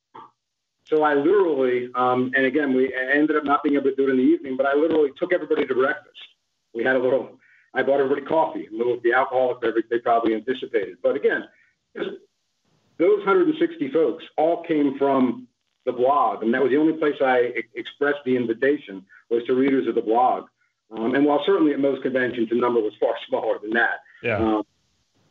So 0.86 1.02
I 1.02 1.16
literally, 1.16 1.90
um, 1.96 2.32
and 2.36 2.46
again, 2.46 2.74
we 2.76 2.94
ended 2.94 3.36
up 3.36 3.44
not 3.44 3.64
being 3.64 3.76
able 3.76 3.90
to 3.90 3.96
do 3.96 4.08
it 4.08 4.12
in 4.12 4.18
the 4.18 4.24
evening, 4.24 4.56
but 4.56 4.68
I 4.68 4.76
literally 4.76 5.12
took 5.18 5.34
everybody 5.34 5.66
to 5.66 5.74
breakfast. 5.74 6.20
We 6.74 6.84
had 6.84 6.96
a 6.96 7.00
little. 7.00 7.40
I 7.74 7.84
bought 7.84 8.00
everybody 8.00 8.22
coffee, 8.22 8.68
a 8.68 8.78
little 8.78 8.94
of 8.94 9.04
the 9.04 9.14
alcoholic 9.14 9.60
beverage 9.62 9.88
they 9.90 10.00
probably 10.00 10.34
anticipated. 10.36 10.98
But 11.02 11.16
again, 11.16 11.46
those 12.98 13.20
160 13.20 13.92
folks 13.92 14.24
all 14.38 14.64
came 14.64 14.98
from 14.98 15.48
the 15.86 15.92
blog, 15.92 16.44
and 16.44 16.54
that 16.54 16.62
was 16.62 16.72
the 16.72 16.78
only 16.78 16.94
place 16.94 17.16
I 17.22 17.54
expressed 17.76 18.20
the 18.26 18.36
invitation 18.36 19.06
was 19.30 19.44
to 19.46 19.54
readers 19.54 19.88
of 19.88 19.96
the 19.96 20.02
blog. 20.02 20.46
Um, 20.92 21.16
and 21.16 21.26
while 21.26 21.42
certainly 21.46 21.74
at 21.74 21.80
most 21.80 22.04
conventions 22.04 22.50
the 22.50 22.56
number 22.56 22.80
was 22.80 22.94
far 23.00 23.16
smaller 23.28 23.60
than 23.60 23.72
that, 23.72 24.02
yeah. 24.24 24.38
um, 24.38 24.64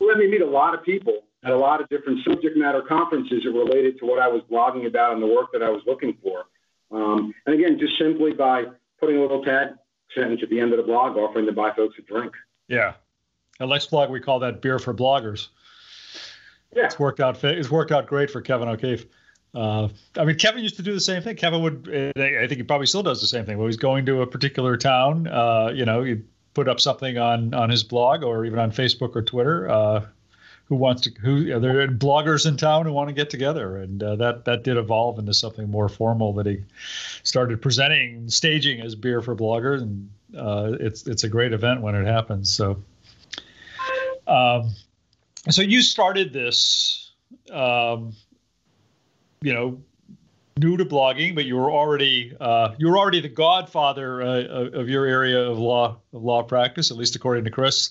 let 0.00 0.18
me 0.18 0.28
meet 0.28 0.42
a 0.42 0.46
lot 0.46 0.74
of 0.74 0.84
people 0.84 1.22
at 1.44 1.52
a 1.52 1.56
lot 1.56 1.80
of 1.80 1.88
different 1.88 2.24
subject 2.24 2.56
matter 2.56 2.82
conferences 2.82 3.42
that 3.44 3.50
related 3.50 3.98
to 3.98 4.06
what 4.06 4.18
I 4.18 4.28
was 4.28 4.42
blogging 4.50 4.86
about 4.86 5.12
and 5.12 5.22
the 5.22 5.26
work 5.26 5.52
that 5.52 5.62
I 5.62 5.68
was 5.68 5.82
looking 5.86 6.16
for. 6.22 6.44
Um, 6.90 7.34
and 7.46 7.54
again, 7.54 7.78
just 7.78 7.98
simply 7.98 8.32
by 8.32 8.64
putting 8.98 9.18
a 9.18 9.20
little 9.20 9.44
tag 9.44 9.68
sentence 10.14 10.40
at 10.42 10.48
the 10.48 10.60
end 10.60 10.72
of 10.72 10.78
the 10.78 10.82
blog 10.82 11.16
offering 11.16 11.46
to 11.46 11.52
buy 11.52 11.72
folks 11.74 11.96
a 11.98 12.02
drink. 12.02 12.32
Yeah. 12.68 12.94
At 13.60 13.68
LexBlog, 13.68 14.10
we 14.10 14.20
call 14.20 14.38
that 14.40 14.62
beer 14.62 14.78
for 14.78 14.94
bloggers. 14.94 15.48
Yeah. 16.74 16.86
It's 16.86 16.98
worked 16.98 17.20
out. 17.20 17.42
It's 17.44 17.70
worked 17.70 17.92
out 17.92 18.06
great 18.06 18.30
for 18.30 18.40
Kevin 18.40 18.68
O'Keefe. 18.68 19.06
Uh, 19.54 19.88
I 20.18 20.24
mean, 20.24 20.36
Kevin 20.36 20.62
used 20.62 20.76
to 20.76 20.82
do 20.82 20.92
the 20.92 21.00
same 21.00 21.22
thing. 21.22 21.36
Kevin 21.36 21.62
would, 21.62 21.88
I 22.16 22.46
think 22.48 22.56
he 22.56 22.62
probably 22.64 22.86
still 22.86 23.04
does 23.04 23.20
the 23.20 23.28
same 23.28 23.46
thing. 23.46 23.56
When 23.56 23.68
he's 23.68 23.76
going 23.76 24.04
to 24.06 24.22
a 24.22 24.26
particular 24.26 24.76
town, 24.76 25.28
uh, 25.28 25.70
you 25.72 25.84
know, 25.84 26.02
he 26.02 26.22
put 26.54 26.68
up 26.68 26.80
something 26.80 27.18
on 27.18 27.52
on 27.52 27.70
his 27.70 27.82
blog 27.82 28.22
or 28.22 28.44
even 28.44 28.58
on 28.58 28.70
Facebook 28.72 29.14
or 29.14 29.22
Twitter. 29.22 29.68
Uh, 29.68 30.06
who 30.66 30.76
wants 30.76 31.02
to? 31.02 31.10
Who 31.20 31.60
there 31.60 31.80
are 31.82 31.88
bloggers 31.88 32.46
in 32.46 32.56
town 32.56 32.86
who 32.86 32.92
want 32.92 33.08
to 33.08 33.14
get 33.14 33.28
together, 33.28 33.76
and 33.76 34.02
uh, 34.02 34.16
that 34.16 34.46
that 34.46 34.64
did 34.64 34.78
evolve 34.78 35.18
into 35.18 35.34
something 35.34 35.70
more 35.70 35.88
formal 35.90 36.32
that 36.34 36.46
he 36.46 36.64
started 37.22 37.60
presenting, 37.60 38.28
staging 38.30 38.80
as 38.80 38.94
beer 38.94 39.20
for 39.20 39.36
bloggers, 39.36 39.82
and 39.82 40.08
uh, 40.36 40.72
it's 40.80 41.06
it's 41.06 41.24
a 41.24 41.28
great 41.28 41.52
event 41.52 41.82
when 41.82 41.94
it 41.94 42.06
happens. 42.06 42.50
So, 42.50 42.82
um, 44.26 44.70
so 45.50 45.62
you 45.62 45.82
started 45.82 46.32
this. 46.32 47.12
Um, 47.50 48.14
you 49.42 49.52
know 49.52 49.80
new 50.58 50.76
to 50.76 50.84
blogging, 50.84 51.34
but 51.34 51.44
you 51.44 51.56
were 51.56 51.70
already 51.70 52.34
uh, 52.40 52.74
you 52.78 52.88
were 52.88 52.98
already 52.98 53.20
the 53.20 53.28
godfather 53.28 54.22
uh, 54.22 54.70
of 54.72 54.88
your 54.88 55.06
area 55.06 55.38
of 55.38 55.58
law 55.58 55.98
of 56.12 56.22
law 56.22 56.42
practice, 56.42 56.90
at 56.90 56.96
least 56.96 57.16
according 57.16 57.44
to 57.44 57.50
Chris. 57.50 57.90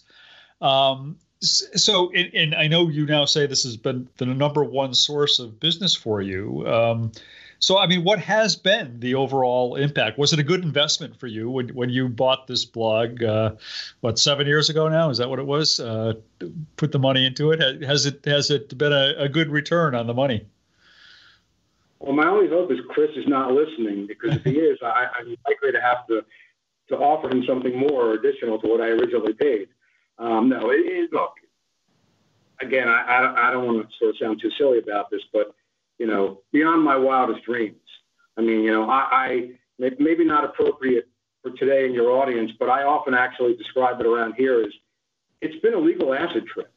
Um, 0.61 1.17
so, 1.41 2.09
and, 2.13 2.33
and, 2.33 2.55
I 2.55 2.67
know 2.67 2.87
you 2.87 3.05
now 3.05 3.25
say 3.25 3.45
this 3.45 3.63
has 3.63 3.75
been 3.75 4.07
the 4.15 4.25
number 4.25 4.63
one 4.63 4.93
source 4.93 5.39
of 5.39 5.59
business 5.59 5.93
for 5.93 6.21
you. 6.21 6.65
Um, 6.65 7.11
so, 7.63 7.77
I 7.77 7.87
mean, 7.87 8.03
what 8.03 8.19
has 8.19 8.57
been 8.57 8.99
the 8.99 9.15
overall 9.15 9.77
impact? 9.77 10.17
Was 10.17 10.33
it 10.33 10.39
a 10.39 10.43
good 10.43 10.63
investment 10.63 11.17
for 11.17 11.27
you 11.27 11.49
when, 11.49 11.69
when 11.69 11.89
you 11.89 12.09
bought 12.09 12.45
this 12.45 12.65
blog? 12.65 13.23
Uh, 13.23 13.53
what 14.01 14.19
seven 14.19 14.47
years 14.47 14.69
ago 14.69 14.89
now? 14.89 15.09
Is 15.09 15.17
that 15.19 15.29
what 15.29 15.39
it 15.39 15.45
was? 15.45 15.79
Uh, 15.79 16.15
put 16.75 16.91
the 16.91 16.99
money 16.99 17.25
into 17.25 17.51
it. 17.51 17.81
Has 17.81 18.05
it 18.05 18.25
has 18.25 18.51
it 18.51 18.77
been 18.77 18.91
a, 18.91 19.13
a 19.17 19.29
good 19.29 19.49
return 19.49 19.95
on 19.95 20.07
the 20.07 20.13
money? 20.13 20.45
Well, 22.01 22.11
my 22.11 22.27
only 22.27 22.49
hope 22.49 22.69
is 22.69 22.79
Chris 22.89 23.11
is 23.15 23.29
not 23.29 23.53
listening 23.53 24.07
because 24.07 24.35
if 24.35 24.43
he 24.43 24.59
is, 24.59 24.77
I, 24.83 25.07
am 25.21 25.33
likely 25.47 25.71
to 25.71 25.79
have 25.79 26.05
to 26.07 26.25
to 26.89 26.97
offer 26.97 27.29
him 27.29 27.45
something 27.47 27.79
more 27.79 28.07
or 28.07 28.13
additional 28.15 28.59
to 28.59 28.67
what 28.67 28.81
I 28.81 28.87
originally 28.87 29.35
paid. 29.35 29.69
Um, 30.19 30.49
no, 30.49 30.69
it, 30.69 30.81
it, 30.81 31.13
look. 31.13 31.35
Again, 32.59 32.89
I, 32.89 33.03
I, 33.03 33.47
I 33.47 33.51
don't 33.51 33.65
want 33.65 33.89
to 33.89 33.97
sort 33.97 34.09
of 34.09 34.17
sound 34.17 34.41
too 34.41 34.51
silly 34.57 34.79
about 34.79 35.09
this, 35.09 35.21
but 35.31 35.55
you 35.99 36.07
know, 36.07 36.41
beyond 36.51 36.83
my 36.83 36.97
wildest 36.97 37.43
dreams. 37.43 37.77
I 38.37 38.41
mean, 38.41 38.61
you 38.61 38.71
know, 38.71 38.89
I, 38.89 39.07
I 39.11 39.49
maybe 39.77 40.23
not 40.23 40.43
appropriate 40.43 41.07
for 41.41 41.51
today 41.51 41.85
in 41.85 41.93
your 41.93 42.11
audience, 42.11 42.51
but 42.59 42.69
I 42.69 42.83
often 42.83 43.13
actually 43.13 43.55
describe 43.55 43.99
it 43.99 44.05
around 44.05 44.33
here 44.35 44.61
as 44.61 44.71
it's 45.41 45.59
been 45.61 45.73
a 45.73 45.79
legal 45.79 46.13
acid 46.13 46.47
trip. 46.47 46.71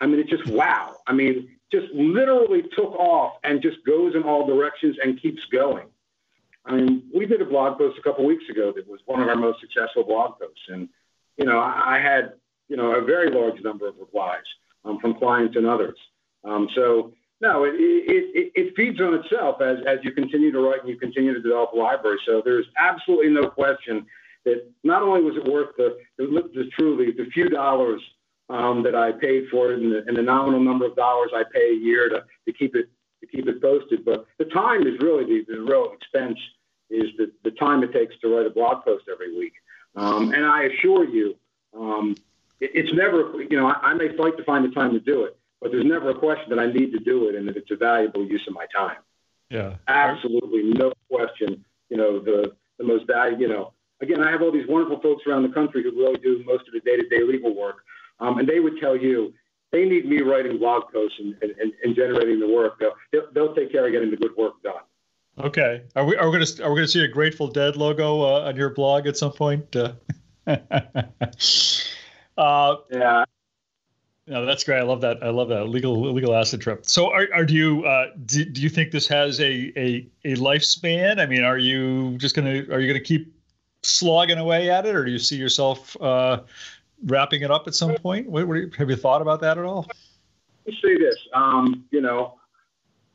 I 0.00 0.06
mean, 0.06 0.20
it's 0.20 0.30
just 0.30 0.46
wow. 0.48 0.96
I 1.06 1.12
mean, 1.12 1.56
just 1.72 1.92
literally 1.92 2.62
took 2.76 2.94
off 2.94 3.34
and 3.44 3.62
just 3.62 3.84
goes 3.84 4.14
in 4.14 4.22
all 4.22 4.46
directions 4.46 4.96
and 5.02 5.20
keeps 5.20 5.44
going. 5.52 5.86
I 6.64 6.74
mean, 6.74 7.04
we 7.14 7.26
did 7.26 7.40
a 7.40 7.44
blog 7.44 7.78
post 7.78 7.98
a 7.98 8.02
couple 8.02 8.26
weeks 8.26 8.44
ago 8.50 8.72
that 8.76 8.86
was 8.86 9.00
one 9.06 9.20
of 9.20 9.28
our 9.28 9.36
most 9.36 9.60
successful 9.60 10.04
blog 10.04 10.38
posts, 10.38 10.60
and 10.68 10.88
you 11.36 11.46
know, 11.46 11.58
I, 11.58 11.98
had 11.98 12.34
you 12.68 12.76
know 12.76 12.94
a 12.96 13.02
very 13.02 13.30
large 13.30 13.62
number 13.62 13.88
of 13.88 13.94
replies 13.98 14.42
um, 14.84 14.98
from 14.98 15.14
clients 15.14 15.56
and 15.56 15.66
others. 15.66 15.96
Um, 16.44 16.68
so 16.74 17.14
no, 17.40 17.64
it, 17.64 17.74
it, 17.76 18.52
it, 18.54 18.76
feeds 18.76 19.00
on 19.00 19.14
itself 19.14 19.60
as, 19.60 19.78
as 19.86 19.98
you 20.02 20.10
continue 20.12 20.50
to 20.50 20.60
write 20.60 20.80
and 20.80 20.88
you 20.88 20.96
continue 20.96 21.32
to 21.32 21.40
develop 21.40 21.72
a 21.72 21.76
library. 21.76 22.18
So 22.26 22.42
there's 22.44 22.66
absolutely 22.76 23.30
no 23.30 23.48
question 23.48 24.06
that 24.44 24.68
not 24.82 25.02
only 25.02 25.22
was 25.22 25.36
it 25.36 25.44
worth 25.44 25.76
the, 25.76 25.98
the 26.16 26.68
truly 26.76 27.12
the 27.12 27.26
few 27.32 27.48
dollars 27.48 28.00
um, 28.50 28.82
that 28.82 28.94
I 28.96 29.12
paid 29.12 29.48
for 29.50 29.72
it 29.72 29.78
and 29.78 29.92
the, 29.92 30.04
and 30.06 30.16
the, 30.16 30.22
nominal 30.22 30.60
number 30.60 30.86
of 30.86 30.96
dollars 30.96 31.30
I 31.34 31.44
pay 31.52 31.70
a 31.70 31.78
year 31.78 32.08
to, 32.08 32.24
to 32.46 32.52
keep 32.52 32.74
it 32.74 32.88
to 33.20 33.26
keep 33.26 33.48
it 33.48 33.60
posted, 33.60 34.04
but 34.04 34.26
the 34.38 34.44
time 34.44 34.86
is 34.86 34.94
really 35.00 35.24
the, 35.24 35.52
the 35.52 35.60
real 35.60 35.92
expense 35.92 36.38
is 36.88 37.08
the, 37.18 37.32
the 37.42 37.50
time 37.50 37.82
it 37.82 37.92
takes 37.92 38.16
to 38.20 38.28
write 38.28 38.46
a 38.46 38.50
blog 38.50 38.84
post 38.84 39.06
every 39.12 39.36
week. 39.36 39.54
Um, 39.96 40.32
and 40.32 40.46
I 40.46 40.62
assure 40.64 41.04
you, 41.04 41.34
um, 41.76 42.14
it, 42.60 42.70
it's 42.74 42.92
never 42.94 43.42
you 43.42 43.56
know 43.56 43.68
I, 43.68 43.90
I 43.90 43.94
may 43.94 44.16
fight 44.16 44.36
to 44.38 44.44
find 44.44 44.64
the 44.64 44.74
time 44.74 44.92
to 44.92 45.00
do 45.00 45.24
it 45.24 45.37
but 45.60 45.70
there's 45.72 45.84
never 45.84 46.10
a 46.10 46.14
question 46.14 46.50
that 46.50 46.58
I 46.58 46.66
need 46.66 46.92
to 46.92 46.98
do 46.98 47.28
it 47.28 47.34
and 47.34 47.48
that 47.48 47.56
it's 47.56 47.70
a 47.70 47.76
valuable 47.76 48.24
use 48.24 48.44
of 48.46 48.54
my 48.54 48.66
time. 48.74 48.98
Yeah. 49.50 49.74
Absolutely 49.88 50.64
no 50.78 50.92
question. 51.10 51.64
You 51.88 51.96
know, 51.96 52.18
the, 52.18 52.52
the 52.78 52.84
most 52.84 53.06
valuable, 53.06 53.40
you 53.40 53.48
know, 53.48 53.72
again, 54.00 54.22
I 54.22 54.30
have 54.30 54.42
all 54.42 54.52
these 54.52 54.68
wonderful 54.68 55.00
folks 55.00 55.24
around 55.26 55.42
the 55.42 55.48
country 55.48 55.82
who 55.82 55.90
really 55.92 56.18
do 56.18 56.42
most 56.44 56.66
of 56.66 56.72
the 56.72 56.80
day 56.80 56.96
to 56.96 57.08
day 57.08 57.22
legal 57.22 57.54
work. 57.54 57.78
Um, 58.20 58.38
and 58.38 58.48
they 58.48 58.60
would 58.60 58.78
tell 58.80 58.96
you 58.96 59.32
they 59.70 59.84
need 59.84 60.06
me 60.06 60.22
writing 60.22 60.58
blog 60.58 60.92
posts 60.92 61.18
and, 61.18 61.34
and, 61.42 61.72
and 61.82 61.94
generating 61.94 62.40
the 62.40 62.48
work. 62.48 62.82
They'll, 63.12 63.26
they'll 63.32 63.54
take 63.54 63.72
care 63.72 63.86
of 63.86 63.92
getting 63.92 64.10
the 64.10 64.16
good 64.16 64.36
work 64.36 64.62
done. 64.62 64.82
Okay. 65.38 65.82
Are 65.94 66.04
we, 66.04 66.16
are 66.16 66.28
we 66.28 66.36
going 66.36 66.46
to, 66.46 66.64
are 66.64 66.72
we 66.72 66.80
to 66.80 66.88
see 66.88 67.04
a 67.04 67.08
Grateful 67.08 67.48
Dead 67.48 67.76
logo 67.76 68.22
uh, 68.22 68.48
on 68.48 68.56
your 68.56 68.70
blog 68.70 69.06
at 69.06 69.16
some 69.16 69.32
point? 69.32 69.74
Uh, 69.76 69.92
uh, 72.38 72.76
yeah. 72.90 73.24
No, 74.28 74.44
that's 74.44 74.62
great. 74.62 74.78
I 74.78 74.82
love 74.82 75.00
that. 75.00 75.22
I 75.22 75.30
love 75.30 75.48
that 75.48 75.68
legal 75.68 76.12
legal 76.12 76.34
asset 76.34 76.60
trip. 76.60 76.84
So, 76.84 77.10
are, 77.10 77.28
are 77.32 77.44
do 77.46 77.54
you 77.54 77.84
uh, 77.86 78.08
do, 78.26 78.44
do 78.44 78.60
you 78.60 78.68
think 78.68 78.90
this 78.90 79.08
has 79.08 79.40
a, 79.40 79.72
a 79.76 80.06
a 80.24 80.34
lifespan? 80.36 81.18
I 81.18 81.24
mean, 81.24 81.44
are 81.44 81.56
you 81.56 82.18
just 82.18 82.36
gonna 82.36 82.64
are 82.70 82.80
you 82.80 82.86
gonna 82.86 83.00
keep 83.00 83.32
slogging 83.82 84.38
away 84.38 84.70
at 84.70 84.84
it, 84.84 84.94
or 84.94 85.04
do 85.04 85.10
you 85.10 85.18
see 85.18 85.36
yourself 85.36 85.96
uh, 86.02 86.42
wrapping 87.06 87.40
it 87.40 87.50
up 87.50 87.66
at 87.66 87.74
some 87.74 87.94
point? 87.96 88.28
What, 88.28 88.46
what, 88.46 88.74
have 88.76 88.90
you 88.90 88.96
thought 88.96 89.22
about 89.22 89.40
that 89.40 89.56
at 89.56 89.64
all? 89.64 89.86
Let 90.66 90.74
me 90.74 90.78
say 90.82 90.98
this. 90.98 91.16
Um, 91.32 91.86
you 91.90 92.02
know, 92.02 92.34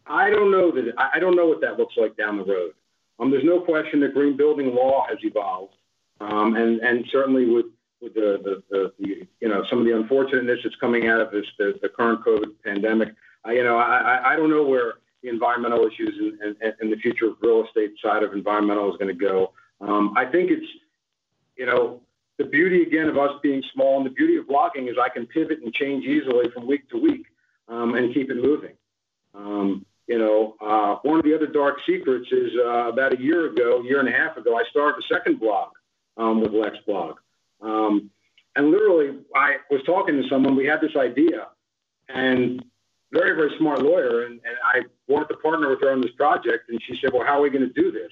I 0.07 0.31
don't 0.31 0.51
know 0.51 0.71
that 0.71 0.93
I 0.97 1.19
don't 1.19 1.35
know 1.35 1.45
what 1.45 1.61
that 1.61 1.77
looks 1.77 1.93
like 1.95 2.17
down 2.17 2.37
the 2.37 2.45
road. 2.45 2.73
Um, 3.19 3.29
there's 3.29 3.43
no 3.43 3.59
question 3.59 3.99
that 3.99 4.15
green 4.15 4.35
building 4.35 4.73
law 4.73 5.05
has 5.07 5.19
evolved, 5.21 5.75
um, 6.19 6.55
and 6.55 6.79
and 6.79 7.05
certainly 7.11 7.45
with 7.45 7.67
with 8.01 8.13
the, 8.15 8.61
the, 8.69 8.91
you 8.99 9.47
know 9.47 9.63
some 9.69 9.79
of 9.79 9.82
the 9.93 9.99
unfortunateness 9.99 10.59
that's 10.63 10.75
coming 10.77 11.07
out 11.07 11.21
of 11.21 11.31
this 11.31 11.45
the, 11.57 11.77
the 11.81 11.89
current 11.89 12.23
COVID 12.25 12.53
pandemic. 12.63 13.13
I, 13.45 13.53
you 13.53 13.63
know, 13.63 13.77
I, 13.77 14.33
I 14.33 14.35
don't 14.35 14.49
know 14.49 14.63
where 14.63 14.95
the 15.21 15.29
environmental 15.29 15.85
issues 15.85 16.37
and, 16.41 16.55
and, 16.61 16.73
and 16.79 16.91
the 16.91 16.97
future 16.97 17.27
of 17.27 17.35
real 17.41 17.65
estate 17.65 17.93
side 18.03 18.23
of 18.23 18.33
environmental 18.33 18.91
is 18.91 18.97
going 18.97 19.15
to 19.15 19.19
go. 19.19 19.53
Um, 19.81 20.13
I 20.17 20.25
think 20.25 20.51
it's 20.51 20.65
you 21.55 21.65
know 21.65 22.01
the 22.37 22.45
beauty 22.45 22.83
again 22.83 23.07
of 23.07 23.17
us 23.17 23.31
being 23.41 23.63
small 23.73 23.97
and 23.97 24.05
the 24.05 24.11
beauty 24.11 24.37
of 24.37 24.45
blogging 24.45 24.89
is 24.89 24.97
I 25.01 25.09
can 25.09 25.27
pivot 25.27 25.59
and 25.63 25.73
change 25.73 26.05
easily 26.05 26.49
from 26.53 26.67
week 26.67 26.89
to 26.89 26.97
week 26.97 27.25
um, 27.67 27.95
and 27.95 28.13
keep 28.13 28.29
it 28.29 28.37
moving. 28.37 28.73
Um, 29.35 29.85
you 30.07 30.19
know, 30.19 30.55
uh, 30.59 30.95
one 31.07 31.17
of 31.19 31.25
the 31.25 31.33
other 31.33 31.47
dark 31.47 31.77
secrets 31.85 32.27
is 32.31 32.51
uh, 32.57 32.89
about 32.89 33.13
a 33.13 33.21
year 33.21 33.51
ago, 33.51 33.81
year 33.81 33.99
and 33.99 34.09
a 34.09 34.11
half 34.11 34.35
ago, 34.35 34.57
I 34.57 34.63
started 34.69 35.01
a 35.03 35.13
second 35.13 35.39
blog 35.39 35.69
um, 36.17 36.41
with 36.41 36.51
LexBlog. 36.51 37.15
Um, 37.61 38.11
and 38.55 38.71
literally, 38.71 39.19
I 39.35 39.57
was 39.69 39.81
talking 39.85 40.21
to 40.21 40.27
someone. 40.29 40.55
We 40.55 40.65
had 40.65 40.81
this 40.81 40.95
idea, 40.95 41.47
and 42.09 42.63
very, 43.11 43.35
very 43.35 43.51
smart 43.57 43.81
lawyer. 43.81 44.25
And, 44.25 44.33
and 44.33 44.57
I 44.65 44.81
wanted 45.07 45.29
to 45.29 45.37
partner 45.37 45.69
with 45.69 45.81
her 45.81 45.91
on 45.91 46.01
this 46.01 46.11
project. 46.11 46.69
And 46.69 46.79
she 46.83 46.97
said, 47.01 47.11
"Well, 47.13 47.25
how 47.25 47.39
are 47.39 47.41
we 47.41 47.49
going 47.49 47.67
to 47.67 47.81
do 47.81 47.91
this?" 47.91 48.11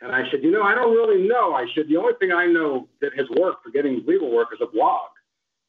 And 0.00 0.12
I 0.12 0.28
said, 0.30 0.42
"You 0.42 0.50
know, 0.50 0.62
I 0.62 0.74
don't 0.74 0.92
really 0.92 1.26
know." 1.26 1.54
I 1.54 1.66
said, 1.74 1.88
"The 1.88 1.96
only 1.96 2.14
thing 2.18 2.32
I 2.32 2.46
know 2.46 2.88
that 3.00 3.12
has 3.16 3.28
worked 3.30 3.64
for 3.64 3.70
getting 3.70 4.04
legal 4.06 4.30
work 4.30 4.48
is 4.52 4.60
a 4.60 4.66
blog." 4.66 5.10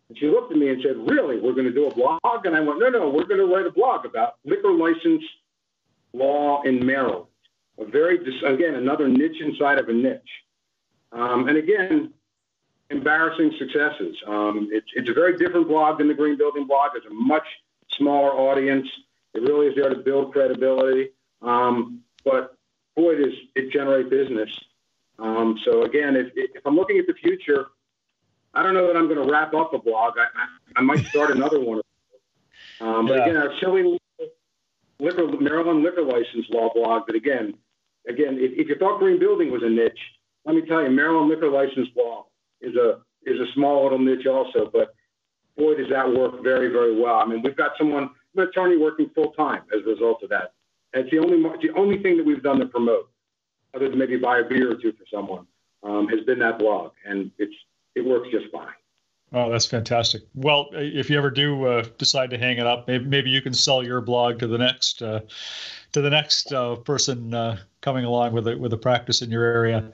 And 0.09 0.17
she 0.17 0.27
looked 0.27 0.51
at 0.51 0.57
me 0.57 0.69
and 0.69 0.81
said, 0.81 0.97
"Really? 0.97 1.39
We're 1.39 1.53
going 1.53 1.67
to 1.67 1.73
do 1.73 1.87
a 1.87 1.93
blog?" 1.93 2.45
And 2.45 2.55
I 2.55 2.59
went, 2.59 2.79
"No, 2.79 2.89
no, 2.89 3.09
we're 3.09 3.25
going 3.25 3.39
to 3.39 3.53
write 3.53 3.65
a 3.65 3.71
blog 3.71 4.05
about 4.05 4.35
liquor 4.45 4.71
license 4.71 5.23
law 6.13 6.61
in 6.63 6.85
Maryland. 6.85 7.25
A 7.77 7.85
very, 7.85 8.17
again, 8.45 8.75
another 8.75 9.07
niche 9.07 9.41
inside 9.41 9.79
of 9.79 9.89
a 9.89 9.93
niche. 9.93 10.21
Um, 11.11 11.47
and 11.49 11.57
again, 11.57 12.13
embarrassing 12.89 13.53
successes. 13.57 14.15
Um, 14.27 14.69
it's, 14.71 14.87
it's 14.93 15.09
a 15.09 15.13
very 15.13 15.37
different 15.37 15.67
blog 15.67 15.97
than 15.97 16.07
the 16.07 16.13
Green 16.13 16.37
Building 16.37 16.67
blog. 16.67 16.91
It's 16.95 17.05
a 17.05 17.13
much 17.13 17.47
smaller 17.91 18.31
audience. 18.31 18.87
It 19.33 19.41
really 19.41 19.67
is 19.67 19.75
there 19.75 19.89
to 19.89 19.95
build 19.95 20.31
credibility. 20.31 21.09
Um, 21.41 22.01
but 22.23 22.55
boy, 22.95 23.15
does 23.15 23.33
it 23.55 23.71
generate 23.71 24.09
business. 24.09 24.49
Um, 25.19 25.59
so 25.63 25.83
again, 25.83 26.15
if, 26.15 26.31
if 26.35 26.65
I'm 26.65 26.75
looking 26.75 26.97
at 26.97 27.07
the 27.07 27.13
future, 27.13 27.67
I 28.53 28.63
don't 28.63 28.73
know 28.73 28.87
that 28.87 28.95
I'm 28.95 29.07
going 29.07 29.25
to 29.25 29.31
wrap 29.31 29.53
up 29.53 29.73
a 29.73 29.79
blog. 29.79 30.13
I, 30.17 30.23
I, 30.23 30.47
I 30.77 30.81
might 30.81 31.05
start 31.05 31.31
another 31.31 31.59
one. 31.59 31.81
Um, 32.79 33.07
but 33.07 33.17
yeah. 33.17 33.23
again, 33.23 33.37
our 33.37 33.57
silly 33.59 33.97
liquor, 34.99 35.27
Maryland 35.39 35.83
liquor 35.83 36.03
license 36.03 36.45
law 36.49 36.71
blog. 36.73 37.03
But 37.07 37.15
again, 37.15 37.55
again, 38.07 38.37
if, 38.39 38.51
if 38.53 38.67
you 38.69 38.75
thought 38.75 38.99
green 38.99 39.19
building 39.19 39.51
was 39.51 39.63
a 39.63 39.69
niche, 39.69 39.99
let 40.45 40.55
me 40.55 40.61
tell 40.61 40.81
you, 40.83 40.89
Maryland 40.89 41.29
liquor 41.29 41.49
license 41.49 41.89
law 41.95 42.27
is 42.61 42.75
a 42.75 42.99
is 43.25 43.39
a 43.39 43.51
small 43.53 43.83
little 43.83 43.99
niche 43.99 44.27
also, 44.27 44.69
but 44.71 44.93
boy, 45.57 45.75
does 45.75 45.89
that 45.89 46.07
work 46.07 46.43
very 46.43 46.69
very 46.69 46.99
well. 46.99 47.15
I 47.15 47.25
mean, 47.25 47.41
we've 47.41 47.55
got 47.55 47.71
someone, 47.77 48.09
an 48.35 48.43
attorney 48.43 48.77
working 48.77 49.09
full 49.15 49.31
time 49.31 49.63
as 49.73 49.81
a 49.85 49.89
result 49.89 50.23
of 50.23 50.29
that. 50.29 50.53
And 50.93 51.03
it's 51.03 51.11
the 51.11 51.19
only 51.19 51.41
the 51.61 51.73
only 51.75 52.01
thing 52.01 52.17
that 52.17 52.25
we've 52.25 52.43
done 52.43 52.59
to 52.59 52.65
promote, 52.65 53.09
other 53.73 53.89
than 53.89 53.97
maybe 53.97 54.17
buy 54.17 54.39
a 54.39 54.43
beer 54.43 54.71
or 54.71 54.75
two 54.75 54.93
for 54.93 55.05
someone, 55.11 55.45
um, 55.83 56.07
has 56.07 56.21
been 56.25 56.39
that 56.39 56.59
blog, 56.59 56.91
and 57.05 57.31
it's 57.37 57.53
it 57.95 58.05
works 58.05 58.29
just 58.31 58.51
fine. 58.51 58.73
Oh, 59.33 59.49
that's 59.49 59.65
fantastic. 59.65 60.21
Well, 60.33 60.69
if 60.71 61.09
you 61.09 61.17
ever 61.17 61.31
do 61.31 61.65
uh, 61.65 61.85
decide 61.97 62.29
to 62.29 62.37
hang 62.37 62.57
it 62.57 62.67
up, 62.67 62.87
maybe, 62.87 63.05
maybe 63.05 63.29
you 63.29 63.41
can 63.41 63.53
sell 63.53 63.83
your 63.83 63.99
blog 63.99 64.39
to 64.39 64.47
the 64.47 64.57
next 64.57 65.01
uh, 65.01 65.21
to 65.91 66.01
the 66.01 66.09
next 66.09 66.53
uh, 66.53 66.75
person 66.75 67.33
uh, 67.33 67.57
coming 67.81 68.05
along 68.05 68.33
with 68.33 68.47
a 68.47 68.57
with 68.57 68.71
a 68.71 68.77
practice 68.77 69.21
in 69.21 69.31
your 69.31 69.43
area. 69.43 69.91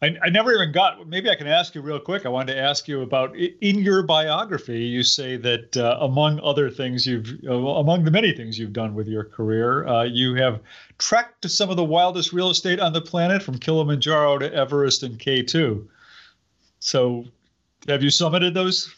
I, 0.00 0.16
I 0.22 0.28
never 0.30 0.52
even 0.52 0.70
got. 0.70 1.08
Maybe 1.08 1.28
I 1.28 1.34
can 1.34 1.48
ask 1.48 1.74
you 1.74 1.80
real 1.80 1.98
quick. 1.98 2.24
I 2.24 2.28
wanted 2.28 2.54
to 2.54 2.60
ask 2.60 2.86
you 2.86 3.02
about 3.02 3.36
in 3.36 3.80
your 3.80 4.04
biography. 4.04 4.78
You 4.78 5.02
say 5.02 5.36
that 5.38 5.76
uh, 5.76 5.98
among 6.00 6.38
other 6.40 6.70
things, 6.70 7.04
you've 7.04 7.40
uh, 7.44 7.54
among 7.54 8.04
the 8.04 8.10
many 8.12 8.32
things 8.32 8.58
you've 8.58 8.72
done 8.72 8.94
with 8.94 9.08
your 9.08 9.24
career, 9.24 9.86
uh, 9.88 10.04
you 10.04 10.34
have 10.34 10.60
trekked 10.98 11.42
to 11.42 11.48
some 11.48 11.70
of 11.70 11.76
the 11.76 11.84
wildest 11.84 12.32
real 12.32 12.50
estate 12.50 12.78
on 12.78 12.92
the 12.92 13.00
planet, 13.00 13.42
from 13.42 13.58
Kilimanjaro 13.58 14.38
to 14.38 14.52
Everest 14.54 15.02
and 15.02 15.18
K2. 15.18 15.84
So, 16.78 17.24
have 17.88 18.04
you 18.04 18.10
summited 18.10 18.54
those? 18.54 18.94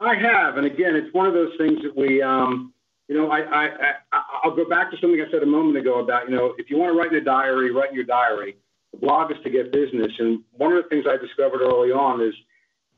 I 0.00 0.16
have, 0.16 0.56
and 0.56 0.66
again, 0.66 0.96
it's 0.96 1.14
one 1.14 1.26
of 1.26 1.34
those 1.34 1.56
things 1.56 1.80
that 1.82 1.96
we. 1.96 2.20
Um, 2.20 2.72
you 3.06 3.14
know, 3.14 3.30
I, 3.30 3.40
I, 3.40 3.64
I, 4.12 4.22
I'll 4.42 4.56
go 4.56 4.66
back 4.66 4.90
to 4.90 4.96
something 4.96 5.20
I 5.20 5.30
said 5.30 5.42
a 5.42 5.46
moment 5.46 5.76
ago 5.76 6.00
about, 6.00 6.26
you 6.26 6.34
know, 6.34 6.54
if 6.56 6.70
you 6.70 6.78
want 6.78 6.90
to 6.94 6.98
write 6.98 7.12
in 7.12 7.16
a 7.16 7.20
diary, 7.20 7.70
write 7.70 7.90
in 7.90 7.94
your 7.94 8.04
diary 8.04 8.56
the 8.94 9.06
blog 9.06 9.30
is 9.30 9.38
to 9.44 9.50
get 9.50 9.72
business. 9.72 10.12
And 10.18 10.42
one 10.52 10.72
of 10.72 10.82
the 10.82 10.88
things 10.88 11.04
I 11.08 11.16
discovered 11.16 11.60
early 11.62 11.90
on 11.90 12.20
is 12.20 12.34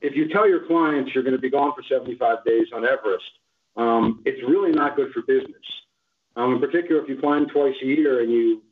if 0.01 0.14
you 0.14 0.28
tell 0.28 0.49
your 0.49 0.66
clients 0.66 1.12
you're 1.14 1.24
going 1.24 1.36
to 1.36 1.40
be 1.40 1.51
gone 1.51 1.72
for 1.74 1.82
75 1.82 2.44
days 2.44 2.66
on 2.74 2.84
Everest, 2.84 3.24
um, 3.76 4.22
it's 4.24 4.40
really 4.47 4.72
not 4.72 4.97
good 4.97 5.12
for 5.12 5.22
business. 5.22 5.62
Um, 6.36 6.55
in 6.55 6.61
particular, 6.61 7.03
if 7.03 7.09
you 7.09 7.18
climb 7.18 7.47
twice 7.47 7.74
a 7.82 7.86
year 7.86 8.20
and 8.20 8.30
you, 8.30 8.62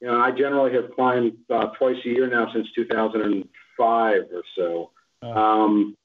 you 0.00 0.06
know, 0.06 0.20
I 0.20 0.30
generally 0.30 0.72
have 0.74 0.94
climbed 0.94 1.36
uh, 1.50 1.66
twice 1.78 1.96
a 2.04 2.08
year 2.08 2.28
now 2.28 2.52
since 2.52 2.68
2005 2.74 4.22
or 4.32 4.42
so. 4.56 4.90
Oh. 5.22 5.32
Um, 5.32 5.96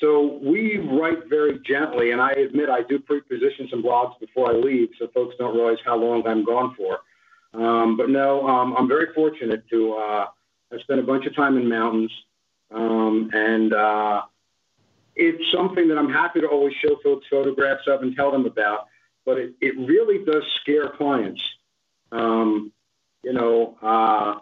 so 0.00 0.40
we 0.42 0.78
write 0.78 1.28
very 1.28 1.60
gently, 1.64 2.10
and 2.10 2.20
I 2.20 2.32
admit 2.32 2.68
I 2.68 2.82
do 2.82 2.98
pre-position 2.98 3.68
some 3.70 3.84
blogs 3.84 4.18
before 4.18 4.50
I 4.50 4.54
leave, 4.54 4.88
so 4.98 5.06
folks 5.14 5.36
don't 5.38 5.54
realize 5.54 5.78
how 5.84 5.96
long 5.96 6.26
I'm 6.26 6.44
gone 6.44 6.74
for. 6.76 6.98
Um, 7.54 7.96
but 7.96 8.08
no, 8.08 8.46
um, 8.46 8.74
I'm 8.76 8.88
very 8.88 9.12
fortunate 9.14 9.68
to. 9.70 9.94
Uh, 9.94 10.26
I 10.72 10.78
spent 10.78 11.00
a 11.00 11.02
bunch 11.02 11.26
of 11.26 11.36
time 11.36 11.56
in 11.58 11.68
mountains, 11.68 12.10
um, 12.70 13.30
and 13.32 13.74
uh, 13.74 14.22
it's 15.14 15.42
something 15.54 15.88
that 15.88 15.98
I'm 15.98 16.10
happy 16.10 16.40
to 16.40 16.46
always 16.46 16.74
show 16.82 16.96
folks 17.02 17.26
photographs 17.28 17.82
of 17.86 18.02
and 18.02 18.16
tell 18.16 18.30
them 18.30 18.46
about. 18.46 18.86
But 19.26 19.38
it, 19.38 19.54
it 19.60 19.76
really 19.76 20.24
does 20.24 20.42
scare 20.60 20.88
clients. 20.88 21.42
Um, 22.10 22.72
you 23.22 23.32
know, 23.32 23.76
uh, 23.82 24.40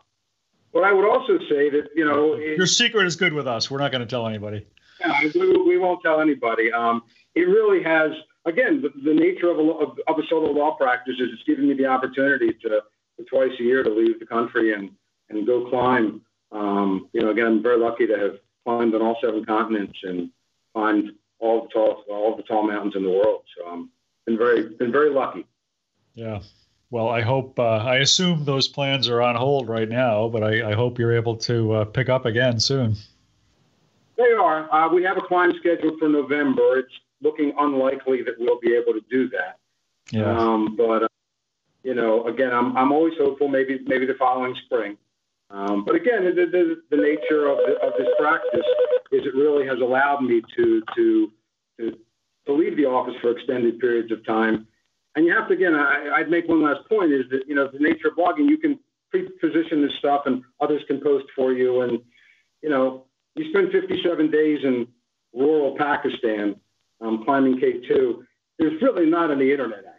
but 0.72 0.84
I 0.84 0.92
would 0.92 1.04
also 1.04 1.38
say 1.48 1.68
that 1.70 1.88
you 1.94 2.04
know 2.04 2.34
it, 2.34 2.56
your 2.56 2.66
secret 2.66 3.06
is 3.06 3.16
good 3.16 3.32
with 3.32 3.48
us. 3.48 3.70
We're 3.70 3.78
not 3.78 3.90
going 3.90 4.00
to 4.00 4.06
tell 4.06 4.26
anybody. 4.26 4.66
Yeah, 5.00 5.20
we, 5.34 5.56
we 5.62 5.78
won't 5.78 6.02
tell 6.02 6.20
anybody. 6.20 6.72
Um, 6.72 7.02
it 7.34 7.42
really 7.42 7.82
has. 7.82 8.12
Again, 8.46 8.80
the, 8.80 8.88
the 9.04 9.12
nature 9.12 9.50
of 9.50 9.58
a, 9.58 9.62
of, 9.62 9.98
of 10.08 10.18
a 10.18 10.26
solo 10.28 10.50
law 10.50 10.74
practice 10.74 11.16
is 11.18 11.28
it's 11.34 11.42
giving 11.42 11.68
me 11.68 11.74
the 11.74 11.86
opportunity 11.86 12.52
to 12.62 12.68
to 12.68 12.82
twice 13.28 13.52
a 13.58 13.62
year 13.62 13.82
to 13.82 13.90
leave 13.90 14.18
the 14.18 14.26
country 14.26 14.74
and, 14.74 14.90
and 15.28 15.46
go 15.46 15.68
climb. 15.68 16.22
Um, 16.52 17.08
you 17.12 17.22
know, 17.22 17.30
again, 17.30 17.46
I'm 17.46 17.62
very 17.62 17.78
lucky 17.78 18.06
to 18.06 18.18
have 18.18 18.38
climbed 18.64 18.94
on 18.94 19.02
all 19.02 19.16
seven 19.22 19.44
continents 19.44 19.98
and 20.02 20.30
climbed 20.74 21.10
all 21.38 21.62
the 21.62 21.68
tall, 21.68 22.04
all 22.10 22.36
the 22.36 22.42
tall 22.42 22.66
mountains 22.66 22.94
in 22.96 23.02
the 23.02 23.10
world. 23.10 23.42
So 23.56 23.66
I'm 23.66 23.72
um, 23.72 23.90
been 24.26 24.36
very, 24.36 24.68
been 24.68 24.92
very 24.92 25.10
lucky. 25.10 25.46
Yeah. 26.14 26.40
Well, 26.90 27.08
I 27.08 27.20
hope, 27.20 27.58
uh, 27.58 27.76
I 27.76 27.96
assume 27.96 28.44
those 28.44 28.66
plans 28.66 29.08
are 29.08 29.22
on 29.22 29.36
hold 29.36 29.68
right 29.68 29.88
now, 29.88 30.28
but 30.28 30.42
I, 30.42 30.72
I 30.72 30.74
hope 30.74 30.98
you're 30.98 31.14
able 31.14 31.36
to 31.36 31.72
uh, 31.72 31.84
pick 31.84 32.08
up 32.08 32.26
again 32.26 32.58
soon. 32.58 32.96
They 34.16 34.32
are. 34.32 34.72
Uh, 34.74 34.92
we 34.92 35.02
have 35.04 35.16
a 35.16 35.22
climb 35.22 35.52
scheduled 35.58 35.98
for 35.98 36.08
November. 36.08 36.80
It's 36.80 36.92
looking 37.22 37.52
unlikely 37.58 38.22
that 38.22 38.34
we'll 38.38 38.58
be 38.58 38.74
able 38.74 38.92
to 38.92 39.02
do 39.08 39.28
that. 39.30 39.58
Yeah. 40.10 40.36
Um, 40.36 40.76
but 40.76 41.09
you 41.82 41.94
know, 41.94 42.26
again, 42.26 42.52
I'm 42.52 42.76
I'm 42.76 42.92
always 42.92 43.14
hopeful. 43.18 43.48
Maybe 43.48 43.80
maybe 43.86 44.06
the 44.06 44.14
following 44.18 44.54
spring. 44.66 44.96
Um, 45.50 45.84
but 45.84 45.96
again, 45.96 46.24
the, 46.24 46.46
the, 46.46 46.82
the 46.90 47.02
nature 47.02 47.48
of, 47.48 47.58
the, 47.58 47.74
of 47.84 47.92
this 47.98 48.06
practice 48.20 48.64
is 49.10 49.26
it 49.26 49.34
really 49.34 49.66
has 49.66 49.80
allowed 49.80 50.22
me 50.22 50.42
to 50.56 50.82
to 50.94 51.32
to 51.78 51.98
to 52.46 52.52
leave 52.52 52.76
the 52.76 52.86
office 52.86 53.14
for 53.20 53.30
extended 53.30 53.78
periods 53.78 54.12
of 54.12 54.24
time. 54.24 54.66
And 55.16 55.26
you 55.26 55.34
have 55.34 55.48
to 55.48 55.54
again, 55.54 55.74
I, 55.74 56.10
I'd 56.16 56.30
make 56.30 56.48
one 56.48 56.62
last 56.62 56.88
point 56.88 57.12
is 57.12 57.24
that 57.30 57.42
you 57.48 57.54
know 57.54 57.68
the 57.72 57.80
nature 57.80 58.08
of 58.08 58.16
blogging, 58.16 58.48
you 58.48 58.58
can 58.58 58.78
pre-position 59.10 59.82
this 59.82 59.92
stuff, 59.98 60.22
and 60.26 60.42
others 60.60 60.82
can 60.86 61.00
post 61.00 61.26
for 61.34 61.52
you, 61.52 61.80
and 61.80 62.00
you 62.62 62.68
know 62.68 63.06
you 63.34 63.50
spend 63.50 63.72
57 63.72 64.30
days 64.30 64.58
in 64.62 64.86
rural 65.32 65.76
Pakistan 65.76 66.56
um, 67.00 67.24
climbing 67.24 67.58
K2, 67.58 68.22
there's 68.58 68.80
really 68.82 69.06
not 69.06 69.30
any 69.30 69.50
internet. 69.50 69.89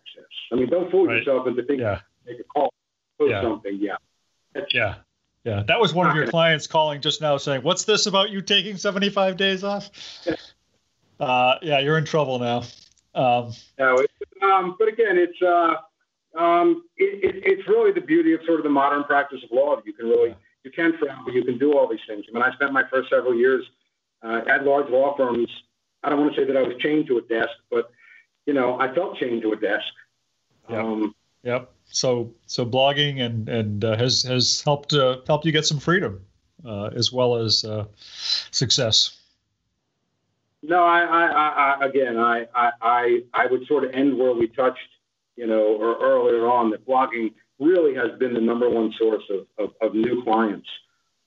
I 0.52 0.56
mean, 0.56 0.70
don't 0.70 0.91
fool 0.91 1.08
right. 1.08 1.18
yourself 1.18 1.47
into 1.47 1.64
thinking 1.64 1.86
yeah. 1.86 1.99
make 2.26 2.39
a 2.39 2.43
call, 2.43 2.74
post 3.18 3.32
yeah. 3.32 3.41
something. 3.41 3.78
Yeah. 3.80 3.95
yeah. 4.74 4.95
Yeah. 5.43 5.64
That 5.68 5.80
was 5.80 5.93
one 5.93 6.08
of 6.08 6.16
your 6.16 6.28
clients 6.28 6.68
calling 6.68 7.02
just 7.02 7.22
now 7.22 7.38
saying, 7.38 7.64
What's 7.64 7.86
this 7.86 8.06
about 8.06 8.30
you 8.30 8.41
taking 8.41 8.78
75 8.78 9.38
days 9.38 9.64
off? 9.64 9.89
Uh, 11.20 11.60
yeah, 11.62 11.78
you're 11.78 11.99
in 11.99 12.04
trouble 12.04 12.39
now. 12.39 12.64
Um, 13.14 13.54
no, 13.78 13.99
it, 13.99 14.10
um, 14.41 14.76
but 14.80 14.88
again, 14.88 15.20
it's 15.20 15.39
uh, 15.39 15.76
um, 16.36 16.84
it, 16.97 17.36
it, 17.36 17.43
it's 17.45 17.68
really 17.68 17.91
the 17.91 18.02
beauty 18.02 18.34
of 18.34 18.39
sort 18.43 18.60
of 18.60 18.64
the 18.64 18.72
modern 18.72 19.04
practice 19.04 19.38
of 19.43 19.52
law. 19.52 19.80
You 19.86 19.93
can 19.93 20.08
really, 20.08 20.30
yeah. 20.30 20.36
you 20.64 20.72
can 20.72 20.97
travel, 20.97 21.32
you 21.32 21.43
can 21.43 21.60
do 21.60 21.78
all 21.78 21.88
these 21.88 21.99
things. 22.08 22.26
I 22.28 22.34
mean, 22.34 22.41
I 22.41 22.52
spent 22.54 22.74
my 22.74 22.82
first 22.91 23.12
several 23.12 23.36
years 23.36 23.64
uh, 24.24 24.41
at 24.49 24.66
large 24.66 24.89
law 24.89 25.16
firms 25.16 25.47
I 26.04 26.10
don't 26.10 26.20
want 26.20 26.36
to 26.36 26.41
say 26.41 26.45
that 26.47 26.58
I 26.58 26.64
was 26.64 26.76
chained 26.80 27.08
to 27.08 27.18
a 27.18 27.22
desk, 27.22 27.54
but 27.70 27.91
you 28.45 28.54
know, 28.54 28.80
I 28.80 28.93
felt 28.93 29.18
chained 29.18 29.43
to 29.43 29.54
a 29.54 29.56
desk. 29.56 29.86
Yep. 30.70 30.80
Um, 30.80 31.16
yep. 31.43 31.72
So 31.86 32.34
so 32.45 32.66
blogging 32.66 33.22
and 33.22 33.49
and 33.49 33.84
uh, 33.84 33.97
has 33.97 34.24
has 34.24 34.62
helped 34.62 34.93
uh, 34.93 35.18
helped 35.28 35.45
you 35.45 35.51
get 35.51 35.66
some 35.66 35.80
freedom 35.80 36.22
uh, 36.66 36.89
as 36.95 37.12
well 37.12 37.36
as 37.36 37.64
uh, 37.64 37.86
success. 38.51 39.18
No, 40.64 40.84
I, 40.84 41.01
I, 41.01 41.28
I 41.28 41.86
again, 41.86 42.18
I, 42.20 42.45
I, 42.53 43.24
I 43.34 43.47
would 43.47 43.66
sort 43.66 43.84
of 43.84 43.91
end 43.91 44.18
where 44.18 44.34
we 44.34 44.47
touched, 44.47 44.78
you 45.36 45.47
know, 45.47 45.76
or 45.76 45.97
earlier 45.99 46.47
on 46.47 46.70
that 46.70 46.86
blogging 46.86 47.34
really 47.59 47.95
has 47.95 48.18
been 48.20 48.34
the 48.34 48.41
number 48.41 48.70
one 48.70 48.93
source 48.97 49.24
of, 49.30 49.47
of, 49.57 49.74
of 49.82 49.95
new 49.95 50.24
clients, 50.24 50.68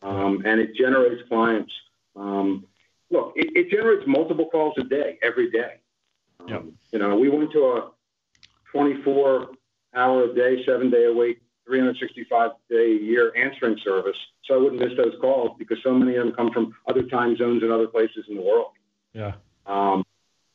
um, 0.02 0.42
and 0.44 0.60
it 0.60 0.76
generates 0.76 1.26
clients. 1.28 1.72
Um, 2.14 2.64
look, 3.10 3.32
it, 3.34 3.56
it, 3.56 3.70
generates 3.70 4.04
multiple 4.06 4.48
calls 4.50 4.74
a 4.78 4.84
day, 4.84 5.18
every 5.20 5.50
day. 5.50 5.80
Um, 6.38 6.48
yep. 6.48 6.64
You 6.92 6.98
know, 7.00 7.16
we 7.16 7.28
went 7.28 7.50
to 7.52 7.58
a 7.58 7.90
24 8.74 9.50
hour 9.94 10.24
a 10.24 10.34
day, 10.34 10.64
seven 10.66 10.90
day 10.90 11.04
a 11.04 11.12
week, 11.12 11.40
365 11.66 12.50
day 12.68 12.76
a 12.76 13.00
year 13.00 13.32
answering 13.36 13.78
service. 13.84 14.16
So 14.44 14.54
I 14.54 14.58
wouldn't 14.58 14.80
miss 14.80 14.96
those 14.96 15.14
calls 15.20 15.56
because 15.58 15.78
so 15.82 15.94
many 15.94 16.16
of 16.16 16.26
them 16.26 16.34
come 16.34 16.50
from 16.50 16.74
other 16.88 17.02
time 17.04 17.36
zones 17.36 17.62
and 17.62 17.72
other 17.72 17.86
places 17.86 18.26
in 18.28 18.36
the 18.36 18.42
world. 18.42 18.72
Yeah. 19.12 19.34
Um, 19.66 20.04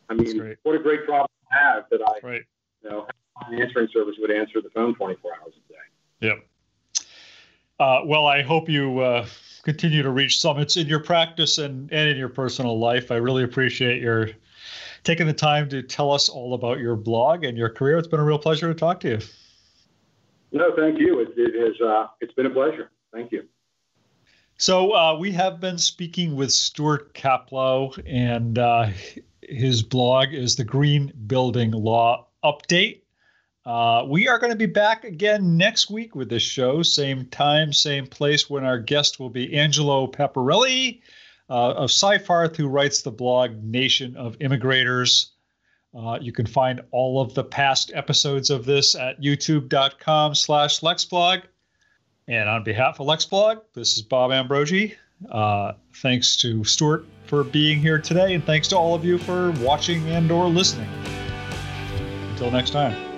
I 0.09 0.13
mean, 0.13 0.55
what 0.63 0.75
a 0.75 0.79
great 0.79 1.05
problem 1.05 1.29
to 1.49 1.57
have 1.57 1.85
that 1.91 2.01
I, 2.01 2.27
right. 2.27 2.41
you 2.83 2.89
know, 2.89 3.07
an 3.47 3.61
answering 3.61 3.87
service 3.93 4.15
would 4.19 4.31
answer 4.31 4.61
the 4.61 4.69
phone 4.69 4.93
24 4.95 5.31
hours 5.41 5.53
a 5.55 5.73
day. 5.73 6.27
Yep. 6.27 6.45
Uh, 7.79 8.01
well, 8.05 8.27
I 8.27 8.41
hope 8.41 8.67
you 8.67 8.99
uh, 8.99 9.25
continue 9.63 10.03
to 10.03 10.09
reach 10.09 10.41
summits 10.41 10.75
in 10.75 10.87
your 10.87 10.99
practice 10.99 11.57
and, 11.57 11.91
and 11.93 12.09
in 12.09 12.17
your 12.17 12.29
personal 12.29 12.77
life. 12.77 13.11
I 13.11 13.15
really 13.15 13.43
appreciate 13.43 14.01
your 14.01 14.29
taking 15.03 15.27
the 15.27 15.33
time 15.33 15.69
to 15.69 15.81
tell 15.81 16.11
us 16.11 16.29
all 16.29 16.53
about 16.53 16.79
your 16.79 16.95
blog 16.95 17.43
and 17.43 17.57
your 17.57 17.69
career. 17.69 17.97
It's 17.97 18.07
been 18.07 18.19
a 18.19 18.25
real 18.25 18.39
pleasure 18.39 18.67
to 18.67 18.77
talk 18.77 18.99
to 19.01 19.09
you. 19.09 19.19
No, 20.51 20.75
thank 20.75 20.99
you. 20.99 21.19
It, 21.19 21.29
it 21.37 21.53
has, 21.55 21.81
uh, 21.81 22.07
it's 22.21 22.33
been 22.33 22.45
a 22.45 22.49
pleasure. 22.49 22.91
Thank 23.13 23.31
you. 23.31 23.43
So 24.57 24.93
uh, 24.93 25.17
we 25.17 25.31
have 25.31 25.61
been 25.61 25.77
speaking 25.77 26.35
with 26.35 26.51
Stuart 26.51 27.13
Kaplow, 27.13 27.97
and 28.05 28.59
uh, 28.59 28.89
his 29.41 29.83
blog 29.83 30.33
is 30.33 30.55
the 30.55 30.65
Green 30.65 31.13
Building 31.27 31.71
Law 31.71 32.27
Update. 32.43 33.01
Uh, 33.65 34.03
we 34.07 34.27
are 34.27 34.39
going 34.39 34.51
to 34.51 34.57
be 34.57 34.65
back 34.65 35.03
again 35.03 35.55
next 35.55 35.89
week 35.89 36.15
with 36.15 36.29
this 36.29 36.43
show, 36.43 36.81
same 36.81 37.25
time, 37.27 37.71
same 37.71 38.05
place, 38.05 38.49
when 38.49 38.65
our 38.65 38.79
guest 38.79 39.19
will 39.19 39.29
be 39.29 39.55
Angelo 39.55 40.07
Paparelli 40.07 41.01
uh, 41.49 41.71
of 41.71 41.89
Seyfarth, 41.89 42.55
who 42.55 42.67
writes 42.67 43.01
the 43.01 43.11
blog 43.11 43.63
Nation 43.63 44.15
of 44.15 44.37
Immigrators. 44.39 45.27
Uh, 45.97 46.19
you 46.21 46.31
can 46.31 46.45
find 46.45 46.81
all 46.91 47.19
of 47.19 47.33
the 47.33 47.43
past 47.43 47.91
episodes 47.95 48.49
of 48.49 48.65
this 48.65 48.93
at 48.95 49.19
youtube.com 49.19 50.35
slash 50.35 50.81
lexblog. 50.81 51.43
And 52.29 52.47
on 52.47 52.63
behalf 52.63 52.99
of 52.99 53.07
LexBlog, 53.07 53.61
this 53.73 53.97
is 53.97 54.03
Bob 54.03 54.29
Ambrogi. 54.29 54.95
Uh, 55.31 55.73
thanks 55.95 56.37
to 56.37 56.63
Stuart 56.63 57.05
for 57.25 57.43
being 57.43 57.79
here 57.79 57.97
today, 57.99 58.35
and 58.35 58.43
thanks 58.43 58.67
to 58.69 58.77
all 58.77 58.93
of 58.93 59.03
you 59.03 59.17
for 59.17 59.51
watching 59.53 60.07
and 60.09 60.31
or 60.31 60.47
listening. 60.47 60.89
Until 62.29 62.51
next 62.51 62.69
time. 62.69 63.08